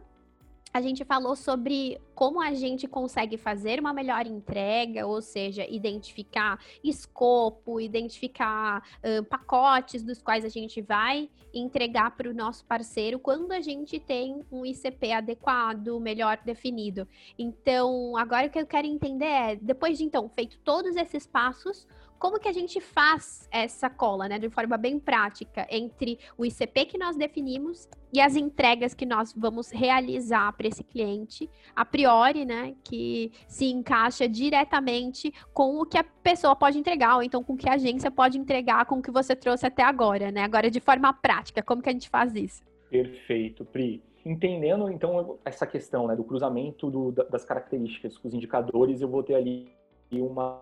a 0.74 0.82
gente 0.82 1.06
falou 1.06 1.36
sobre 1.36 2.02
como 2.16 2.42
a 2.42 2.54
gente 2.56 2.88
consegue 2.88 3.38
fazer 3.38 3.80
uma 3.80 3.94
melhor 3.94 4.26
entrega, 4.26 5.06
ou 5.06 5.22
seja, 5.22 5.68
identificar 5.70 6.60
escopo, 6.84 7.80
identificar 7.80 8.84
uh, 9.04 9.24
pacotes 9.26 10.04
dos 10.04 10.20
quais 10.20 10.44
a 10.44 10.50
gente 10.50 10.82
vai 10.82 11.30
entregar 11.54 12.18
para 12.18 12.28
o 12.28 12.34
nosso 12.34 12.66
parceiro 12.66 13.20
quando 13.20 13.52
a 13.52 13.62
gente 13.62 14.00
tem 14.00 14.44
um 14.52 14.66
ICP 14.66 15.12
adequado, 15.12 16.00
melhor 16.00 16.40
definido. 16.44 17.08
Então, 17.38 18.18
agora 18.18 18.48
o 18.48 18.50
que 18.50 18.60
eu 18.60 18.66
quero 18.66 18.88
entender 18.88 19.26
é, 19.26 19.56
depois 19.56 20.00
de 20.00 20.04
então 20.04 20.28
feito 20.28 20.58
todos 20.64 20.96
esses 20.96 21.28
passos, 21.28 21.88
como 22.24 22.40
que 22.40 22.48
a 22.48 22.54
gente 22.54 22.80
faz 22.80 23.50
essa 23.52 23.90
cola, 23.90 24.30
né, 24.30 24.40
de 24.40 24.50
forma 24.50 24.78
bem 24.78 24.98
prática, 24.98 25.68
entre 25.70 26.18
o 26.38 26.46
ICP 26.46 26.86
que 26.86 26.98
nós 26.98 27.18
definimos 27.18 27.90
e 28.14 28.22
as 28.22 28.38
entregas 28.38 28.94
que 28.94 29.06
nós 29.06 29.34
vamos 29.36 29.70
realizar 29.72 30.54
para 30.54 30.66
esse 30.66 30.86
cliente, 30.86 31.50
a 31.76 31.84
priori, 31.84 32.46
né, 32.46 32.76
que 32.82 33.30
se 33.46 33.66
encaixa 33.66 34.26
diretamente 34.26 35.34
com 35.54 35.82
o 35.82 35.86
que 35.86 35.98
a 35.98 36.04
pessoa 36.24 36.56
pode 36.56 36.80
entregar, 36.80 37.18
ou 37.18 37.24
então 37.24 37.44
com 37.44 37.56
o 37.56 37.58
que 37.58 37.68
a 37.68 37.74
agência 37.74 38.10
pode 38.10 38.38
entregar 38.38 38.86
com 38.86 39.00
o 39.00 39.02
que 39.02 39.12
você 39.12 39.36
trouxe 39.36 39.66
até 39.66 39.84
agora, 39.84 40.32
né? 40.32 40.44
Agora, 40.44 40.72
de 40.72 40.80
forma 40.80 41.12
prática, 41.12 41.62
como 41.62 41.82
que 41.82 41.90
a 41.90 41.92
gente 41.92 42.08
faz 42.08 42.34
isso? 42.36 42.64
Perfeito, 42.90 43.66
Pri. 43.66 44.02
Entendendo, 44.26 44.90
então, 44.90 45.38
essa 45.44 45.68
questão 45.68 46.08
né, 46.08 46.16
do 46.16 46.24
cruzamento 46.24 46.90
do, 46.90 47.12
das 47.12 47.44
características 47.44 48.18
com 48.18 48.30
os 48.30 48.34
indicadores, 48.34 49.02
eu 49.02 49.10
vou 49.10 49.24
ter 49.24 49.36
ali 49.36 49.68
uma 50.10 50.62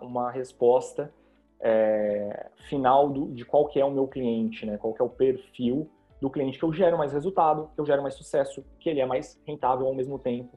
uma 0.00 0.30
resposta 0.30 1.12
é, 1.60 2.50
final 2.68 3.08
do, 3.08 3.28
de 3.32 3.44
qual 3.44 3.66
que 3.66 3.80
é 3.80 3.84
o 3.84 3.90
meu 3.90 4.06
cliente, 4.06 4.66
né? 4.66 4.76
Qual 4.76 4.92
que 4.92 5.00
é 5.00 5.04
o 5.04 5.08
perfil 5.08 5.88
do 6.20 6.30
cliente 6.30 6.58
que 6.58 6.64
eu 6.64 6.72
gero 6.72 6.96
mais 6.96 7.12
resultado, 7.12 7.70
que 7.74 7.80
eu 7.80 7.86
gero 7.86 8.02
mais 8.02 8.14
sucesso, 8.14 8.64
que 8.78 8.88
ele 8.88 9.00
é 9.00 9.06
mais 9.06 9.40
rentável 9.46 9.86
ao 9.86 9.94
mesmo 9.94 10.18
tempo 10.18 10.56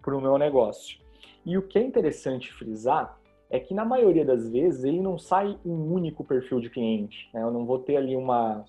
para 0.00 0.16
o 0.16 0.20
meu 0.20 0.38
negócio. 0.38 0.98
E 1.44 1.58
o 1.58 1.62
que 1.62 1.78
é 1.78 1.82
interessante 1.82 2.52
frisar 2.52 3.18
é 3.50 3.60
que 3.60 3.74
na 3.74 3.84
maioria 3.84 4.24
das 4.24 4.48
vezes 4.48 4.84
ele 4.84 5.00
não 5.00 5.18
sai 5.18 5.58
um 5.64 5.92
único 5.92 6.24
perfil 6.24 6.60
de 6.60 6.70
cliente. 6.70 7.28
Né? 7.34 7.42
Eu 7.42 7.50
não 7.50 7.66
vou 7.66 7.78
ter 7.78 7.96
ali 7.96 8.16
uma 8.16 8.64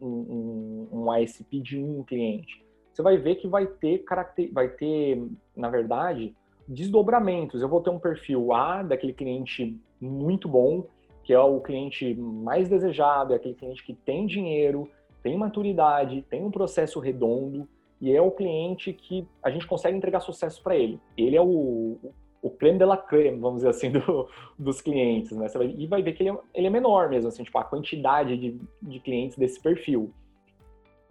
um, 0.00 0.06
um, 0.06 0.88
um 0.92 1.10
ASP 1.10 1.60
de 1.60 1.82
um 1.82 2.02
cliente. 2.02 2.62
Você 2.92 3.02
vai 3.02 3.16
ver 3.16 3.36
que 3.36 3.48
vai 3.48 3.66
ter 3.66 4.04
vai 4.52 4.68
ter, 4.68 5.26
na 5.56 5.70
verdade, 5.70 6.36
desdobramentos. 6.68 7.60
Eu 7.60 7.68
vou 7.68 7.80
ter 7.80 7.90
um 7.90 7.98
perfil 7.98 8.52
A 8.52 8.82
daquele 8.82 9.12
cliente 9.12 9.78
muito 10.00 10.48
bom, 10.48 10.86
que 11.22 11.32
é 11.32 11.40
o 11.40 11.60
cliente 11.60 12.14
mais 12.14 12.68
desejado, 12.68 13.32
é 13.32 13.36
aquele 13.36 13.54
cliente 13.54 13.84
que 13.84 13.94
tem 13.94 14.26
dinheiro, 14.26 14.88
tem 15.22 15.36
maturidade, 15.36 16.22
tem 16.22 16.44
um 16.44 16.50
processo 16.50 16.98
redondo 16.98 17.68
e 18.00 18.14
é 18.14 18.20
o 18.20 18.32
cliente 18.32 18.92
que 18.92 19.26
a 19.42 19.50
gente 19.50 19.66
consegue 19.66 19.96
entregar 19.96 20.20
sucesso 20.20 20.60
para 20.62 20.76
ele. 20.76 21.00
Ele 21.16 21.36
é 21.36 21.40
o, 21.40 21.96
o 22.42 22.50
creme 22.50 22.76
de 22.76 22.84
la 22.84 22.96
creme, 22.96 23.38
vamos 23.38 23.58
dizer 23.58 23.68
assim, 23.68 23.90
do, 23.94 24.28
dos 24.58 24.80
clientes, 24.80 25.30
né? 25.36 25.46
Vai, 25.54 25.74
e 25.78 25.86
vai 25.86 26.02
ver 26.02 26.12
que 26.12 26.24
ele 26.24 26.30
é, 26.30 26.38
ele 26.52 26.66
é, 26.66 26.70
menor 26.70 27.08
mesmo, 27.08 27.28
assim, 27.28 27.44
tipo, 27.44 27.56
a 27.58 27.64
quantidade 27.64 28.36
de, 28.36 28.60
de 28.82 28.98
clientes 28.98 29.38
desse 29.38 29.60
perfil. 29.60 30.12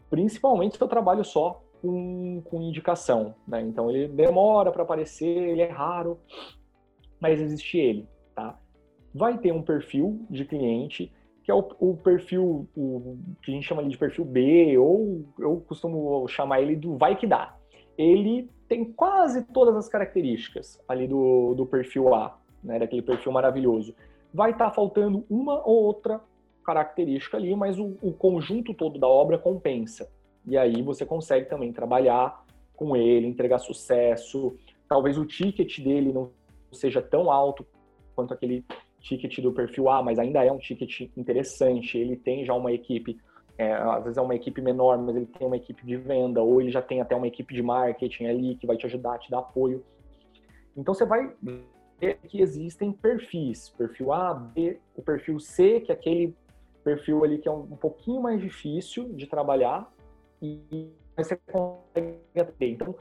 Principalmente 0.10 0.76
se 0.76 0.84
eu 0.84 0.88
trabalho 0.90 1.24
só 1.24 1.64
com, 1.82 2.42
com 2.46 2.62
indicação, 2.62 3.36
né? 3.48 3.62
Então 3.62 3.90
ele 3.90 4.08
demora 4.08 4.72
para 4.72 4.84
aparecer, 4.84 5.26
ele 5.26 5.62
é 5.62 5.72
raro, 5.72 6.20
mas 7.20 7.40
existe 7.40 7.78
ele, 7.78 8.08
tá? 8.36 8.60
Vai 9.14 9.38
ter 9.38 9.52
um 9.52 9.62
perfil 9.62 10.26
de 10.30 10.46
cliente 10.46 11.12
que 11.44 11.50
é 11.50 11.56
o, 11.56 11.68
o 11.80 11.98
perfil 11.98 12.68
o, 12.76 13.18
que 13.42 13.52
a 13.52 13.56
gente 13.56 13.68
chama 13.68 13.84
de 13.84 13.98
perfil 13.98 14.24
B, 14.24 14.78
ou 14.78 15.26
eu 15.40 15.62
costumo 15.68 16.28
chamar 16.28 16.62
ele 16.62 16.76
do 16.76 16.98
vai 16.98 17.16
que 17.16 17.26
dá. 17.26 17.56
Ele 17.98 18.50
tem 18.68 18.86
quase 18.86 19.44
todas 19.46 19.76
as 19.76 19.90
características 19.90 20.80
ali 20.88 21.08
do, 21.08 21.54
do 21.56 21.66
perfil 21.66 22.14
A, 22.14 22.40
né, 22.64 22.80
daquele 22.80 23.02
perfil 23.02 23.32
maravilhoso. 23.32 23.96
Vai 24.34 24.52
estar 24.52 24.66
tá 24.66 24.72
faltando 24.72 25.26
uma 25.30 25.68
ou 25.68 25.84
outra 25.84 26.22
característica 26.64 27.38
ali, 27.38 27.56
mas 27.56 27.80
o, 27.80 27.98
o 28.02 28.14
conjunto 28.14 28.74
todo 28.74 29.00
da 29.00 29.08
obra 29.08 29.38
compensa. 29.38 30.10
E 30.46 30.58
aí 30.58 30.82
você 30.82 31.06
consegue 31.06 31.48
também 31.48 31.72
trabalhar 31.72 32.46
com 32.76 32.96
ele, 32.96 33.28
entregar 33.28 33.60
sucesso. 33.60 34.58
Talvez 34.88 35.18
o 35.18 35.26
ticket 35.26 35.80
dele 35.80 36.12
não 36.12 36.32
seja 36.72 37.02
tão 37.02 37.32
alto 37.32 37.66
quanto 38.16 38.34
aquele 38.34 38.66
ticket 39.00 39.40
do 39.40 39.52
perfil 39.52 39.90
A, 39.90 40.02
mas 40.02 40.20
ainda 40.20 40.44
é 40.44 40.52
um 40.52 40.58
ticket 40.58 41.10
interessante. 41.18 41.98
Ele 41.98 42.16
tem 42.16 42.46
já 42.46 42.54
uma 42.54 42.72
equipe, 42.72 43.20
é, 43.58 43.74
às 43.74 44.04
vezes 44.04 44.18
é 44.18 44.22
uma 44.22 44.36
equipe 44.36 44.62
menor, 44.62 44.98
mas 44.98 45.16
ele 45.16 45.26
tem 45.26 45.46
uma 45.46 45.58
equipe 45.58 45.86
de 45.86 45.98
venda, 45.98 46.42
ou 46.42 46.62
ele 46.62 46.72
já 46.72 46.82
tem 46.82 47.02
até 47.02 47.16
uma 47.16 47.28
equipe 47.28 47.54
de 47.54 47.62
marketing 47.62 48.26
ali 48.26 48.56
que 48.56 48.68
vai 48.68 48.78
te 48.78 48.86
ajudar, 48.86 49.20
te 49.20 49.30
dar 49.30 49.40
apoio. 49.40 49.84
Então 50.76 50.94
você 50.94 51.06
vai 51.06 51.32
ver 52.00 52.18
que 52.28 52.42
existem 52.42 52.92
perfis, 52.92 53.70
perfil 53.70 54.12
A, 54.14 54.34
B, 54.34 54.80
o 54.96 55.02
perfil 55.02 55.40
C, 55.40 55.82
que 55.82 55.92
é 55.92 55.96
aquele 55.96 56.36
perfil 56.84 57.24
ali 57.24 57.38
que 57.38 57.48
é 57.48 57.52
um, 57.52 57.62
um 57.62 57.78
pouquinho 57.78 58.22
mais 58.22 58.42
difícil 58.42 59.14
de 59.14 59.28
trabalhar, 59.28 59.92
e 60.42 60.90
você 61.16 61.38
consegue 61.52 62.18
atender. 62.36 62.72
Então, 62.72 62.96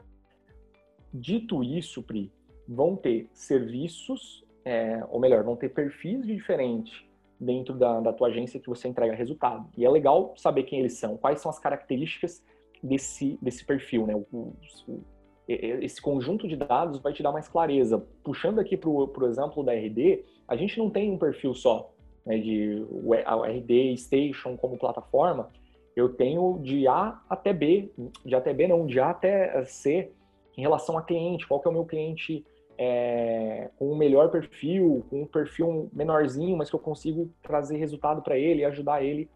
dito 1.13 1.63
isso, 1.63 2.03
Pri, 2.03 2.31
vão 2.67 2.95
ter 2.95 3.29
serviços, 3.33 4.45
é, 4.63 5.03
ou 5.09 5.19
melhor, 5.19 5.43
vão 5.43 5.55
ter 5.55 5.69
perfis 5.69 6.25
diferentes 6.25 7.03
dentro 7.39 7.73
da, 7.73 7.99
da 7.99 8.13
tua 8.13 8.27
agência 8.27 8.59
que 8.59 8.69
você 8.69 8.87
entrega 8.87 9.15
resultado. 9.15 9.67
E 9.75 9.83
é 9.83 9.89
legal 9.89 10.33
saber 10.37 10.63
quem 10.63 10.79
eles 10.79 10.93
são, 10.93 11.17
quais 11.17 11.41
são 11.41 11.49
as 11.49 11.57
características 11.57 12.43
desse, 12.83 13.37
desse 13.41 13.65
perfil, 13.65 14.05
né? 14.05 14.15
O, 14.15 14.53
o, 14.87 15.03
esse 15.47 16.01
conjunto 16.01 16.47
de 16.47 16.55
dados 16.55 16.99
vai 16.99 17.11
te 17.13 17.23
dar 17.23 17.31
mais 17.31 17.47
clareza. 17.47 18.05
Puxando 18.23 18.59
aqui 18.59 18.77
para 18.77 18.89
o 18.89 19.25
exemplo 19.25 19.63
da 19.63 19.73
RD, 19.73 20.23
a 20.47 20.55
gente 20.55 20.77
não 20.77 20.89
tem 20.89 21.11
um 21.11 21.17
perfil 21.17 21.53
só. 21.53 21.91
né, 22.25 22.37
de 22.37 22.85
a 23.25 23.47
RD 23.47 23.97
Station 23.97 24.55
como 24.55 24.77
plataforma, 24.77 25.49
eu 25.95 26.09
tenho 26.09 26.59
de 26.61 26.87
A 26.87 27.19
até 27.29 27.51
B, 27.53 27.91
de 28.25 28.35
A 28.35 28.37
até 28.37 28.53
B 28.53 28.67
não, 28.67 28.85
de 28.85 28.99
A 28.99 29.09
até 29.09 29.63
C, 29.65 30.11
em 30.57 30.61
relação 30.61 30.97
a 30.97 31.01
cliente, 31.01 31.47
qual 31.47 31.59
que 31.59 31.67
é 31.67 31.71
o 31.71 31.73
meu 31.73 31.85
cliente 31.85 32.45
é, 32.77 33.69
com 33.77 33.91
um 33.91 33.95
melhor 33.95 34.29
perfil, 34.29 35.05
com 35.09 35.21
um 35.21 35.25
perfil 35.25 35.89
menorzinho, 35.93 36.57
mas 36.57 36.69
que 36.69 36.75
eu 36.75 36.79
consigo 36.79 37.29
trazer 37.41 37.77
resultado 37.77 38.21
para 38.21 38.37
ele 38.37 38.65
ajudar 38.65 39.03
ele 39.03 39.29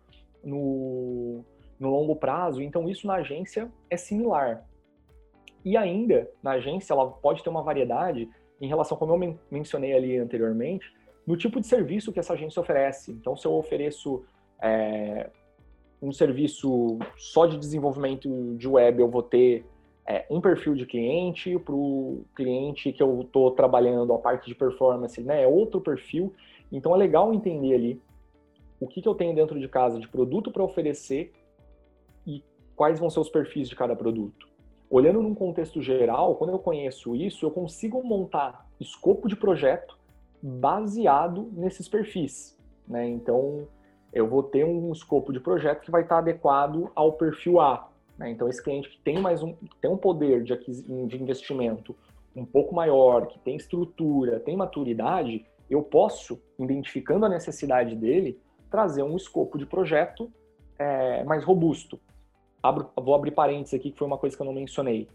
no, 0.44 1.44
no 1.80 1.90
longo 1.90 2.16
prazo. 2.16 2.62
Então, 2.62 2.90
isso 2.90 3.06
na 3.06 3.16
agência 3.16 3.72
é 3.90 3.98
similar. 3.98 4.66
E 5.64 5.76
ainda, 5.76 6.30
na 6.42 6.52
agência, 6.52 6.94
ela 6.94 7.10
pode 7.10 7.44
ter 7.44 7.50
uma 7.50 7.64
variedade 7.64 8.30
em 8.62 8.68
relação, 8.68 8.98
como 8.98 9.14
eu 9.14 9.18
men 9.18 9.40
mencionei 9.52 9.94
ali 9.94 10.18
anteriormente, 10.18 10.92
no 11.26 11.36
tipo 11.36 11.60
de 11.60 11.68
serviço 11.68 12.12
que 12.12 12.20
essa 12.20 12.34
agência 12.34 12.60
oferece. 12.60 13.12
Então, 13.12 13.36
se 13.36 13.46
eu 13.46 13.54
ofereço 13.54 14.24
é, 14.62 15.30
um 16.06 16.12
serviço 16.12 17.00
só 17.18 17.46
de 17.46 17.58
desenvolvimento 17.58 18.56
de 18.56 18.68
web, 18.68 19.02
eu 19.02 19.10
vou 19.10 19.24
ter 19.24 19.66
é, 20.08 20.26
um 20.30 20.40
perfil 20.40 20.76
de 20.76 20.86
cliente, 20.86 21.58
para 21.58 21.74
o 21.74 22.24
cliente 22.36 22.94
que 22.94 23.02
eu 23.02 23.22
estou 23.22 23.52
trabalhando 23.52 24.14
a 24.14 24.20
parte 24.20 24.46
de 24.46 24.54
performance, 24.54 25.22
né, 25.22 25.44
é 25.44 25.48
outro 25.48 25.82
perfil. 25.82 26.34
Então, 26.72 26.94
é 26.94 26.98
legal 26.98 27.34
entender 27.34 27.74
ali 27.74 28.02
o 28.80 28.88
que, 28.88 29.02
que 29.02 29.08
eu 29.08 29.16
tenho 29.16 29.34
dentro 29.34 29.60
de 29.60 29.68
casa 29.68 30.00
de 30.00 30.08
produto 30.08 30.52
para 30.52 30.64
oferecer 30.64 31.34
e 32.26 32.44
quais 32.76 33.00
vão 33.00 33.10
ser 33.10 33.20
os 33.20 33.30
perfis 33.30 33.68
de 33.68 33.76
cada 33.76 33.96
produto. 33.96 34.48
Olhando 34.90 35.22
num 35.22 35.34
contexto 35.34 35.82
geral, 35.82 36.36
quando 36.36 36.52
eu 36.52 36.60
conheço 36.60 37.16
isso, 37.16 37.46
eu 37.46 37.52
consigo 37.52 38.04
montar 38.04 38.70
escopo 38.80 39.28
de 39.28 39.36
projeto 39.36 39.98
baseado 40.42 41.50
nesses 41.54 41.90
perfis. 41.90 42.56
Né? 42.88 43.08
Então, 43.08 43.68
eu 44.16 44.26
vou 44.26 44.42
ter 44.42 44.64
um 44.64 44.94
escopo 44.94 45.34
de 45.34 45.42
projeto 45.42 45.82
que 45.82 45.92
vai 45.92 46.04
estar 46.04 46.20
adequado 46.20 46.90
ao 46.96 47.12
perfil 47.14 47.60
A. 47.60 47.90
Né? 48.18 48.32
Então, 48.32 48.48
esse 48.48 48.64
cliente 48.64 48.90
que 48.90 48.98
tem 49.02 49.20
mais 49.20 49.44
um, 49.44 49.54
tem 49.82 49.92
um 49.92 49.98
poder 49.98 50.42
de, 50.42 50.56
de 50.56 51.22
investimento 51.22 51.94
um 52.34 52.46
pouco 52.46 52.74
maior, 52.74 53.28
que 53.28 53.38
tem 53.40 53.58
estrutura, 53.58 54.40
tem 54.40 54.56
maturidade, 54.56 55.46
eu 55.70 55.84
posso, 55.84 56.42
identificando 56.58 57.26
a 57.26 57.30
necessidade 57.30 57.94
dele, 57.96 58.40
trazer 58.72 59.04
um 59.04 59.18
escopo 59.18 59.58
de 59.58 59.66
projeto 59.66 60.32
é, 60.80 61.24
mais 61.26 61.44
robusto. 61.44 62.00
Abro, 62.64 62.90
vou 62.96 63.16
abrir 63.16 63.32
parênteses 63.32 63.74
aqui, 63.74 63.92
que 63.92 63.98
foi 63.98 64.08
uma 64.08 64.18
coisa 64.18 64.36
que 64.36 64.42
eu 64.42 64.46
não 64.46 64.54
mencionei. 64.54 65.10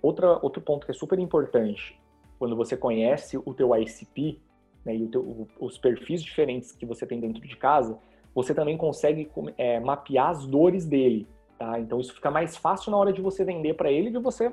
Outra, 0.00 0.38
outro 0.40 0.62
ponto 0.62 0.86
que 0.86 0.92
é 0.92 0.94
super 0.94 1.18
importante, 1.18 2.00
quando 2.38 2.56
você 2.56 2.76
conhece 2.76 3.36
o 3.36 3.52
teu 3.54 3.74
ICP, 3.76 4.40
né, 4.84 4.94
e 4.94 5.08
teu, 5.08 5.48
os 5.58 5.78
perfis 5.78 6.22
diferentes 6.22 6.72
que 6.72 6.86
você 6.86 7.06
tem 7.06 7.20
dentro 7.20 7.46
de 7.46 7.56
casa, 7.56 7.98
você 8.34 8.54
também 8.54 8.76
consegue 8.76 9.30
é, 9.58 9.80
mapear 9.80 10.30
as 10.30 10.46
dores 10.46 10.86
dele, 10.86 11.26
tá? 11.58 11.78
Então 11.78 12.00
isso 12.00 12.14
fica 12.14 12.30
mais 12.30 12.56
fácil 12.56 12.90
na 12.90 12.96
hora 12.96 13.12
de 13.12 13.20
você 13.20 13.44
vender 13.44 13.74
para 13.74 13.90
ele, 13.90 14.10
de 14.10 14.18
você 14.18 14.52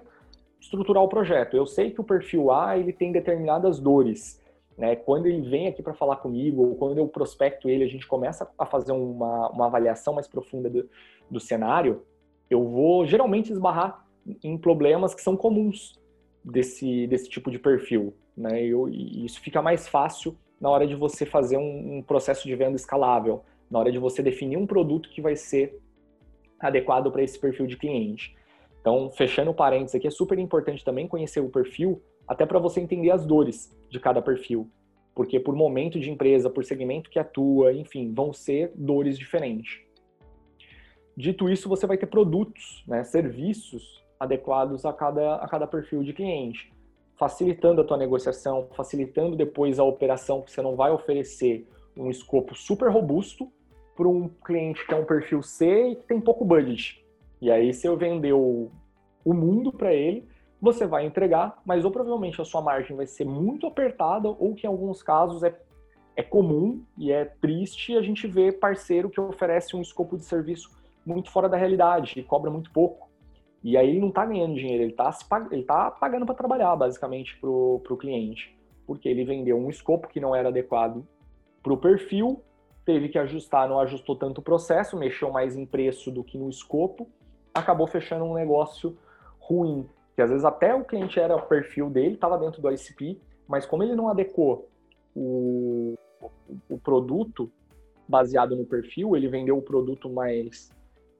estruturar 0.60 1.04
o 1.04 1.10
projeto. 1.10 1.56
Eu 1.56 1.66
sei 1.66 1.92
que 1.92 2.02
o 2.02 2.04
perfil 2.04 2.52
A 2.52 2.78
ele 2.78 2.92
tem 2.92 3.12
determinadas 3.12 3.80
dores, 3.80 4.42
né? 4.78 4.96
Quando 4.96 5.26
ele 5.26 5.48
vem 5.48 5.68
aqui 5.68 5.82
para 5.82 5.94
falar 5.94 6.18
comigo, 6.18 6.64
ou 6.64 6.76
quando 6.76 6.98
eu 6.98 7.08
prospecto 7.08 7.70
ele, 7.70 7.84
a 7.84 7.88
gente 7.88 8.08
começa 8.08 8.50
a 8.58 8.66
fazer 8.66 8.92
uma, 8.92 9.50
uma 9.50 9.66
avaliação 9.66 10.14
mais 10.14 10.28
profunda 10.28 10.70
do, 10.70 10.90
do 11.30 11.40
cenário, 11.40 12.04
eu 12.50 12.64
vou 12.64 13.06
geralmente 13.06 13.52
esbarrar 13.52 14.06
em 14.44 14.58
problemas 14.58 15.14
que 15.14 15.22
são 15.22 15.36
comuns 15.36 16.00
desse, 16.44 17.08
desse 17.08 17.30
tipo 17.30 17.52
de 17.52 17.60
perfil. 17.60 18.14
Né? 18.36 18.64
Eu, 18.64 18.88
e 18.88 19.26
isso 19.26 19.42
fica 19.42 19.62
mais 19.62 19.88
fácil 19.88 20.38
na 20.60 20.70
hora 20.70 20.88
de 20.88 20.96
você 20.96 21.26
fazer 21.26 21.58
um, 21.58 21.98
um 21.98 22.02
processo 22.02 22.48
de 22.48 22.56
venda 22.56 22.76
escalável, 22.76 23.44
na 23.70 23.80
hora 23.80 23.91
de 23.91 23.99
você 23.99 24.22
definir 24.22 24.57
um 24.57 24.68
produto 24.68 25.09
que 25.09 25.22
vai 25.22 25.36
ser 25.36 25.80
adequado 26.59 27.11
para 27.11 27.24
esse 27.24 27.39
perfil 27.39 27.68
de 27.68 27.78
cliente. 27.78 28.36
Então, 28.82 29.11
fechando 29.11 29.53
parênteses 29.53 29.95
aqui, 29.95 30.07
é 30.07 30.11
super 30.11 30.39
importante 30.39 30.84
também 30.84 31.07
conhecer 31.07 31.39
o 31.39 31.49
perfil 31.49 32.01
até 32.28 32.45
para 32.45 32.59
você 32.59 32.80
entender 32.80 33.11
as 33.11 33.26
dores 33.26 33.76
de 33.89 33.99
cada 33.99 34.22
perfil. 34.22 34.70
Porque 35.13 35.39
por 35.39 35.55
momento 35.55 35.99
de 35.99 36.09
empresa, 36.09 36.49
por 36.49 36.63
segmento 36.63 37.09
que 37.09 37.20
atua, 37.20 37.74
enfim, 37.74 38.13
vão 38.13 38.32
ser 38.32 38.72
dores 38.76 39.18
diferentes. 39.18 39.82
Dito 41.15 41.49
isso, 41.49 41.68
você 41.68 41.88
vai 41.88 41.97
ter 41.97 42.05
produtos, 42.05 42.84
né, 42.88 43.03
serviços 43.03 44.05
adequados 44.20 44.86
a 44.86 44.93
cada, 44.93 45.36
a 45.36 45.47
cada 45.47 45.65
perfil 45.65 46.03
de 46.03 46.13
cliente, 46.13 46.72
facilitando 47.18 47.82
a 47.82 47.84
tua 47.84 47.97
negociação, 47.97 48.70
facilitando 48.76 49.36
depois 49.36 49.80
a 49.80 49.84
operação, 49.84 50.43
que 50.43 50.51
você 50.51 50.61
não 50.61 50.76
vai 50.76 50.91
oferecer 50.91 51.68
um 51.95 52.11
escopo 52.11 52.53
super 52.53 52.91
robusto 52.91 53.51
para 53.98 54.08
um 54.08 54.30
cliente 54.30 54.86
que 54.86 54.93
é 54.93 54.95
um 54.95 55.04
perfil 55.04 55.41
C 55.41 55.89
e 55.89 55.95
que 55.95 56.04
tem 56.04 56.22
pouco 56.22 56.45
budget. 56.45 57.04
E 57.41 57.52
aí, 57.52 57.74
se 57.74 57.88
eu 57.88 57.98
vender 57.98 58.34
o, 58.34 58.70
o 59.26 59.34
mundo 59.34 59.74
para 59.74 59.91
ele, 59.91 60.28
você 60.62 60.86
vai 60.86 61.06
entregar, 61.06 61.60
mas 61.66 61.84
ou 61.84 61.91
provavelmente 61.91 62.39
a 62.39 62.45
sua 62.45 62.62
margem 62.62 62.95
vai 62.95 63.08
ser 63.08 63.26
muito 63.26 63.66
apertada, 63.66 64.30
ou 64.30 64.54
que 64.54 64.66
em 64.66 64.70
alguns 64.70 65.02
casos 65.02 65.43
é, 65.43 65.60
é 66.16 66.22
comum 66.22 66.84
e 66.95 67.12
é 67.12 67.26
triste 67.26 67.98
a 67.98 68.02
gente 68.02 68.28
ver 68.28 68.60
parceiro 68.60 69.10
que 69.10 69.20
oferece 69.20 69.76
um 69.76 69.82
escopo 69.82 70.16
de 70.16 70.26
serviço 70.26 70.70
muito 71.04 71.32
fora 71.32 71.50
da 71.50 71.58
realidade 71.58 72.20
e 72.20 72.24
cobra 72.24 72.52
muito 72.52 72.72
pouco. 72.72 73.10
E 73.64 73.76
aí 73.76 73.89
ele 73.89 74.00
não 74.00 74.10
está 74.10 74.26
ganhando 74.26 74.56
dinheiro, 74.56 74.84
ele 74.84 74.91
está 74.91 75.12
ele 75.52 75.64
tá 75.64 75.89
pagando 75.89 76.26
para 76.26 76.36
trabalhar, 76.36 76.76
basicamente, 76.76 77.38
para 77.39 77.50
o 77.50 77.98
cliente. 78.00 78.56
Porque 78.86 79.10
ele 79.10 79.26
vendeu 79.26 79.58
um 79.58 79.70
escopo 79.70 80.08
que 80.08 80.20
não 80.20 80.36
era 80.36 80.50
adequado 80.50 81.06
para 81.62 81.74
o 81.74 81.78
perfil, 81.78 82.41
teve 82.88 83.10
que 83.10 83.20
ajustar, 83.20 83.68
não 83.68 83.82
ajustou 83.82 84.16
tanto 84.16 84.40
o 84.40 84.42
processo, 84.42 84.96
mexeu 84.96 85.30
mais 85.30 85.58
em 85.58 85.66
preço 85.66 86.10
do 86.10 86.24
que 86.24 86.38
no 86.38 86.50
escopo, 86.50 87.06
acabou 87.54 87.86
fechando 87.86 88.24
um 88.24 88.34
negócio 88.34 88.98
ruim 89.38 89.86
que 90.16 90.22
às 90.22 90.30
vezes 90.30 90.46
até 90.46 90.74
o 90.74 90.86
cliente 90.86 91.20
era 91.20 91.36
o 91.36 91.42
perfil 91.44 91.90
dele, 91.90 92.16
estava 92.16 92.40
dentro 92.40 92.62
do 92.62 92.72
ICP, 92.72 93.22
mas 93.46 93.66
como 93.66 93.84
ele 93.84 93.94
não 93.94 94.08
adequou 94.08 94.68
o, 95.14 95.96
o 96.70 96.80
produto 96.80 97.52
baseado 98.08 98.56
no 98.56 98.66
perfil, 98.66 99.16
ele 99.16 99.28
vendeu 99.28 99.58
o 99.58 99.62
produto 99.62 100.10
mais, 100.10 100.72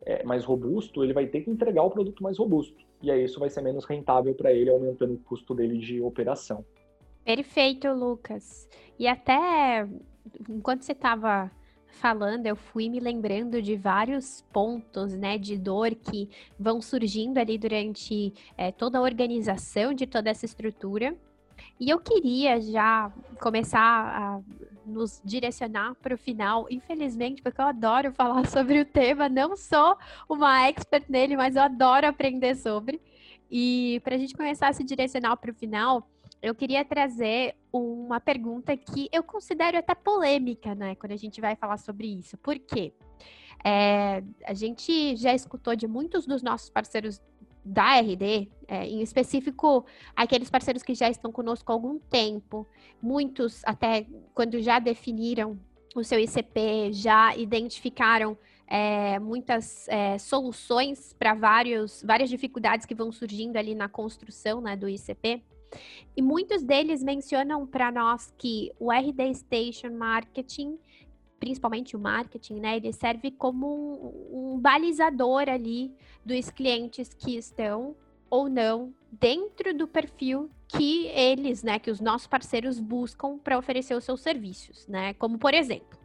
é, 0.04 0.24
mais 0.24 0.46
robusto, 0.46 1.04
ele 1.04 1.14
vai 1.14 1.28
ter 1.28 1.42
que 1.42 1.52
entregar 1.52 1.84
o 1.84 1.92
produto 1.92 2.24
mais 2.24 2.40
robusto. 2.40 2.82
E 3.04 3.12
aí 3.12 3.26
isso 3.26 3.40
vai 3.40 3.50
ser 3.50 3.62
menos 3.62 3.86
rentável 3.86 4.34
para 4.34 4.52
ele, 4.52 4.72
aumentando 4.72 5.14
o 5.14 5.20
custo 5.20 5.54
dele 5.54 5.78
de 5.78 6.02
operação. 6.02 6.66
Perfeito, 7.28 7.90
Lucas. 7.90 8.70
E 8.98 9.06
até 9.06 9.86
enquanto 10.48 10.84
você 10.84 10.94
estava 10.94 11.52
falando, 12.00 12.46
eu 12.46 12.56
fui 12.56 12.88
me 12.88 13.02
lembrando 13.02 13.62
de 13.62 13.76
vários 13.76 14.46
pontos, 14.54 15.12
né, 15.12 15.38
de 15.38 15.58
dor 15.58 15.94
que 15.94 16.30
vão 16.58 16.82
surgindo 16.82 17.38
ali 17.38 17.58
durante 17.58 18.34
é, 18.58 18.72
toda 18.72 18.98
a 18.98 19.02
organização 19.02 19.94
de 19.94 20.08
toda 20.08 20.30
essa 20.30 20.46
estrutura. 20.46 21.18
E 21.78 21.90
eu 21.90 22.00
queria 22.00 22.62
já 22.62 23.12
começar 23.42 23.78
a 23.78 24.42
nos 24.86 25.22
direcionar 25.22 25.96
para 25.96 26.16
o 26.16 26.18
final, 26.18 26.66
infelizmente, 26.70 27.42
porque 27.42 27.60
eu 27.60 27.66
adoro 27.66 28.14
falar 28.14 28.48
sobre 28.48 28.80
o 28.80 28.86
tema, 28.86 29.28
não 29.28 29.58
sou 29.58 29.98
uma 30.30 30.66
expert 30.66 31.04
nele, 31.10 31.36
mas 31.36 31.58
eu 31.58 31.64
adoro 31.64 32.08
aprender 32.08 32.56
sobre. 32.56 33.02
E 33.52 34.00
para 34.02 34.16
a 34.16 34.18
gente 34.18 34.34
começar 34.34 34.70
a 34.70 34.74
se 34.74 34.84
direcionar 34.86 35.36
para 35.36 35.52
o 35.52 35.54
final, 35.54 36.08
eu 36.42 36.54
queria 36.54 36.86
trazer 36.86 37.56
uma 37.72 38.20
pergunta 38.20 38.76
que 38.76 39.10
eu 39.12 39.24
considero 39.24 39.78
até 39.78 39.96
polêmica, 39.96 40.76
né, 40.76 40.96
quando 40.96 41.12
a 41.12 41.18
gente 41.18 41.42
vai 41.42 41.56
falar 41.56 41.78
sobre 41.78 42.08
isso. 42.08 42.38
Por 42.38 42.58
quê? 42.60 42.94
É, 43.64 44.24
a 44.46 44.54
gente 44.54 45.16
já 45.16 45.34
escutou 45.34 45.76
de 45.76 45.88
muitos 45.88 46.26
dos 46.26 46.44
nossos 46.44 46.70
parceiros 46.70 47.22
da 47.66 48.00
RD, 48.00 48.50
é, 48.68 48.86
em 48.86 49.02
específico 49.02 49.86
aqueles 50.16 50.50
parceiros 50.50 50.84
que 50.84 50.96
já 50.96 51.10
estão 51.10 51.32
conosco 51.32 51.70
há 51.72 51.76
algum 51.76 52.00
tempo, 52.00 52.66
muitos 53.02 53.62
até 53.66 54.08
quando 54.34 54.62
já 54.62 54.80
definiram 54.80 55.60
o 55.94 56.04
seu 56.04 56.20
ICP, 56.20 56.94
já 56.94 57.36
identificaram 57.36 58.38
é, 58.68 59.20
muitas 59.20 59.88
é, 59.88 60.18
soluções 60.18 61.14
para 61.14 61.34
várias 61.34 62.30
dificuldades 62.30 62.86
que 62.86 62.94
vão 62.94 63.12
surgindo 63.12 63.58
ali 63.58 63.74
na 63.74 63.90
construção 63.90 64.62
né, 64.62 64.76
do 64.76 64.88
ICP. 64.88 65.44
E 66.16 66.22
muitos 66.22 66.64
deles 66.64 67.04
mencionam 67.04 67.66
para 67.66 67.92
nós 67.92 68.34
que 68.38 68.72
o 68.80 68.92
RD 68.92 69.34
Station 69.36 69.92
Marketing, 69.92 70.78
principalmente 71.40 71.96
o 71.96 72.00
marketing, 72.00 72.60
né, 72.60 72.78
ele 72.78 72.92
serve 72.92 73.32
como 73.32 73.68
um, 73.68 74.54
um 74.56 74.60
balizador 74.60 75.48
ali 75.48 75.94
dos 76.26 76.50
clientes 76.50 77.14
que 77.14 77.38
estão 77.38 77.96
ou 78.30 78.50
não 78.50 78.94
dentro 79.12 79.74
do 79.74 79.88
perfil 79.88 80.50
que 80.68 81.08
eles, 81.08 81.64
né, 81.64 81.80
que 81.80 81.90
os 81.90 82.02
nossos 82.02 82.28
parceiros 82.28 82.80
buscam 82.80 83.38
para 83.38 83.58
oferecer 83.58 83.96
os 83.96 84.04
seus 84.04 84.22
serviços, 84.22 84.86
né? 84.88 85.14
Como 85.14 85.38
por 85.38 85.54
exemplo, 85.54 85.98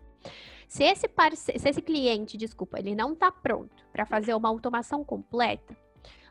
se 0.69 0.85
esse, 0.85 1.09
parce... 1.09 1.59
se 1.59 1.69
esse 1.69 1.83
cliente, 1.83 2.37
desculpa, 2.37 2.79
ele 2.79 2.95
não 2.95 3.13
está 3.13 3.31
pronto 3.31 3.85
para 3.93 4.07
fazer 4.07 4.35
uma 4.35 4.49
automação 4.49 5.05
completa, 5.05 5.77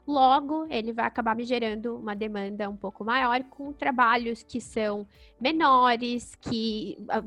Logo, 0.07 0.65
ele 0.67 0.91
vai 0.91 1.05
acabar 1.05 1.35
me 1.35 1.43
gerando 1.43 1.95
uma 1.95 2.15
demanda 2.15 2.67
um 2.67 2.75
pouco 2.75 3.03
maior 3.03 3.43
com 3.43 3.71
trabalhos 3.71 4.41
que 4.41 4.59
são 4.59 5.07
menores, 5.39 6.33
que 6.41 6.97
ah, 7.07 7.23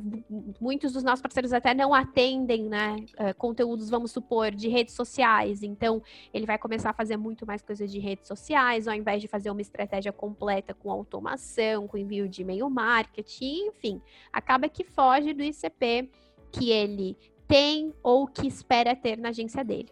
muitos 0.61 0.93
dos 0.93 1.05
nossos 1.05 1.23
parceiros 1.23 1.53
até 1.53 1.73
não 1.73 1.95
atendem, 1.95 2.65
né? 2.65 2.97
Ah, 3.17 3.33
conteúdos, 3.33 3.89
vamos 3.89 4.11
supor, 4.11 4.51
de 4.51 4.69
redes 4.69 4.93
sociais. 4.95 5.63
Então, 5.63 6.03
ele 6.33 6.47
vai 6.47 6.59
começar 6.59 6.91
a 6.91 6.93
fazer 6.93 7.17
muito 7.17 7.47
mais 7.47 7.63
coisas 7.63 7.91
de 7.91 8.01
redes 8.01 8.27
sociais, 8.27 8.89
ao 8.89 8.95
invés 8.95 9.23
de 9.23 9.29
fazer 9.29 9.51
uma 9.51 9.63
estratégia 9.63 10.13
completa 10.13 10.75
com 10.75 10.91
automação, 10.91 11.87
com 11.87 11.97
envio 11.97 12.29
de 12.29 12.43
e-mail 12.43 12.69
marketing, 12.69 13.69
enfim, 13.69 14.03
acaba 14.33 14.69
que 14.69 14.83
foge 14.83 15.33
do 15.33 15.45
ICP 15.45 16.11
que 16.51 16.71
ele 16.71 17.17
tem 17.47 17.93
ou 18.03 18.27
que 18.27 18.49
espera 18.49 18.97
ter 18.97 19.17
na 19.17 19.29
agência 19.29 19.65
dele. 19.65 19.91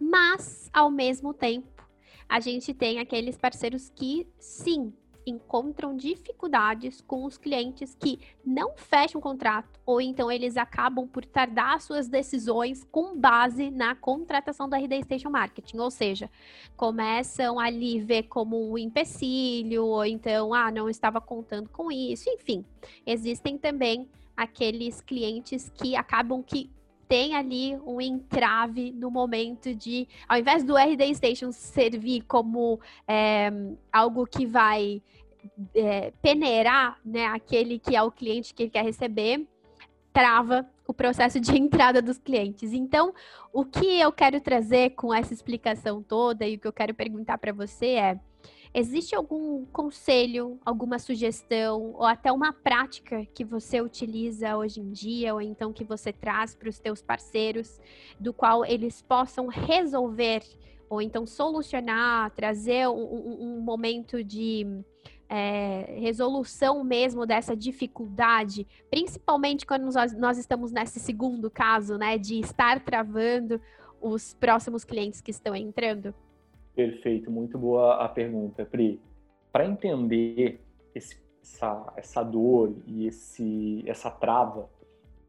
Mas, 0.00 0.70
ao 0.72 0.90
mesmo 0.90 1.34
tempo, 1.34 1.79
a 2.30 2.38
gente 2.38 2.72
tem 2.72 3.00
aqueles 3.00 3.36
parceiros 3.36 3.90
que, 3.90 4.24
sim, 4.38 4.92
encontram 5.26 5.96
dificuldades 5.96 7.00
com 7.00 7.24
os 7.24 7.36
clientes 7.36 7.94
que 7.94 8.20
não 8.44 8.76
fecham 8.76 9.20
contrato, 9.20 9.80
ou 9.84 10.00
então 10.00 10.30
eles 10.30 10.56
acabam 10.56 11.08
por 11.08 11.24
tardar 11.24 11.80
suas 11.80 12.08
decisões 12.08 12.84
com 12.84 13.18
base 13.18 13.68
na 13.70 13.96
contratação 13.96 14.68
da 14.68 14.78
RD 14.78 15.02
Station 15.02 15.30
Marketing, 15.30 15.78
ou 15.78 15.90
seja, 15.90 16.30
começam 16.76 17.58
ali 17.58 18.00
ver 18.00 18.22
como 18.24 18.72
um 18.72 18.78
empecilho, 18.78 19.84
ou 19.84 20.04
então, 20.04 20.54
ah, 20.54 20.70
não 20.70 20.88
estava 20.88 21.20
contando 21.20 21.68
com 21.68 21.90
isso, 21.90 22.30
enfim. 22.30 22.64
Existem 23.04 23.58
também 23.58 24.08
aqueles 24.36 25.00
clientes 25.00 25.68
que 25.68 25.96
acabam 25.96 26.42
que 26.42 26.70
tem 27.10 27.34
ali 27.34 27.76
um 27.84 28.00
entrave 28.00 28.92
no 28.92 29.10
momento 29.10 29.74
de, 29.74 30.06
ao 30.28 30.38
invés 30.38 30.62
do 30.62 30.76
RD 30.76 31.12
Station 31.16 31.50
servir 31.50 32.22
como 32.22 32.78
é, 33.08 33.50
algo 33.92 34.24
que 34.24 34.46
vai 34.46 35.02
é, 35.74 36.12
peneirar 36.22 37.00
né, 37.04 37.26
aquele 37.26 37.80
que 37.80 37.96
é 37.96 38.02
o 38.02 38.12
cliente 38.12 38.54
que 38.54 38.62
ele 38.62 38.70
quer 38.70 38.84
receber, 38.84 39.44
trava 40.12 40.64
o 40.86 40.94
processo 40.94 41.40
de 41.40 41.50
entrada 41.58 42.00
dos 42.00 42.16
clientes. 42.16 42.72
Então, 42.72 43.12
o 43.52 43.64
que 43.64 43.98
eu 44.00 44.12
quero 44.12 44.40
trazer 44.40 44.90
com 44.90 45.12
essa 45.12 45.34
explicação 45.34 46.04
toda 46.04 46.46
e 46.46 46.54
o 46.54 46.60
que 46.60 46.68
eu 46.68 46.72
quero 46.72 46.94
perguntar 46.94 47.38
para 47.38 47.52
você 47.52 47.86
é 47.86 48.20
Existe 48.72 49.16
algum 49.16 49.64
conselho, 49.66 50.60
alguma 50.64 51.00
sugestão 51.00 51.92
ou 51.94 52.04
até 52.04 52.30
uma 52.30 52.52
prática 52.52 53.26
que 53.34 53.44
você 53.44 53.80
utiliza 53.80 54.56
hoje 54.56 54.80
em 54.80 54.92
dia 54.92 55.34
ou 55.34 55.40
então 55.40 55.72
que 55.72 55.82
você 55.82 56.12
traz 56.12 56.54
para 56.54 56.68
os 56.68 56.78
teus 56.78 57.02
parceiros, 57.02 57.80
do 58.18 58.32
qual 58.32 58.64
eles 58.64 59.02
possam 59.02 59.48
resolver 59.48 60.44
ou 60.88 61.02
então 61.02 61.26
solucionar, 61.26 62.30
trazer 62.30 62.88
um, 62.88 62.92
um, 62.92 63.56
um 63.56 63.60
momento 63.60 64.22
de 64.22 64.64
é, 65.28 65.96
resolução 65.98 66.84
mesmo 66.84 67.26
dessa 67.26 67.56
dificuldade, 67.56 68.66
principalmente 68.88 69.66
quando 69.66 69.84
nós, 69.92 70.12
nós 70.12 70.38
estamos 70.38 70.70
nesse 70.70 71.00
segundo 71.00 71.50
caso, 71.50 71.96
né, 71.96 72.18
de 72.18 72.38
estar 72.38 72.84
travando 72.84 73.60
os 74.00 74.34
próximos 74.34 74.84
clientes 74.84 75.20
que 75.20 75.30
estão 75.30 75.54
entrando? 75.54 76.14
Perfeito, 76.74 77.30
muito 77.30 77.58
boa 77.58 77.96
a 77.96 78.08
pergunta, 78.08 78.64
Pri. 78.64 79.00
Para 79.52 79.66
entender 79.66 80.60
esse, 80.94 81.20
essa, 81.42 81.92
essa 81.96 82.22
dor 82.22 82.74
e 82.86 83.06
esse, 83.06 83.82
essa 83.86 84.10
trava, 84.10 84.68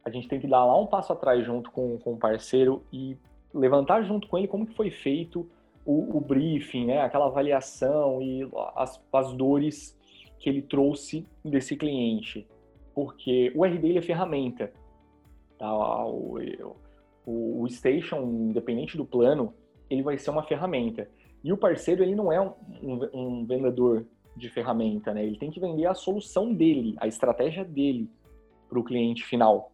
a 0.04 0.10
gente 0.10 0.28
tem 0.28 0.40
que 0.40 0.48
dar 0.48 0.66
lá 0.66 0.80
um 0.80 0.88
passo 0.88 1.14
atrás 1.14 1.46
junto 1.46 1.72
com, 1.72 1.98
com 1.98 2.14
o 2.14 2.18
parceiro 2.18 2.84
e 2.92 3.18
levantar 3.54 4.04
junto 4.04 4.28
com 4.28 4.38
ele 4.38 4.48
como 4.48 4.66
que 4.66 4.76
foi 4.76 4.90
feito 4.90 5.50
o, 5.86 6.18
o 6.18 6.22
briefing, 6.22 6.86
né? 6.86 7.02
aquela 7.02 7.26
avaliação 7.26 8.22
e 8.22 8.48
as, 8.76 9.02
as 9.12 9.34
dores 9.34 9.98
que 10.40 10.50
ele 10.50 10.62
trouxe 10.62 11.28
desse 11.44 11.76
cliente. 11.76 12.48
Porque 12.94 13.52
o 13.56 13.66
RD 13.66 13.98
é 13.98 14.02
ferramenta. 14.02 14.72
Tá? 15.58 15.74
O, 16.06 16.38
o, 17.26 17.64
o 17.64 17.70
Station, 17.70 18.24
independente 18.24 18.98
do 18.98 19.06
plano, 19.06 19.54
ele 19.90 20.02
vai 20.02 20.18
ser 20.18 20.30
uma 20.30 20.44
ferramenta. 20.44 21.10
E 21.44 21.52
o 21.52 21.58
parceiro, 21.58 22.04
ele 22.04 22.16
não 22.16 22.32
é 22.32 22.40
um, 22.40 22.54
um, 23.14 23.46
vendedor 23.46 24.06
de 24.36 24.50
ferramenta, 24.50 25.14
né? 25.14 25.26
Ele 25.26 25.38
tem 25.38 25.50
que 25.50 25.60
vender 25.60 25.86
a 25.86 25.94
solução 25.94 26.54
dele, 26.54 26.96
a 26.98 27.08
estratégia 27.08 27.66
dele 27.66 28.10
para 28.70 28.80
o 28.80 28.84
cliente 28.84 29.24
final. 29.24 29.72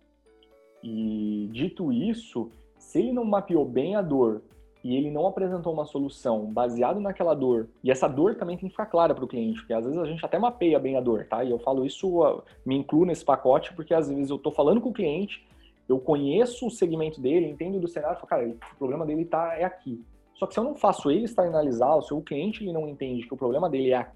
E 0.84 1.50
dito 1.52 1.92
isso, 1.92 2.50
se 2.78 3.00
ele 3.00 3.12
não 3.12 3.26
mapeou 3.26 3.66
bem 3.66 3.96
a 3.96 4.02
dor 4.02 4.42
e 4.84 4.96
ele 4.96 5.12
não 5.12 5.28
apresentou 5.28 5.74
uma 5.74 5.86
solução 5.86 6.46
baseado 6.46 7.00
naquela 7.00 7.34
dor, 7.34 7.68
e 7.84 7.92
essa 7.92 8.08
dor 8.08 8.36
também 8.36 8.56
tem 8.56 8.70
que 8.70 8.74
ficar 8.74 8.86
clara 8.86 9.14
para 9.14 9.26
o 9.26 9.28
cliente, 9.28 9.60
porque 9.60 9.74
às 9.74 9.84
vezes 9.84 10.00
a 10.00 10.06
gente 10.06 10.26
até 10.26 10.40
mapeia 10.40 10.80
bem 10.80 10.96
a 10.96 11.02
dor, 11.02 11.26
tá? 11.26 11.44
E 11.44 11.52
eu 11.52 11.60
falo 11.60 11.86
isso, 11.86 12.42
me 12.66 12.78
incluo 12.78 13.06
nesse 13.06 13.26
pacote, 13.26 13.74
porque 13.74 13.94
às 13.94 14.08
vezes 14.08 14.30
eu 14.30 14.38
estou 14.38 14.52
falando 14.52 14.80
com 14.80 14.90
o 14.90 14.94
cliente, 14.94 15.46
eu 15.90 16.00
conheço 16.00 16.68
o 16.68 16.72
segmento 16.72 17.20
dele, 17.20 17.48
entendo 17.48 17.80
do 17.80 17.88
cenário, 17.88 18.18
falo, 18.18 18.28
cara, 18.28 18.48
o 18.48 18.78
problema 18.78 19.06
dele 19.06 19.26
tá, 19.26 19.56
é 19.58 19.64
aqui. 19.64 20.04
Só 20.38 20.46
que 20.46 20.54
se 20.54 20.60
eu 20.60 20.64
não 20.64 20.76
faço 20.76 21.10
ele 21.10 21.26
externalizar, 21.26 21.96
ou 21.96 22.02
se 22.02 22.14
o 22.14 22.22
cliente 22.22 22.64
ele 22.64 22.72
não 22.72 22.88
entende 22.88 23.28
que 23.28 23.34
o 23.34 23.38
problema 23.38 23.70
dele 23.70 23.94
é, 23.94 24.08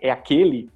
é 0.00 0.10
aquele, 0.10 0.68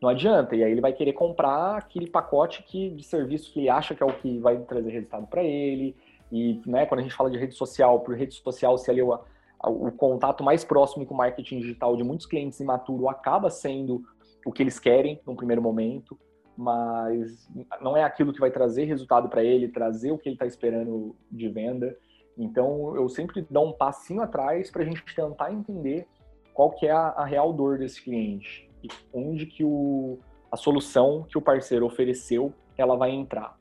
não 0.00 0.08
adianta. 0.08 0.54
E 0.54 0.62
aí 0.62 0.70
ele 0.70 0.80
vai 0.80 0.92
querer 0.92 1.12
comprar 1.12 1.76
aquele 1.76 2.08
pacote 2.08 2.62
que, 2.62 2.90
de 2.90 3.02
serviços 3.02 3.48
que 3.48 3.60
ele 3.60 3.68
acha 3.68 3.94
que 3.94 4.02
é 4.02 4.06
o 4.06 4.12
que 4.12 4.38
vai 4.38 4.58
trazer 4.60 4.90
resultado 4.90 5.26
para 5.26 5.42
ele. 5.42 5.96
E 6.30 6.60
né, 6.66 6.86
quando 6.86 7.00
a 7.00 7.02
gente 7.02 7.14
fala 7.14 7.30
de 7.30 7.38
rede 7.38 7.54
social, 7.54 8.00
por 8.00 8.16
rede 8.16 8.34
social, 8.34 8.78
se 8.78 8.90
ali 8.90 9.02
o, 9.02 9.18
o 9.64 9.90
contato 9.90 10.44
mais 10.44 10.64
próximo 10.64 11.04
com 11.04 11.14
o 11.14 11.16
marketing 11.16 11.60
digital 11.60 11.96
de 11.96 12.04
muitos 12.04 12.26
clientes 12.26 12.60
imaturos 12.60 13.06
acaba 13.08 13.50
sendo 13.50 14.04
o 14.44 14.52
que 14.52 14.62
eles 14.62 14.78
querem 14.78 15.20
no 15.26 15.34
primeiro 15.34 15.60
momento, 15.60 16.16
mas 16.56 17.48
não 17.80 17.96
é 17.96 18.04
aquilo 18.04 18.32
que 18.32 18.40
vai 18.40 18.50
trazer 18.50 18.84
resultado 18.84 19.28
para 19.28 19.42
ele, 19.42 19.68
trazer 19.68 20.12
o 20.12 20.18
que 20.18 20.28
ele 20.28 20.36
está 20.36 20.46
esperando 20.46 21.16
de 21.30 21.48
venda. 21.48 21.96
Então, 22.36 22.94
eu 22.94 23.08
sempre 23.08 23.46
dou 23.48 23.68
um 23.68 23.72
passinho 23.72 24.20
atrás 24.20 24.70
para 24.70 24.82
a 24.82 24.84
gente 24.84 25.02
tentar 25.14 25.52
entender 25.52 26.06
qual 26.52 26.70
que 26.70 26.86
é 26.86 26.90
a, 26.90 27.08
a, 27.08 27.24
real 27.24 27.52
dor 27.52 27.78
desse 27.78 28.02
cliente 28.02 28.70
e 28.82 28.88
onde 29.12 29.46
que 29.46 29.64
o, 29.64 30.18
a 30.50 30.56
solução 30.56 31.24
que 31.28 31.38
o 31.38 31.40
parceiro 31.40 31.86
ofereceu 31.86 32.52
ela 32.76 32.96
vai 32.96 33.10
entrar. 33.10 33.56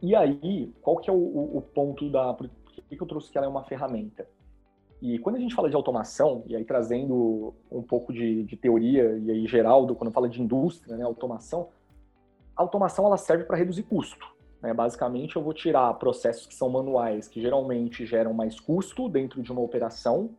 E 0.00 0.14
aí, 0.14 0.72
qual 0.80 0.98
que 0.98 1.10
é 1.10 1.12
o, 1.12 1.16
o, 1.16 1.58
o 1.58 1.62
ponto 1.62 2.08
da... 2.08 2.34
Por 2.34 2.48
que, 2.88 2.96
que 2.96 3.02
eu 3.02 3.06
trouxe 3.06 3.30
que 3.30 3.38
ela 3.38 3.46
é 3.46 3.50
uma 3.50 3.64
ferramenta? 3.64 4.28
E 5.02 5.18
quando 5.18 5.36
a 5.36 5.38
gente 5.38 5.54
fala 5.54 5.68
de 5.68 5.76
automação, 5.76 6.42
e 6.46 6.56
aí 6.56 6.64
trazendo 6.64 7.54
um 7.70 7.82
pouco 7.82 8.12
de, 8.12 8.44
de 8.44 8.56
teoria, 8.56 9.18
e 9.18 9.30
aí 9.30 9.46
Geraldo, 9.46 9.94
quando 9.94 10.12
fala 10.12 10.28
de 10.28 10.40
indústria, 10.40 10.96
né, 10.96 11.04
automação, 11.04 11.68
a 12.56 12.62
automação 12.62 13.06
ela 13.06 13.16
serve 13.16 13.44
para 13.44 13.56
reduzir 13.56 13.82
custo. 13.82 14.35
Né? 14.66 14.74
Basicamente, 14.74 15.36
eu 15.36 15.42
vou 15.42 15.54
tirar 15.54 15.94
processos 15.94 16.44
que 16.44 16.54
são 16.54 16.68
manuais, 16.68 17.28
que 17.28 17.40
geralmente 17.40 18.04
geram 18.04 18.34
mais 18.34 18.58
custo 18.58 19.08
dentro 19.08 19.40
de 19.40 19.52
uma 19.52 19.60
operação, 19.60 20.30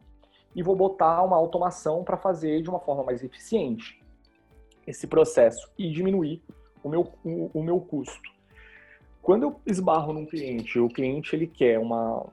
e 0.54 0.62
vou 0.62 0.76
botar 0.76 1.24
uma 1.24 1.38
automação 1.38 2.04
para 2.04 2.18
fazer 2.18 2.62
de 2.62 2.70
uma 2.70 2.80
forma 2.80 3.04
mais 3.04 3.24
eficiente 3.24 4.04
esse 4.86 5.08
processo 5.08 5.70
e 5.78 5.90
diminuir 5.90 6.42
o 6.84 6.90
meu, 6.90 7.14
o, 7.24 7.52
o 7.54 7.64
meu 7.64 7.80
custo. 7.80 8.30
Quando 9.22 9.44
eu 9.44 9.62
esbarro 9.66 10.12
num 10.12 10.26
cliente, 10.26 10.80
o 10.80 10.90
cliente 10.90 11.36
ele 11.36 11.48
quer 11.48 11.80
uma, 11.80 12.26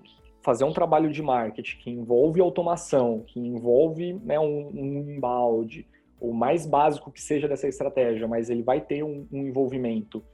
fazer 0.43 0.65
um 0.65 0.73
trabalho 0.73 1.13
de 1.13 1.23
marketing 1.23 1.79
que 1.79 1.91
envolve 1.91 2.41
automação, 2.41 3.23
que 3.27 3.39
envolve 3.39 4.15
né, 4.15 4.39
um, 4.41 4.69
um 4.69 5.11
embalde, 5.11 5.87
o 6.21 6.33
mais 6.33 6.67
básico 6.67 7.11
que 7.11 7.21
seja 7.21 7.47
dessa 7.47 7.69
estratégia, 7.69 8.27
mas 8.27 8.49
ele 8.49 8.63
vai 8.63 8.81
ter 8.81 9.03
um, 9.03 9.27
um 9.31 9.47
envolvimento 9.47 10.25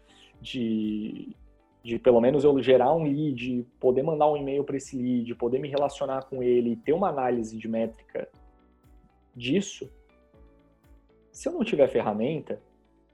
de, 0.40 1.34
de 1.82 1.98
pelo 1.98 2.20
menos 2.20 2.44
eu 2.44 2.60
gerar 2.62 2.94
um 2.94 3.04
lead, 3.04 3.66
poder 3.78 4.02
mandar 4.02 4.30
um 4.30 4.36
e-mail 4.36 4.64
para 4.64 4.76
esse 4.76 4.96
lead, 4.96 5.34
poder 5.34 5.58
me 5.58 5.68
relacionar 5.68 6.24
com 6.24 6.42
ele, 6.42 6.76
ter 6.76 6.92
uma 6.92 7.08
análise 7.08 7.56
de 7.56 7.68
métrica 7.68 8.28
disso, 9.34 9.90
se 11.32 11.48
eu 11.48 11.52
não 11.52 11.64
tiver 11.64 11.88
ferramenta, 11.88 12.60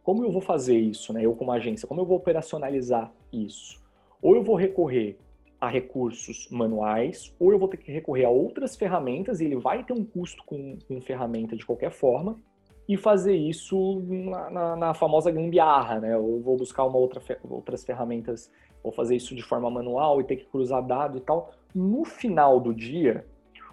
como 0.03 0.25
eu 0.25 0.31
vou 0.31 0.41
fazer 0.41 0.79
isso, 0.79 1.13
né? 1.13 1.25
Eu 1.25 1.35
como 1.35 1.53
agência, 1.53 1.87
como 1.87 2.01
eu 2.01 2.07
vou 2.07 2.17
operacionalizar 2.17 3.13
isso? 3.33 3.85
Ou 4.23 4.35
eu 4.35 4.43
vou 4.43 4.57
recorrer 4.57 5.19
a 5.61 5.69
recursos 5.69 6.49
manuais, 6.51 7.35
ou 7.39 7.53
eu 7.53 7.59
vou 7.59 7.69
ter 7.69 7.77
que 7.77 7.91
recorrer 7.91 8.25
a 8.25 8.31
outras 8.31 8.77
ferramentas, 8.77 9.41
e 9.41 9.45
ele 9.45 9.57
vai 9.57 9.85
ter 9.85 9.93
um 9.93 10.05
custo 10.05 10.43
com, 10.45 10.79
com 10.87 11.01
ferramenta 11.01 11.57
de 11.57 11.65
qualquer 11.65 11.91
forma, 11.91 12.41
e 12.89 12.97
fazer 12.97 13.35
isso 13.35 14.01
na, 14.07 14.51
na, 14.51 14.77
na, 14.77 14.95
famosa 14.95 15.31
gambiarra, 15.31 16.01
né? 16.01 16.17
Ou 16.17 16.41
vou 16.41 16.57
buscar 16.57 16.85
uma 16.85 16.99
outra, 16.99 17.21
outras 17.43 17.85
ferramentas, 17.85 18.51
ou 18.83 18.93
fazer 18.93 19.17
isso 19.17 19.35
de 19.35 19.43
forma 19.43 19.69
manual 19.71 20.21
e 20.21 20.25
ter 20.25 20.37
que 20.37 20.47
cruzar 20.47 20.87
dado 20.87 21.19
e 21.19 21.21
tal. 21.21 21.53
No 21.75 22.05
final 22.05 22.61
do 22.61 22.73
dia, 22.73 23.27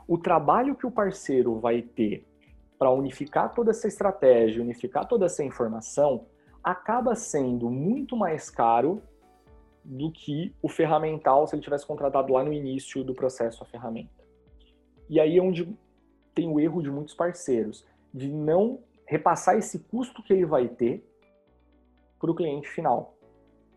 o 0.07 0.17
trabalho 0.17 0.75
que 0.75 0.87
o 0.87 0.91
parceiro 0.91 1.59
vai 1.59 1.81
ter 1.81 2.25
para 2.77 2.89
unificar 2.89 3.53
toda 3.53 3.71
essa 3.71 3.87
estratégia, 3.87 4.61
unificar 4.61 5.07
toda 5.07 5.25
essa 5.25 5.43
informação, 5.43 6.25
acaba 6.63 7.15
sendo 7.15 7.69
muito 7.69 8.17
mais 8.17 8.49
caro 8.49 9.01
do 9.83 10.11
que 10.11 10.55
o 10.61 10.67
ferramental 10.67 11.45
se 11.45 11.55
ele 11.55 11.61
tivesse 11.61 11.85
contratado 11.85 12.33
lá 12.33 12.43
no 12.43 12.51
início 12.51 13.03
do 13.03 13.13
processo 13.13 13.63
a 13.63 13.65
ferramenta. 13.65 14.23
E 15.09 15.19
aí 15.19 15.37
é 15.37 15.41
onde 15.41 15.77
tem 16.33 16.49
o 16.49 16.59
erro 16.59 16.81
de 16.81 16.89
muitos 16.89 17.13
parceiros 17.13 17.85
de 18.13 18.29
não 18.29 18.79
repassar 19.05 19.57
esse 19.57 19.79
custo 19.79 20.23
que 20.23 20.33
ele 20.33 20.45
vai 20.45 20.67
ter 20.67 21.03
para 22.19 22.31
o 22.31 22.35
cliente 22.35 22.69
final. 22.69 23.17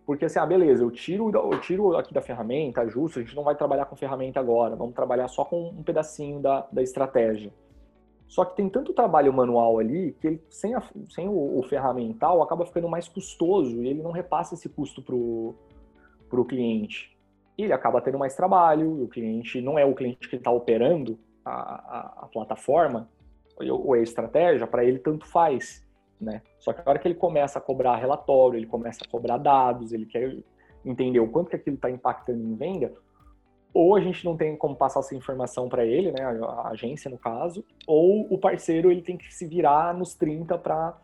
Porque 0.07 0.25
assim, 0.25 0.39
ah, 0.39 0.47
beleza, 0.47 0.85
eu 0.85 0.91
tiro, 0.91 1.31
eu 1.35 1.61
tiro 1.61 1.97
aqui 1.97 2.15
da 2.15 2.23
ferramenta, 2.23 2.87
justo, 2.89 3.19
a 3.19 3.23
gente 3.23 3.35
não 3.35 3.43
vai 3.43 3.57
trabalhar 3.57 3.87
com 3.87 3.97
ferramenta 3.97 4.39
agora, 4.39 4.77
vamos 4.77 4.95
trabalhar 4.95 5.27
só 5.27 5.45
com 5.45 5.69
um 5.69 5.83
pedacinho 5.83 6.39
da, 6.41 6.67
da 6.71 6.81
estratégia. 6.81 7.53
Só 8.29 8.45
que 8.45 8.57
tem 8.57 8.69
tanto 8.69 8.93
trabalho 8.93 9.33
manual 9.33 9.79
ali 9.79 10.17
que 10.21 10.27
ele, 10.29 10.43
sem, 10.49 10.75
a, 10.75 10.83
sem 11.11 11.29
o, 11.29 11.59
o, 11.59 11.63
ferramental 11.65 12.43
acaba 12.43 12.67
ficando 12.67 12.89
mais 12.89 13.09
custoso 13.09 13.83
e 13.83 13.89
ele 13.89 14.03
não 14.03 14.11
repassa 14.11 14.55
esse 14.55 14.69
custo 14.69 15.03
para 15.03 15.15
o 15.15 16.45
cliente. 16.45 17.17
Ele 17.59 17.73
acaba 17.73 18.01
tendo 18.01 18.19
mais 18.19 18.35
trabalho, 18.35 19.05
o 19.05 19.09
cliente 19.09 19.61
não 19.61 19.79
é 19.79 19.85
o 19.85 19.95
cliente 19.95 20.29
que 20.29 20.37
está 20.37 20.51
operando 20.51 21.19
a, 21.45 21.51
a, 21.51 22.01
a 22.23 22.27
plataforma 22.27 23.09
ou 23.59 23.95
a 23.95 23.99
estratégia, 23.99 24.67
para 24.67 24.85
ele 24.85 24.99
tanto 24.99 25.27
faz. 25.27 25.87
Né? 26.21 26.43
Só 26.59 26.73
que 26.73 26.81
a 26.81 26.91
hora 26.91 26.99
que 26.99 27.09
ele 27.09 27.15
começa 27.15 27.59
a 27.59 27.63
cobrar 27.63 27.97
relatório, 27.97 28.59
ele 28.59 28.67
começa 28.67 29.01
a 29.05 29.09
cobrar 29.09 29.39
dados, 29.39 29.93
ele 29.93 30.07
quer 30.07 30.37
entender 30.85 31.21
o 31.21 31.29
quanto 31.29 31.51
que 31.51 31.57
aquilo 31.57 31.77
está 31.77 31.91
impactando 31.91 32.43
em 32.43 32.55
venda, 32.55 32.93
ou 33.75 33.95
a 33.95 34.01
gente 34.01 34.25
não 34.25 34.37
tem 34.37 34.57
como 34.57 34.75
passar 34.75 35.01
essa 35.01 35.15
informação 35.15 35.69
para 35.69 35.85
ele, 35.85 36.11
né, 36.11 36.23
a 36.23 36.69
agência 36.69 37.11
no 37.11 37.19
caso, 37.19 37.63
ou 37.87 38.27
o 38.33 38.39
parceiro 38.39 38.91
ele 38.91 39.03
tem 39.03 39.19
que 39.19 39.35
se 39.35 39.47
virar 39.47 39.93
nos 39.93 40.15
30 40.15 40.57
para 40.59 40.97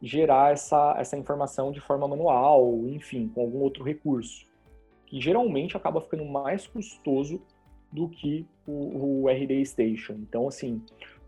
gerar 0.00 0.52
essa, 0.52 0.94
essa 0.98 1.16
informação 1.16 1.72
de 1.72 1.80
forma 1.80 2.06
manual, 2.06 2.86
enfim, 2.86 3.28
com 3.28 3.40
algum 3.40 3.60
outro 3.60 3.82
recurso, 3.82 4.46
que 5.06 5.20
geralmente 5.20 5.76
acaba 5.76 6.00
ficando 6.00 6.24
mais 6.24 6.66
custoso 6.66 7.40
do 7.90 8.08
que 8.08 8.46
o, 8.66 9.24
o 9.24 9.28
RD 9.28 9.64
Station. 9.66 10.14
Então, 10.14 10.48
assim, 10.48 10.82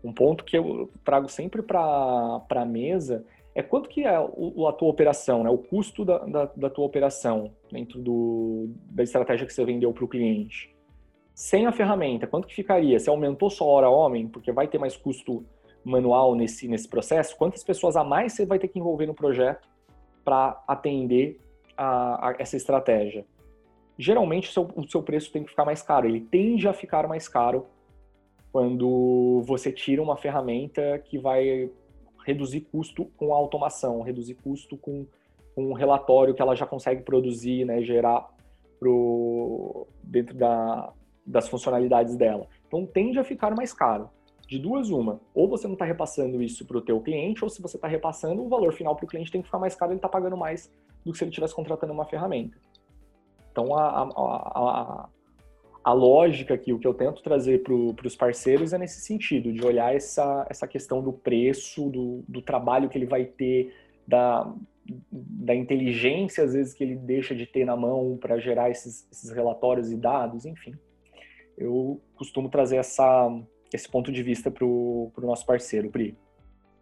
um 0.05 0.13
ponto 0.13 0.43
que 0.43 0.55
eu 0.57 0.91
trago 1.03 1.27
sempre 1.27 1.61
para 1.61 2.45
a 2.49 2.65
mesa 2.65 3.25
é 3.55 3.63
quanto 3.63 3.89
que 3.89 4.03
é 4.03 4.19
o, 4.19 4.67
a 4.67 4.73
tua 4.73 4.89
operação, 4.89 5.43
né? 5.43 5.49
o 5.49 5.57
custo 5.57 6.03
da, 6.03 6.19
da, 6.19 6.45
da 6.45 6.69
tua 6.69 6.85
operação 6.85 7.51
dentro 7.71 7.99
do, 7.99 8.69
da 8.91 9.01
estratégia 9.01 9.47
que 9.47 9.53
você 9.53 9.63
vendeu 9.63 9.93
para 9.93 10.03
o 10.03 10.07
cliente. 10.07 10.75
Sem 11.33 11.65
a 11.65 11.71
ferramenta, 11.71 12.27
quanto 12.27 12.47
que 12.47 12.53
ficaria? 12.53 12.99
Se 12.99 13.09
aumentou 13.09 13.49
sua 13.49 13.67
hora 13.67 13.89
homem, 13.89 14.27
porque 14.27 14.51
vai 14.51 14.67
ter 14.67 14.77
mais 14.77 14.95
custo 14.95 15.45
manual 15.83 16.35
nesse, 16.35 16.67
nesse 16.67 16.87
processo, 16.87 17.35
quantas 17.37 17.63
pessoas 17.63 17.95
a 17.95 18.03
mais 18.03 18.33
você 18.33 18.45
vai 18.45 18.59
ter 18.59 18.67
que 18.67 18.77
envolver 18.77 19.05
no 19.05 19.13
projeto 19.13 19.67
para 20.23 20.61
atender 20.67 21.39
a, 21.77 22.29
a, 22.29 22.35
essa 22.37 22.57
estratégia? 22.57 23.25
Geralmente 23.97 24.49
o 24.49 24.51
seu, 24.51 24.69
o 24.75 24.87
seu 24.87 25.01
preço 25.01 25.31
tem 25.31 25.43
que 25.43 25.49
ficar 25.49 25.63
mais 25.63 25.81
caro, 25.81 26.07
ele 26.07 26.19
tende 26.19 26.67
a 26.67 26.73
ficar 26.73 27.07
mais 27.07 27.29
caro 27.29 27.65
quando 28.55 29.43
você 29.45 29.69
tira 29.69 30.01
uma 30.01 30.15
ferramenta 30.15 30.97
que 30.99 31.19
vai 31.19 31.69
reduzir 32.25 32.61
custo 32.61 33.03
com 33.17 33.33
a 33.33 33.35
automação, 33.35 34.01
reduzir 34.01 34.35
custo 34.35 34.77
com, 34.77 35.05
com 35.53 35.71
um 35.71 35.73
relatório 35.73 36.33
que 36.33 36.41
ela 36.41 36.55
já 36.55 36.65
consegue 36.65 37.03
produzir, 37.03 37.65
né, 37.65 37.81
gerar 37.81 38.33
pro, 38.79 39.85
dentro 40.01 40.33
da, 40.37 40.93
das 41.25 41.49
funcionalidades 41.49 42.15
dela. 42.15 42.47
Então 42.65 42.85
tende 42.85 43.19
a 43.19 43.25
ficar 43.25 43.53
mais 43.53 43.73
caro. 43.73 44.09
De 44.47 44.57
duas, 44.57 44.89
uma. 44.89 45.19
Ou 45.33 45.49
você 45.49 45.67
não 45.67 45.73
está 45.73 45.83
repassando 45.83 46.41
isso 46.41 46.65
para 46.65 46.77
o 46.77 46.81
teu 46.81 47.01
cliente, 47.01 47.43
ou 47.43 47.49
se 47.49 47.61
você 47.61 47.75
está 47.75 47.89
repassando, 47.89 48.41
o 48.41 48.47
valor 48.47 48.71
final 48.71 48.95
para 48.95 49.03
o 49.03 49.07
cliente 49.09 49.33
tem 49.33 49.41
que 49.41 49.47
ficar 49.49 49.59
mais 49.59 49.75
caro, 49.75 49.91
ele 49.91 49.97
está 49.97 50.07
pagando 50.07 50.37
mais 50.37 50.71
do 51.03 51.11
que 51.11 51.17
se 51.17 51.25
ele 51.25 51.31
estivesse 51.31 51.53
contratando 51.53 51.91
uma 51.91 52.05
ferramenta. 52.05 52.57
Então 53.51 53.77
a, 53.77 54.03
a, 54.03 54.09
a, 54.13 55.09
a 55.85 55.93
lógica 55.93 56.55
aqui, 56.55 56.73
o 56.73 56.79
que 56.79 56.87
eu 56.87 56.95
tento 56.95 57.21
trazer 57.21 57.61
para 57.61 58.07
os 58.07 58.15
parceiros 58.15 58.73
é 58.73 58.77
nesse 58.79 59.01
sentido, 59.01 59.53
de 59.53 59.63
olhar 59.63 59.93
essa, 59.93 60.43
essa 60.49 60.67
questão 60.67 60.99
do 60.99 61.13
preço, 61.13 61.91
do, 61.91 62.23
do 62.27 62.41
trabalho 62.41 62.89
que 62.89 62.97
ele 62.97 63.05
vai 63.05 63.23
ter, 63.23 63.71
da, 64.07 64.51
da 64.83 65.53
inteligência, 65.53 66.43
às 66.43 66.53
vezes, 66.53 66.73
que 66.73 66.83
ele 66.83 66.95
deixa 66.95 67.35
de 67.35 67.45
ter 67.45 67.65
na 67.65 67.75
mão 67.75 68.17
para 68.19 68.39
gerar 68.39 68.71
esses, 68.71 69.07
esses 69.11 69.29
relatórios 69.29 69.91
e 69.91 69.95
dados, 69.95 70.43
enfim. 70.47 70.73
Eu 71.55 72.01
costumo 72.15 72.49
trazer 72.49 72.77
essa, 72.77 73.29
esse 73.71 73.87
ponto 73.87 74.11
de 74.11 74.23
vista 74.23 74.49
para 74.49 74.65
o 74.65 75.11
nosso 75.19 75.45
parceiro, 75.45 75.91
Pri. 75.91 76.17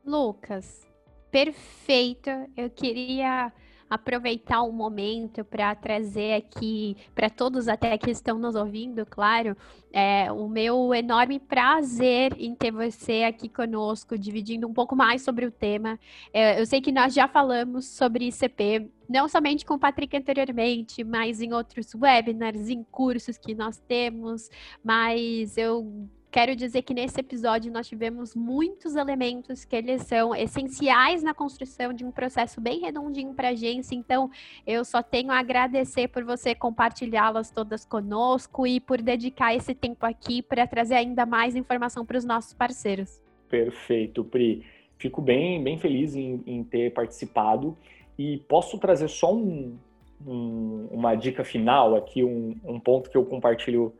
Lucas, 0.06 0.88
perfeito. 1.30 2.30
Eu 2.56 2.70
queria 2.70 3.52
aproveitar 3.94 4.62
o 4.64 4.72
momento 4.72 5.44
para 5.44 5.74
trazer 5.76 6.34
aqui 6.34 6.98
para 7.14 7.30
todos 7.30 7.68
até 7.68 7.98
que 7.98 8.12
estão 8.12 8.38
nos 8.38 8.56
ouvindo, 8.56 9.06
claro, 9.06 9.56
é 9.92 10.32
o 10.32 10.48
meu 10.48 10.94
enorme 10.94 11.40
prazer 11.40 12.36
em 12.38 12.56
ter 12.56 12.72
você 12.72 13.24
aqui 13.24 13.48
conosco, 13.48 14.18
dividindo 14.18 14.68
um 14.68 14.74
pouco 14.74 14.96
mais 14.96 15.22
sobre 15.22 15.46
o 15.46 15.52
tema. 15.52 16.00
É, 16.34 16.60
eu 16.60 16.66
sei 16.66 16.82
que 16.82 16.92
nós 16.92 17.14
já 17.14 17.28
falamos 17.28 17.86
sobre 17.86 18.28
ICP, 18.28 18.90
não 19.08 19.28
somente 19.28 19.66
com 19.66 19.76
o 19.76 19.80
Patrick 19.80 20.18
anteriormente, 20.18 21.04
mas 21.04 21.42
em 21.42 21.54
outros 21.54 21.94
webinars, 21.94 22.70
em 22.70 22.84
cursos 22.84 23.38
que 23.38 23.54
nós 23.54 23.78
temos, 23.88 24.50
mas 24.84 25.58
eu 25.58 26.10
Quero 26.34 26.56
dizer 26.56 26.82
que 26.82 26.96
nesse 26.96 27.20
episódio 27.20 27.72
nós 27.72 27.88
tivemos 27.88 28.34
muitos 28.34 28.96
elementos 28.96 29.64
que 29.64 29.76
eles 29.76 30.02
são 30.02 30.34
essenciais 30.34 31.22
na 31.22 31.32
construção 31.32 31.94
de 31.94 32.04
um 32.04 32.12
processo 32.12 32.60
bem 32.60 32.80
redondinho 32.80 33.36
para 33.36 33.50
a 33.50 33.52
agência. 33.52 33.94
Então, 33.94 34.32
eu 34.66 34.84
só 34.84 35.04
tenho 35.04 35.30
a 35.32 35.38
agradecer 35.38 36.08
por 36.08 36.24
você 36.24 36.56
compartilhá-las 36.56 37.52
todas 37.52 37.86
conosco 37.86 38.66
e 38.66 38.80
por 38.80 39.00
dedicar 39.00 39.54
esse 39.54 39.76
tempo 39.76 40.08
aqui 40.08 40.42
para 40.42 40.66
trazer 40.66 40.96
ainda 40.96 41.24
mais 41.24 41.56
informação 41.56 42.04
para 42.04 42.18
os 42.18 42.26
nossos 42.26 42.52
parceiros. 42.52 43.22
Perfeito, 43.48 44.24
Pri. 44.24 44.66
Fico 44.98 45.22
bem, 45.22 45.64
bem 45.64 45.78
feliz 45.78 46.16
em, 46.16 46.42
em 46.48 46.64
ter 46.64 46.94
participado 46.94 47.78
e 48.18 48.40
posso 48.50 48.80
trazer 48.80 49.08
só 49.08 49.32
um, 49.32 49.78
um, 50.26 50.88
uma 50.90 51.14
dica 51.14 51.44
final 51.44 51.96
aqui, 51.96 52.24
um, 52.24 52.56
um 52.66 52.80
ponto 52.80 53.12
que 53.12 53.18
eu 53.18 53.24
compartilho 53.24 53.94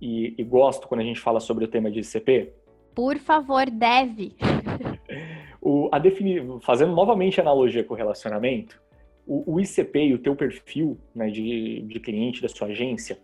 e, 0.00 0.34
e 0.36 0.44
gosto 0.44 0.88
quando 0.88 1.00
a 1.00 1.04
gente 1.04 1.20
fala 1.20 1.40
sobre 1.40 1.64
o 1.64 1.68
tema 1.68 1.90
de 1.90 2.00
ICP? 2.00 2.52
Por 2.94 3.18
favor, 3.18 3.70
deve. 3.70 4.36
o, 5.60 5.88
a 5.90 5.98
definir, 5.98 6.44
fazendo 6.62 6.94
novamente 6.94 7.40
analogia 7.40 7.82
com 7.82 7.94
o 7.94 7.96
relacionamento, 7.96 8.80
o, 9.26 9.54
o 9.54 9.60
ICP 9.60 9.98
e 9.98 10.14
o 10.14 10.18
teu 10.18 10.36
perfil 10.36 10.98
né, 11.14 11.30
de, 11.30 11.82
de 11.82 12.00
cliente 12.00 12.42
da 12.42 12.48
sua 12.48 12.68
agência, 12.68 13.18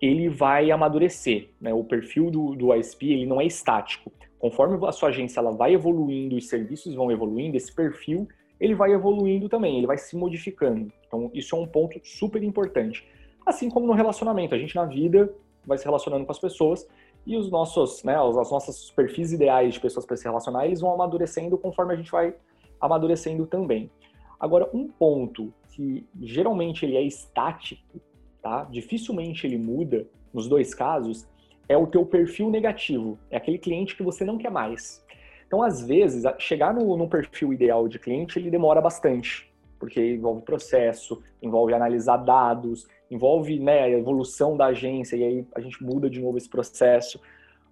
ele 0.00 0.28
vai 0.28 0.70
amadurecer. 0.70 1.50
Né? 1.60 1.72
O 1.72 1.84
perfil 1.84 2.30
do, 2.30 2.54
do 2.54 2.74
ISP 2.74 3.12
ele 3.12 3.26
não 3.26 3.40
é 3.40 3.46
estático. 3.46 4.12
Conforme 4.38 4.84
a 4.86 4.92
sua 4.92 5.08
agência 5.08 5.40
ela 5.40 5.52
vai 5.52 5.74
evoluindo, 5.74 6.36
os 6.36 6.48
serviços 6.48 6.94
vão 6.94 7.10
evoluindo, 7.10 7.56
esse 7.56 7.74
perfil 7.74 8.28
ele 8.60 8.74
vai 8.74 8.92
evoluindo 8.92 9.48
também, 9.48 9.78
ele 9.78 9.86
vai 9.86 9.98
se 9.98 10.16
modificando. 10.16 10.92
Então, 11.06 11.30
isso 11.34 11.54
é 11.54 11.58
um 11.58 11.66
ponto 11.66 12.00
super 12.02 12.42
importante. 12.42 13.06
Assim 13.44 13.70
como 13.70 13.86
no 13.86 13.92
relacionamento, 13.92 14.54
a 14.54 14.58
gente 14.58 14.74
na 14.74 14.86
vida 14.86 15.32
vai 15.66 15.78
se 15.78 15.84
relacionando 15.84 16.24
com 16.24 16.32
as 16.32 16.38
pessoas 16.38 16.86
e 17.26 17.36
os 17.36 17.50
nossos, 17.50 18.04
né, 18.04 18.16
as 18.16 18.50
nossas 18.50 18.90
perfis 18.90 19.32
ideais 19.32 19.74
de 19.74 19.80
pessoas 19.80 20.06
para 20.06 20.16
se 20.16 20.24
relacionar, 20.24 20.66
eles 20.66 20.80
vão 20.80 20.92
amadurecendo 20.92 21.58
conforme 21.58 21.94
a 21.94 21.96
gente 21.96 22.10
vai 22.10 22.34
amadurecendo 22.80 23.46
também. 23.46 23.90
Agora, 24.38 24.68
um 24.72 24.86
ponto 24.86 25.52
que 25.70 26.06
geralmente 26.20 26.84
ele 26.84 26.96
é 26.96 27.02
estático, 27.02 28.00
tá? 28.42 28.64
Dificilmente 28.70 29.46
ele 29.46 29.58
muda 29.58 30.06
nos 30.32 30.46
dois 30.48 30.74
casos, 30.74 31.26
é 31.68 31.76
o 31.76 31.86
teu 31.86 32.06
perfil 32.06 32.50
negativo. 32.50 33.18
É 33.30 33.38
aquele 33.38 33.58
cliente 33.58 33.96
que 33.96 34.02
você 34.02 34.24
não 34.24 34.38
quer 34.38 34.50
mais. 34.50 35.04
Então, 35.46 35.62
às 35.62 35.82
vezes, 35.82 36.24
chegar 36.38 36.74
no, 36.74 36.96
no 36.96 37.08
perfil 37.08 37.52
ideal 37.52 37.88
de 37.88 37.98
cliente, 37.98 38.38
ele 38.38 38.50
demora 38.50 38.80
bastante 38.80 39.50
porque 39.78 40.14
envolve 40.14 40.42
processo, 40.42 41.22
envolve 41.42 41.74
analisar 41.74 42.18
dados, 42.18 42.86
envolve 43.10 43.58
né, 43.58 43.82
a 43.82 43.90
evolução 43.90 44.56
da 44.56 44.66
agência, 44.66 45.16
e 45.16 45.24
aí 45.24 45.46
a 45.54 45.60
gente 45.60 45.82
muda 45.82 46.10
de 46.10 46.20
novo 46.20 46.38
esse 46.38 46.48
processo. 46.48 47.20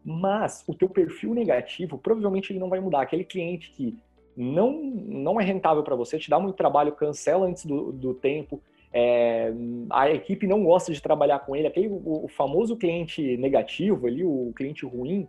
Mas 0.04 0.62
o 0.66 0.74
teu 0.74 0.88
perfil 0.88 1.34
negativo, 1.34 1.98
provavelmente 1.98 2.52
ele 2.52 2.58
não 2.58 2.68
vai 2.68 2.80
mudar. 2.80 3.00
Aquele 3.00 3.24
cliente 3.24 3.70
que 3.72 3.96
não, 4.36 4.72
não 4.82 5.40
é 5.40 5.44
rentável 5.44 5.82
para 5.82 5.96
você, 5.96 6.18
te 6.18 6.28
dá 6.28 6.38
muito 6.38 6.56
trabalho, 6.56 6.92
cancela 6.92 7.46
antes 7.46 7.64
do, 7.64 7.92
do 7.92 8.14
tempo, 8.14 8.60
é, 8.92 9.52
a 9.90 10.08
equipe 10.10 10.46
não 10.46 10.62
gosta 10.62 10.92
de 10.92 11.02
trabalhar 11.02 11.40
com 11.40 11.56
ele, 11.56 11.66
aquele 11.66 11.88
o, 11.88 12.24
o 12.24 12.28
famoso 12.28 12.76
cliente 12.76 13.36
negativo 13.36 14.06
ali, 14.06 14.24
o 14.24 14.52
cliente 14.54 14.86
ruim, 14.86 15.26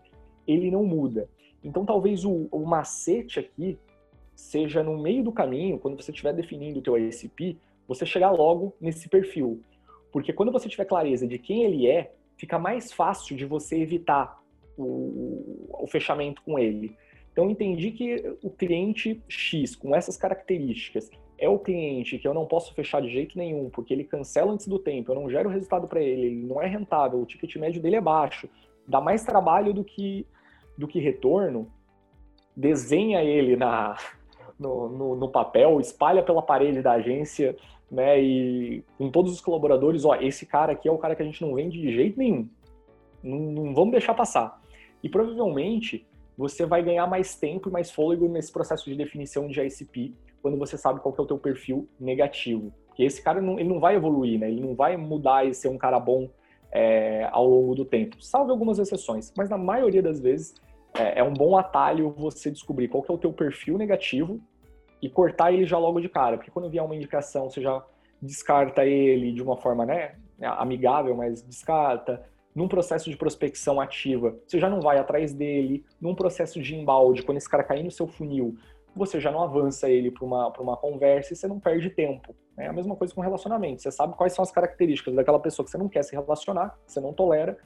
ele 0.48 0.70
não 0.70 0.84
muda. 0.84 1.28
Então 1.64 1.84
talvez 1.84 2.24
o, 2.24 2.48
o 2.52 2.66
macete 2.66 3.40
aqui 3.40 3.78
seja 4.36 4.84
no 4.84 4.98
meio 4.98 5.24
do 5.24 5.32
caminho, 5.32 5.80
quando 5.80 6.00
você 6.00 6.12
estiver 6.12 6.34
definindo 6.34 6.80
o 6.80 6.82
teu 6.82 6.96
ICP, 6.96 7.58
você 7.88 8.06
chegar 8.06 8.32
logo 8.32 8.76
nesse 8.80 9.10
perfil. 9.10 9.62
Porque 10.16 10.32
quando 10.32 10.50
você 10.50 10.70
tiver 10.70 10.86
clareza 10.86 11.28
de 11.28 11.38
quem 11.38 11.66
ele 11.66 11.90
é, 11.90 12.14
fica 12.38 12.58
mais 12.58 12.94
fácil 12.94 13.36
de 13.36 13.46
você 13.46 13.82
evitar 13.82 14.42
o, 14.78 15.68
o 15.78 15.86
fechamento 15.88 16.42
com 16.42 16.58
ele. 16.58 16.96
Então, 17.34 17.50
entendi 17.50 17.92
que 17.92 18.38
o 18.42 18.50
cliente 18.50 19.22
X, 19.28 19.76
com 19.76 19.94
essas 19.94 20.16
características, 20.16 21.12
é 21.38 21.50
o 21.50 21.60
cliente 21.60 22.18
que 22.18 22.26
eu 22.26 22.34
não 22.34 22.46
posso 22.46 22.74
fechar 22.74 23.02
de 23.02 23.10
jeito 23.10 23.38
nenhum, 23.38 23.70
porque 23.70 23.94
ele 23.94 24.06
cancela 24.06 24.54
antes 24.54 24.70
do 24.70 24.80
tempo, 24.80 25.12
eu 25.12 25.16
não 25.16 25.30
gero 25.30 25.50
resultado 25.50 25.86
para 25.86 26.02
ele, 26.02 26.28
ele 26.28 26.46
não 26.46 26.62
é 26.62 26.66
rentável, 26.66 27.20
o 27.20 27.26
ticket 27.26 27.54
médio 27.58 27.82
dele 27.82 27.98
é 27.98 28.02
baixo, 28.02 28.48
dá 28.88 29.02
mais 29.02 29.26
trabalho 29.26 29.74
do 29.74 29.84
que 29.84 30.26
do 30.78 30.88
que 30.88 31.02
retorno, 31.02 31.70
desenha 32.56 33.22
ele 33.22 33.58
na, 33.58 33.98
no, 34.58 34.88
no, 34.88 35.16
no, 35.18 35.30
papel, 35.30 35.78
espalha 35.82 36.24
pela 36.24 36.42
parede 36.42 36.82
da 36.82 36.94
agência, 36.94 37.58
né? 37.90 38.22
E 38.22 38.84
com 38.98 39.10
todos 39.10 39.32
os 39.32 39.42
colaboradores, 39.42 40.06
ó, 40.06 40.16
esse 40.16 40.46
cara 40.46 40.74
aqui 40.74 40.88
é 40.88 40.92
o 40.92 40.98
cara 40.98 41.16
que 41.16 41.22
a 41.22 41.26
gente 41.26 41.42
não 41.42 41.54
vende 41.54 41.80
de 41.80 41.94
jeito 41.94 42.18
nenhum. 42.18 42.48
Não, 43.24 43.40
não 43.40 43.74
vamos 43.74 43.92
deixar 43.92 44.14
passar. 44.14 44.62
E 45.04 45.10
provavelmente 45.10 46.06
você 46.38 46.66
vai 46.66 46.84
ganhar 46.84 47.08
mais 47.08 47.36
tempo 47.36 47.70
e 47.70 47.72
mais 47.72 47.92
fôlego 47.92 48.28
nesse 48.28 48.52
processo 48.52 48.90
de 48.90 48.96
definição 48.96 49.48
de 49.48 49.60
ICP 49.62 50.14
quando 50.42 50.58
você 50.58 50.78
sabe 50.78 51.00
qual 51.00 51.16
é 51.18 51.22
o 51.22 51.26
teu 51.26 51.38
perfil 51.38 51.88
negativo. 52.00 52.72
Porque 52.88 53.04
esse 53.04 53.22
cara 53.22 53.42
não, 53.42 53.60
ele 53.60 53.70
não 53.70 53.80
vai 53.80 53.96
evoluir, 53.96 54.40
né? 54.40 54.50
Ele 54.50 54.62
não 54.62 54.76
vai 54.76 54.96
mudar 54.96 55.46
e 55.46 55.54
ser 55.54 55.70
um 55.70 55.78
cara 55.78 56.00
bom 56.00 56.30
é, 56.72 57.28
ao 57.32 57.48
longo 57.48 57.74
do 57.74 57.86
tempo. 57.86 58.22
Salve 58.22 58.52
algumas 58.52 58.78
exceções, 58.78 59.34
mas 59.36 59.50
na 59.50 59.58
maioria 59.58 60.04
das 60.04 60.20
vezes 60.20 60.54
é, 60.94 61.20
é 61.20 61.24
um 61.24 61.34
bom 61.34 61.58
atalho 61.58 62.14
você 62.18 62.52
descobrir 62.52 62.88
qual 62.88 63.02
que 63.02 63.12
é 63.12 63.14
o 63.14 63.18
teu 63.18 63.34
perfil 63.34 63.78
negativo 63.78 64.42
e 65.06 65.10
cortar 65.10 65.54
ele 65.54 65.68
já 65.68 65.78
logo 65.78 66.02
de 66.02 66.10
cara, 66.10 66.36
porque 66.36 66.50
quando 66.50 66.68
vier 66.68 66.84
uma 66.84 66.96
indicação, 66.96 67.48
você 67.48 67.62
já 67.62 67.86
descarta 68.20 68.84
ele 68.84 69.32
de 69.32 69.44
uma 69.44 69.56
forma, 69.56 69.86
né, 69.86 70.16
amigável, 70.42 71.16
mas 71.16 71.44
descarta. 71.44 72.24
Num 72.56 72.68
processo 72.68 73.08
de 73.08 73.16
prospecção 73.16 73.80
ativa, 73.80 74.36
você 74.48 74.60
já 74.60 74.68
não 74.68 74.82
vai 74.82 74.98
atrás 74.98 75.32
dele. 75.32 75.86
Num 76.02 76.16
processo 76.16 76.60
de 76.60 76.74
embalde, 76.74 77.22
quando 77.22 77.38
esse 77.38 77.48
cara 77.48 77.64
cair 77.64 77.84
no 77.84 77.92
seu 77.92 78.08
funil, 78.08 78.56
você 78.96 79.20
já 79.20 79.32
não 79.32 79.44
avança 79.44 79.88
ele 79.88 80.10
para 80.10 80.26
uma, 80.26 80.48
uma 80.60 80.78
conversa 80.78 81.34
e 81.34 81.36
você 81.36 81.48
não 81.48 81.60
perde 81.60 81.92
tempo. 81.92 82.34
É 82.58 82.66
a 82.66 82.74
mesma 82.74 82.96
coisa 82.96 83.14
com 83.14 83.22
relacionamento. 83.22 83.84
Você 83.84 83.92
sabe 83.92 84.16
quais 84.16 84.34
são 84.34 84.42
as 84.42 84.52
características 84.52 85.14
daquela 85.14 85.40
pessoa 85.40 85.66
que 85.66 85.70
você 85.70 85.78
não 85.78 85.90
quer 85.90 86.04
se 86.04 86.14
relacionar, 86.14 86.80
que 86.86 86.94
você 86.94 87.00
não 87.00 87.14
tolera. 87.14 87.58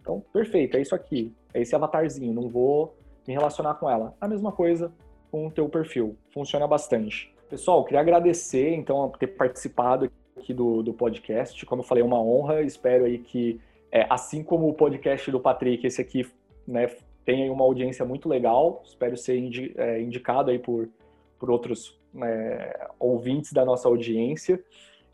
Então, 0.00 0.22
perfeito, 0.32 0.76
é 0.76 0.80
isso 0.80 0.94
aqui. 0.94 1.32
É 1.54 1.62
esse 1.62 1.74
avatarzinho, 1.74 2.34
não 2.34 2.48
vou 2.50 2.94
me 3.26 3.32
relacionar 3.32 3.74
com 3.74 3.88
ela. 3.88 4.14
A 4.20 4.28
mesma 4.28 4.52
coisa 4.52 4.92
com 5.32 5.46
o 5.46 5.50
teu 5.50 5.66
perfil. 5.66 6.14
Funciona 6.28 6.66
bastante. 6.68 7.34
Pessoal, 7.48 7.82
queria 7.84 8.00
agradecer, 8.00 8.74
então, 8.74 9.08
por 9.08 9.18
ter 9.18 9.28
participado 9.28 10.12
aqui 10.36 10.52
do, 10.52 10.82
do 10.82 10.92
podcast. 10.92 11.64
Como 11.64 11.80
eu 11.80 11.86
falei, 11.86 12.02
é 12.02 12.06
uma 12.06 12.22
honra. 12.22 12.60
Espero 12.60 13.06
aí 13.06 13.18
que, 13.18 13.58
é, 13.90 14.06
assim 14.10 14.44
como 14.44 14.68
o 14.68 14.74
podcast 14.74 15.30
do 15.30 15.40
Patrick, 15.40 15.86
esse 15.86 16.02
aqui 16.02 16.30
né, 16.68 16.94
tenha 17.24 17.50
uma 17.50 17.64
audiência 17.64 18.04
muito 18.04 18.28
legal. 18.28 18.82
Espero 18.84 19.16
ser 19.16 19.38
indi, 19.38 19.72
é, 19.76 20.00
indicado 20.02 20.50
aí 20.50 20.58
por, 20.58 20.90
por 21.38 21.50
outros 21.50 21.98
né, 22.12 22.70
ouvintes 23.00 23.54
da 23.54 23.64
nossa 23.64 23.88
audiência 23.88 24.62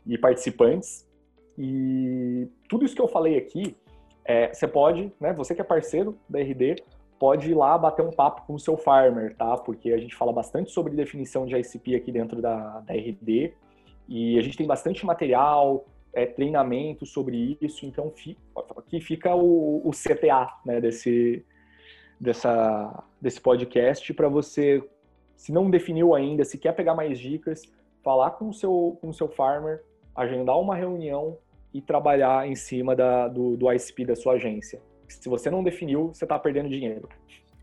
e 0.05 0.17
participantes. 0.17 1.07
E 1.57 2.47
tudo 2.67 2.83
isso 2.83 2.95
que 2.95 3.01
eu 3.01 3.07
falei 3.07 3.37
aqui, 3.37 3.75
é, 4.25 4.53
você 4.53 4.67
pode, 4.67 5.13
né, 5.19 5.31
você 5.31 5.55
que 5.55 5.61
é 5.61 5.63
parceiro 5.63 6.17
da 6.27 6.39
RD, 6.39 6.83
pode 7.19 7.51
ir 7.51 7.53
lá 7.53 7.77
bater 7.77 8.03
um 8.03 8.11
papo 8.11 8.43
com 8.47 8.55
o 8.55 8.59
seu 8.59 8.77
farmer, 8.77 9.35
tá? 9.35 9.57
Porque 9.57 9.91
a 9.91 9.97
gente 9.97 10.15
fala 10.15 10.31
bastante 10.31 10.71
sobre 10.71 10.95
definição 10.95 11.45
de 11.45 11.55
ICP 11.55 11.95
aqui 11.95 12.11
dentro 12.11 12.41
da, 12.41 12.79
da 12.79 12.93
RD 12.93 13.53
e 14.07 14.39
a 14.39 14.41
gente 14.41 14.57
tem 14.57 14.65
bastante 14.65 15.05
material, 15.05 15.85
é, 16.13 16.25
treinamento 16.25 17.05
sobre 17.05 17.57
isso, 17.61 17.85
então 17.85 18.11
aqui 18.77 18.99
fica 18.99 19.35
o, 19.35 19.87
o 19.87 19.91
CTA 19.91 20.47
né, 20.65 20.81
desse, 20.81 21.45
dessa, 22.19 23.03
desse 23.21 23.39
podcast 23.39 24.11
para 24.13 24.27
você, 24.27 24.83
se 25.35 25.51
não 25.51 25.69
definiu 25.69 26.15
ainda, 26.15 26.43
se 26.43 26.57
quer 26.57 26.73
pegar 26.73 26.95
mais 26.95 27.19
dicas, 27.19 27.61
falar 28.03 28.31
com 28.31 28.49
o 28.49 28.53
seu, 28.53 28.97
com 29.01 29.09
o 29.09 29.13
seu 29.13 29.27
farmer, 29.27 29.83
agendar 30.15 30.59
uma 30.59 30.75
reunião 30.75 31.37
e 31.73 31.81
trabalhar 31.81 32.47
em 32.47 32.55
cima 32.55 32.95
da, 32.95 33.27
do, 33.27 33.55
do 33.55 33.71
ICP 33.71 34.05
da 34.05 34.15
sua 34.15 34.33
agência. 34.33 34.81
Se 35.09 35.27
você 35.27 35.49
não 35.49 35.63
definiu, 35.63 36.07
você 36.13 36.25
está 36.25 36.37
perdendo 36.37 36.69
dinheiro. 36.69 37.09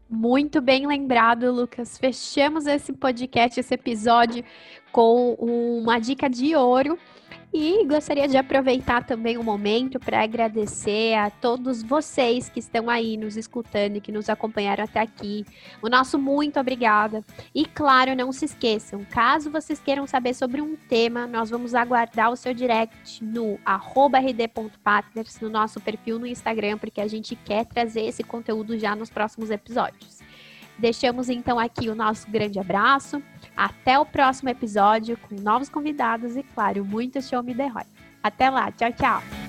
Muito 0.09 0.61
bem 0.61 0.86
lembrado, 0.86 1.51
Lucas. 1.51 1.99
Fechamos 1.99 2.66
esse 2.66 2.92
podcast, 2.92 3.59
esse 3.59 3.74
episódio, 3.74 4.44
com 4.92 5.34
uma 5.34 5.99
dica 5.99 6.28
de 6.30 6.55
ouro 6.55 6.99
e 7.53 7.84
gostaria 7.86 8.28
de 8.28 8.36
aproveitar 8.36 9.05
também 9.05 9.38
o 9.38 9.42
momento 9.42 9.99
para 9.99 10.22
agradecer 10.22 11.14
a 11.14 11.30
todos 11.30 11.82
vocês 11.82 12.49
que 12.49 12.61
estão 12.61 12.90
aí 12.90 13.16
nos 13.16 13.36
escutando 13.36 13.97
e 13.97 14.01
que 14.01 14.12
nos 14.12 14.28
acompanharam 14.28 14.84
até 14.84 15.01
aqui. 15.01 15.44
O 15.80 15.88
nosso 15.88 16.18
muito 16.18 16.61
obrigada. 16.61 17.24
E 17.55 17.64
claro, 17.64 18.14
não 18.14 18.32
se 18.32 18.44
esqueçam, 18.44 19.05
caso 19.05 19.51
vocês 19.51 19.80
queiram 19.80 20.07
saber 20.07 20.34
sobre 20.34 20.61
um 20.61 20.76
tema, 20.88 21.26
nós 21.26 21.49
vamos 21.49 21.74
aguardar 21.74 22.30
o 22.30 22.36
seu 22.36 22.53
direct 22.53 23.24
no 23.24 23.59
rd.partners, 23.64 25.40
no 25.40 25.49
nosso 25.49 25.80
perfil 25.80 26.18
no 26.18 26.26
Instagram, 26.26 26.78
porque 26.78 27.01
a 27.01 27.07
gente 27.07 27.34
quer 27.36 27.64
trazer 27.64 28.03
esse 28.03 28.22
conteúdo 28.22 28.78
já 28.78 28.94
nos 28.94 29.11
próximos 29.11 29.51
episódios. 29.51 30.26
Deixamos 30.79 31.29
então 31.29 31.59
aqui 31.59 31.89
o 31.89 31.95
nosso 31.95 32.31
grande 32.31 32.59
abraço. 32.59 33.22
Até 33.57 33.99
o 33.99 34.05
próximo 34.05 34.49
episódio 34.51 35.16
com 35.16 35.35
novos 35.41 35.68
convidados 35.68 36.37
e, 36.37 36.43
claro, 36.43 36.85
muito 36.85 37.22
show 37.22 37.43
me 37.43 37.55
the 37.55 37.70
Até 38.22 38.51
lá, 38.51 38.70
tchau, 38.70 38.93
tchau! 38.93 39.45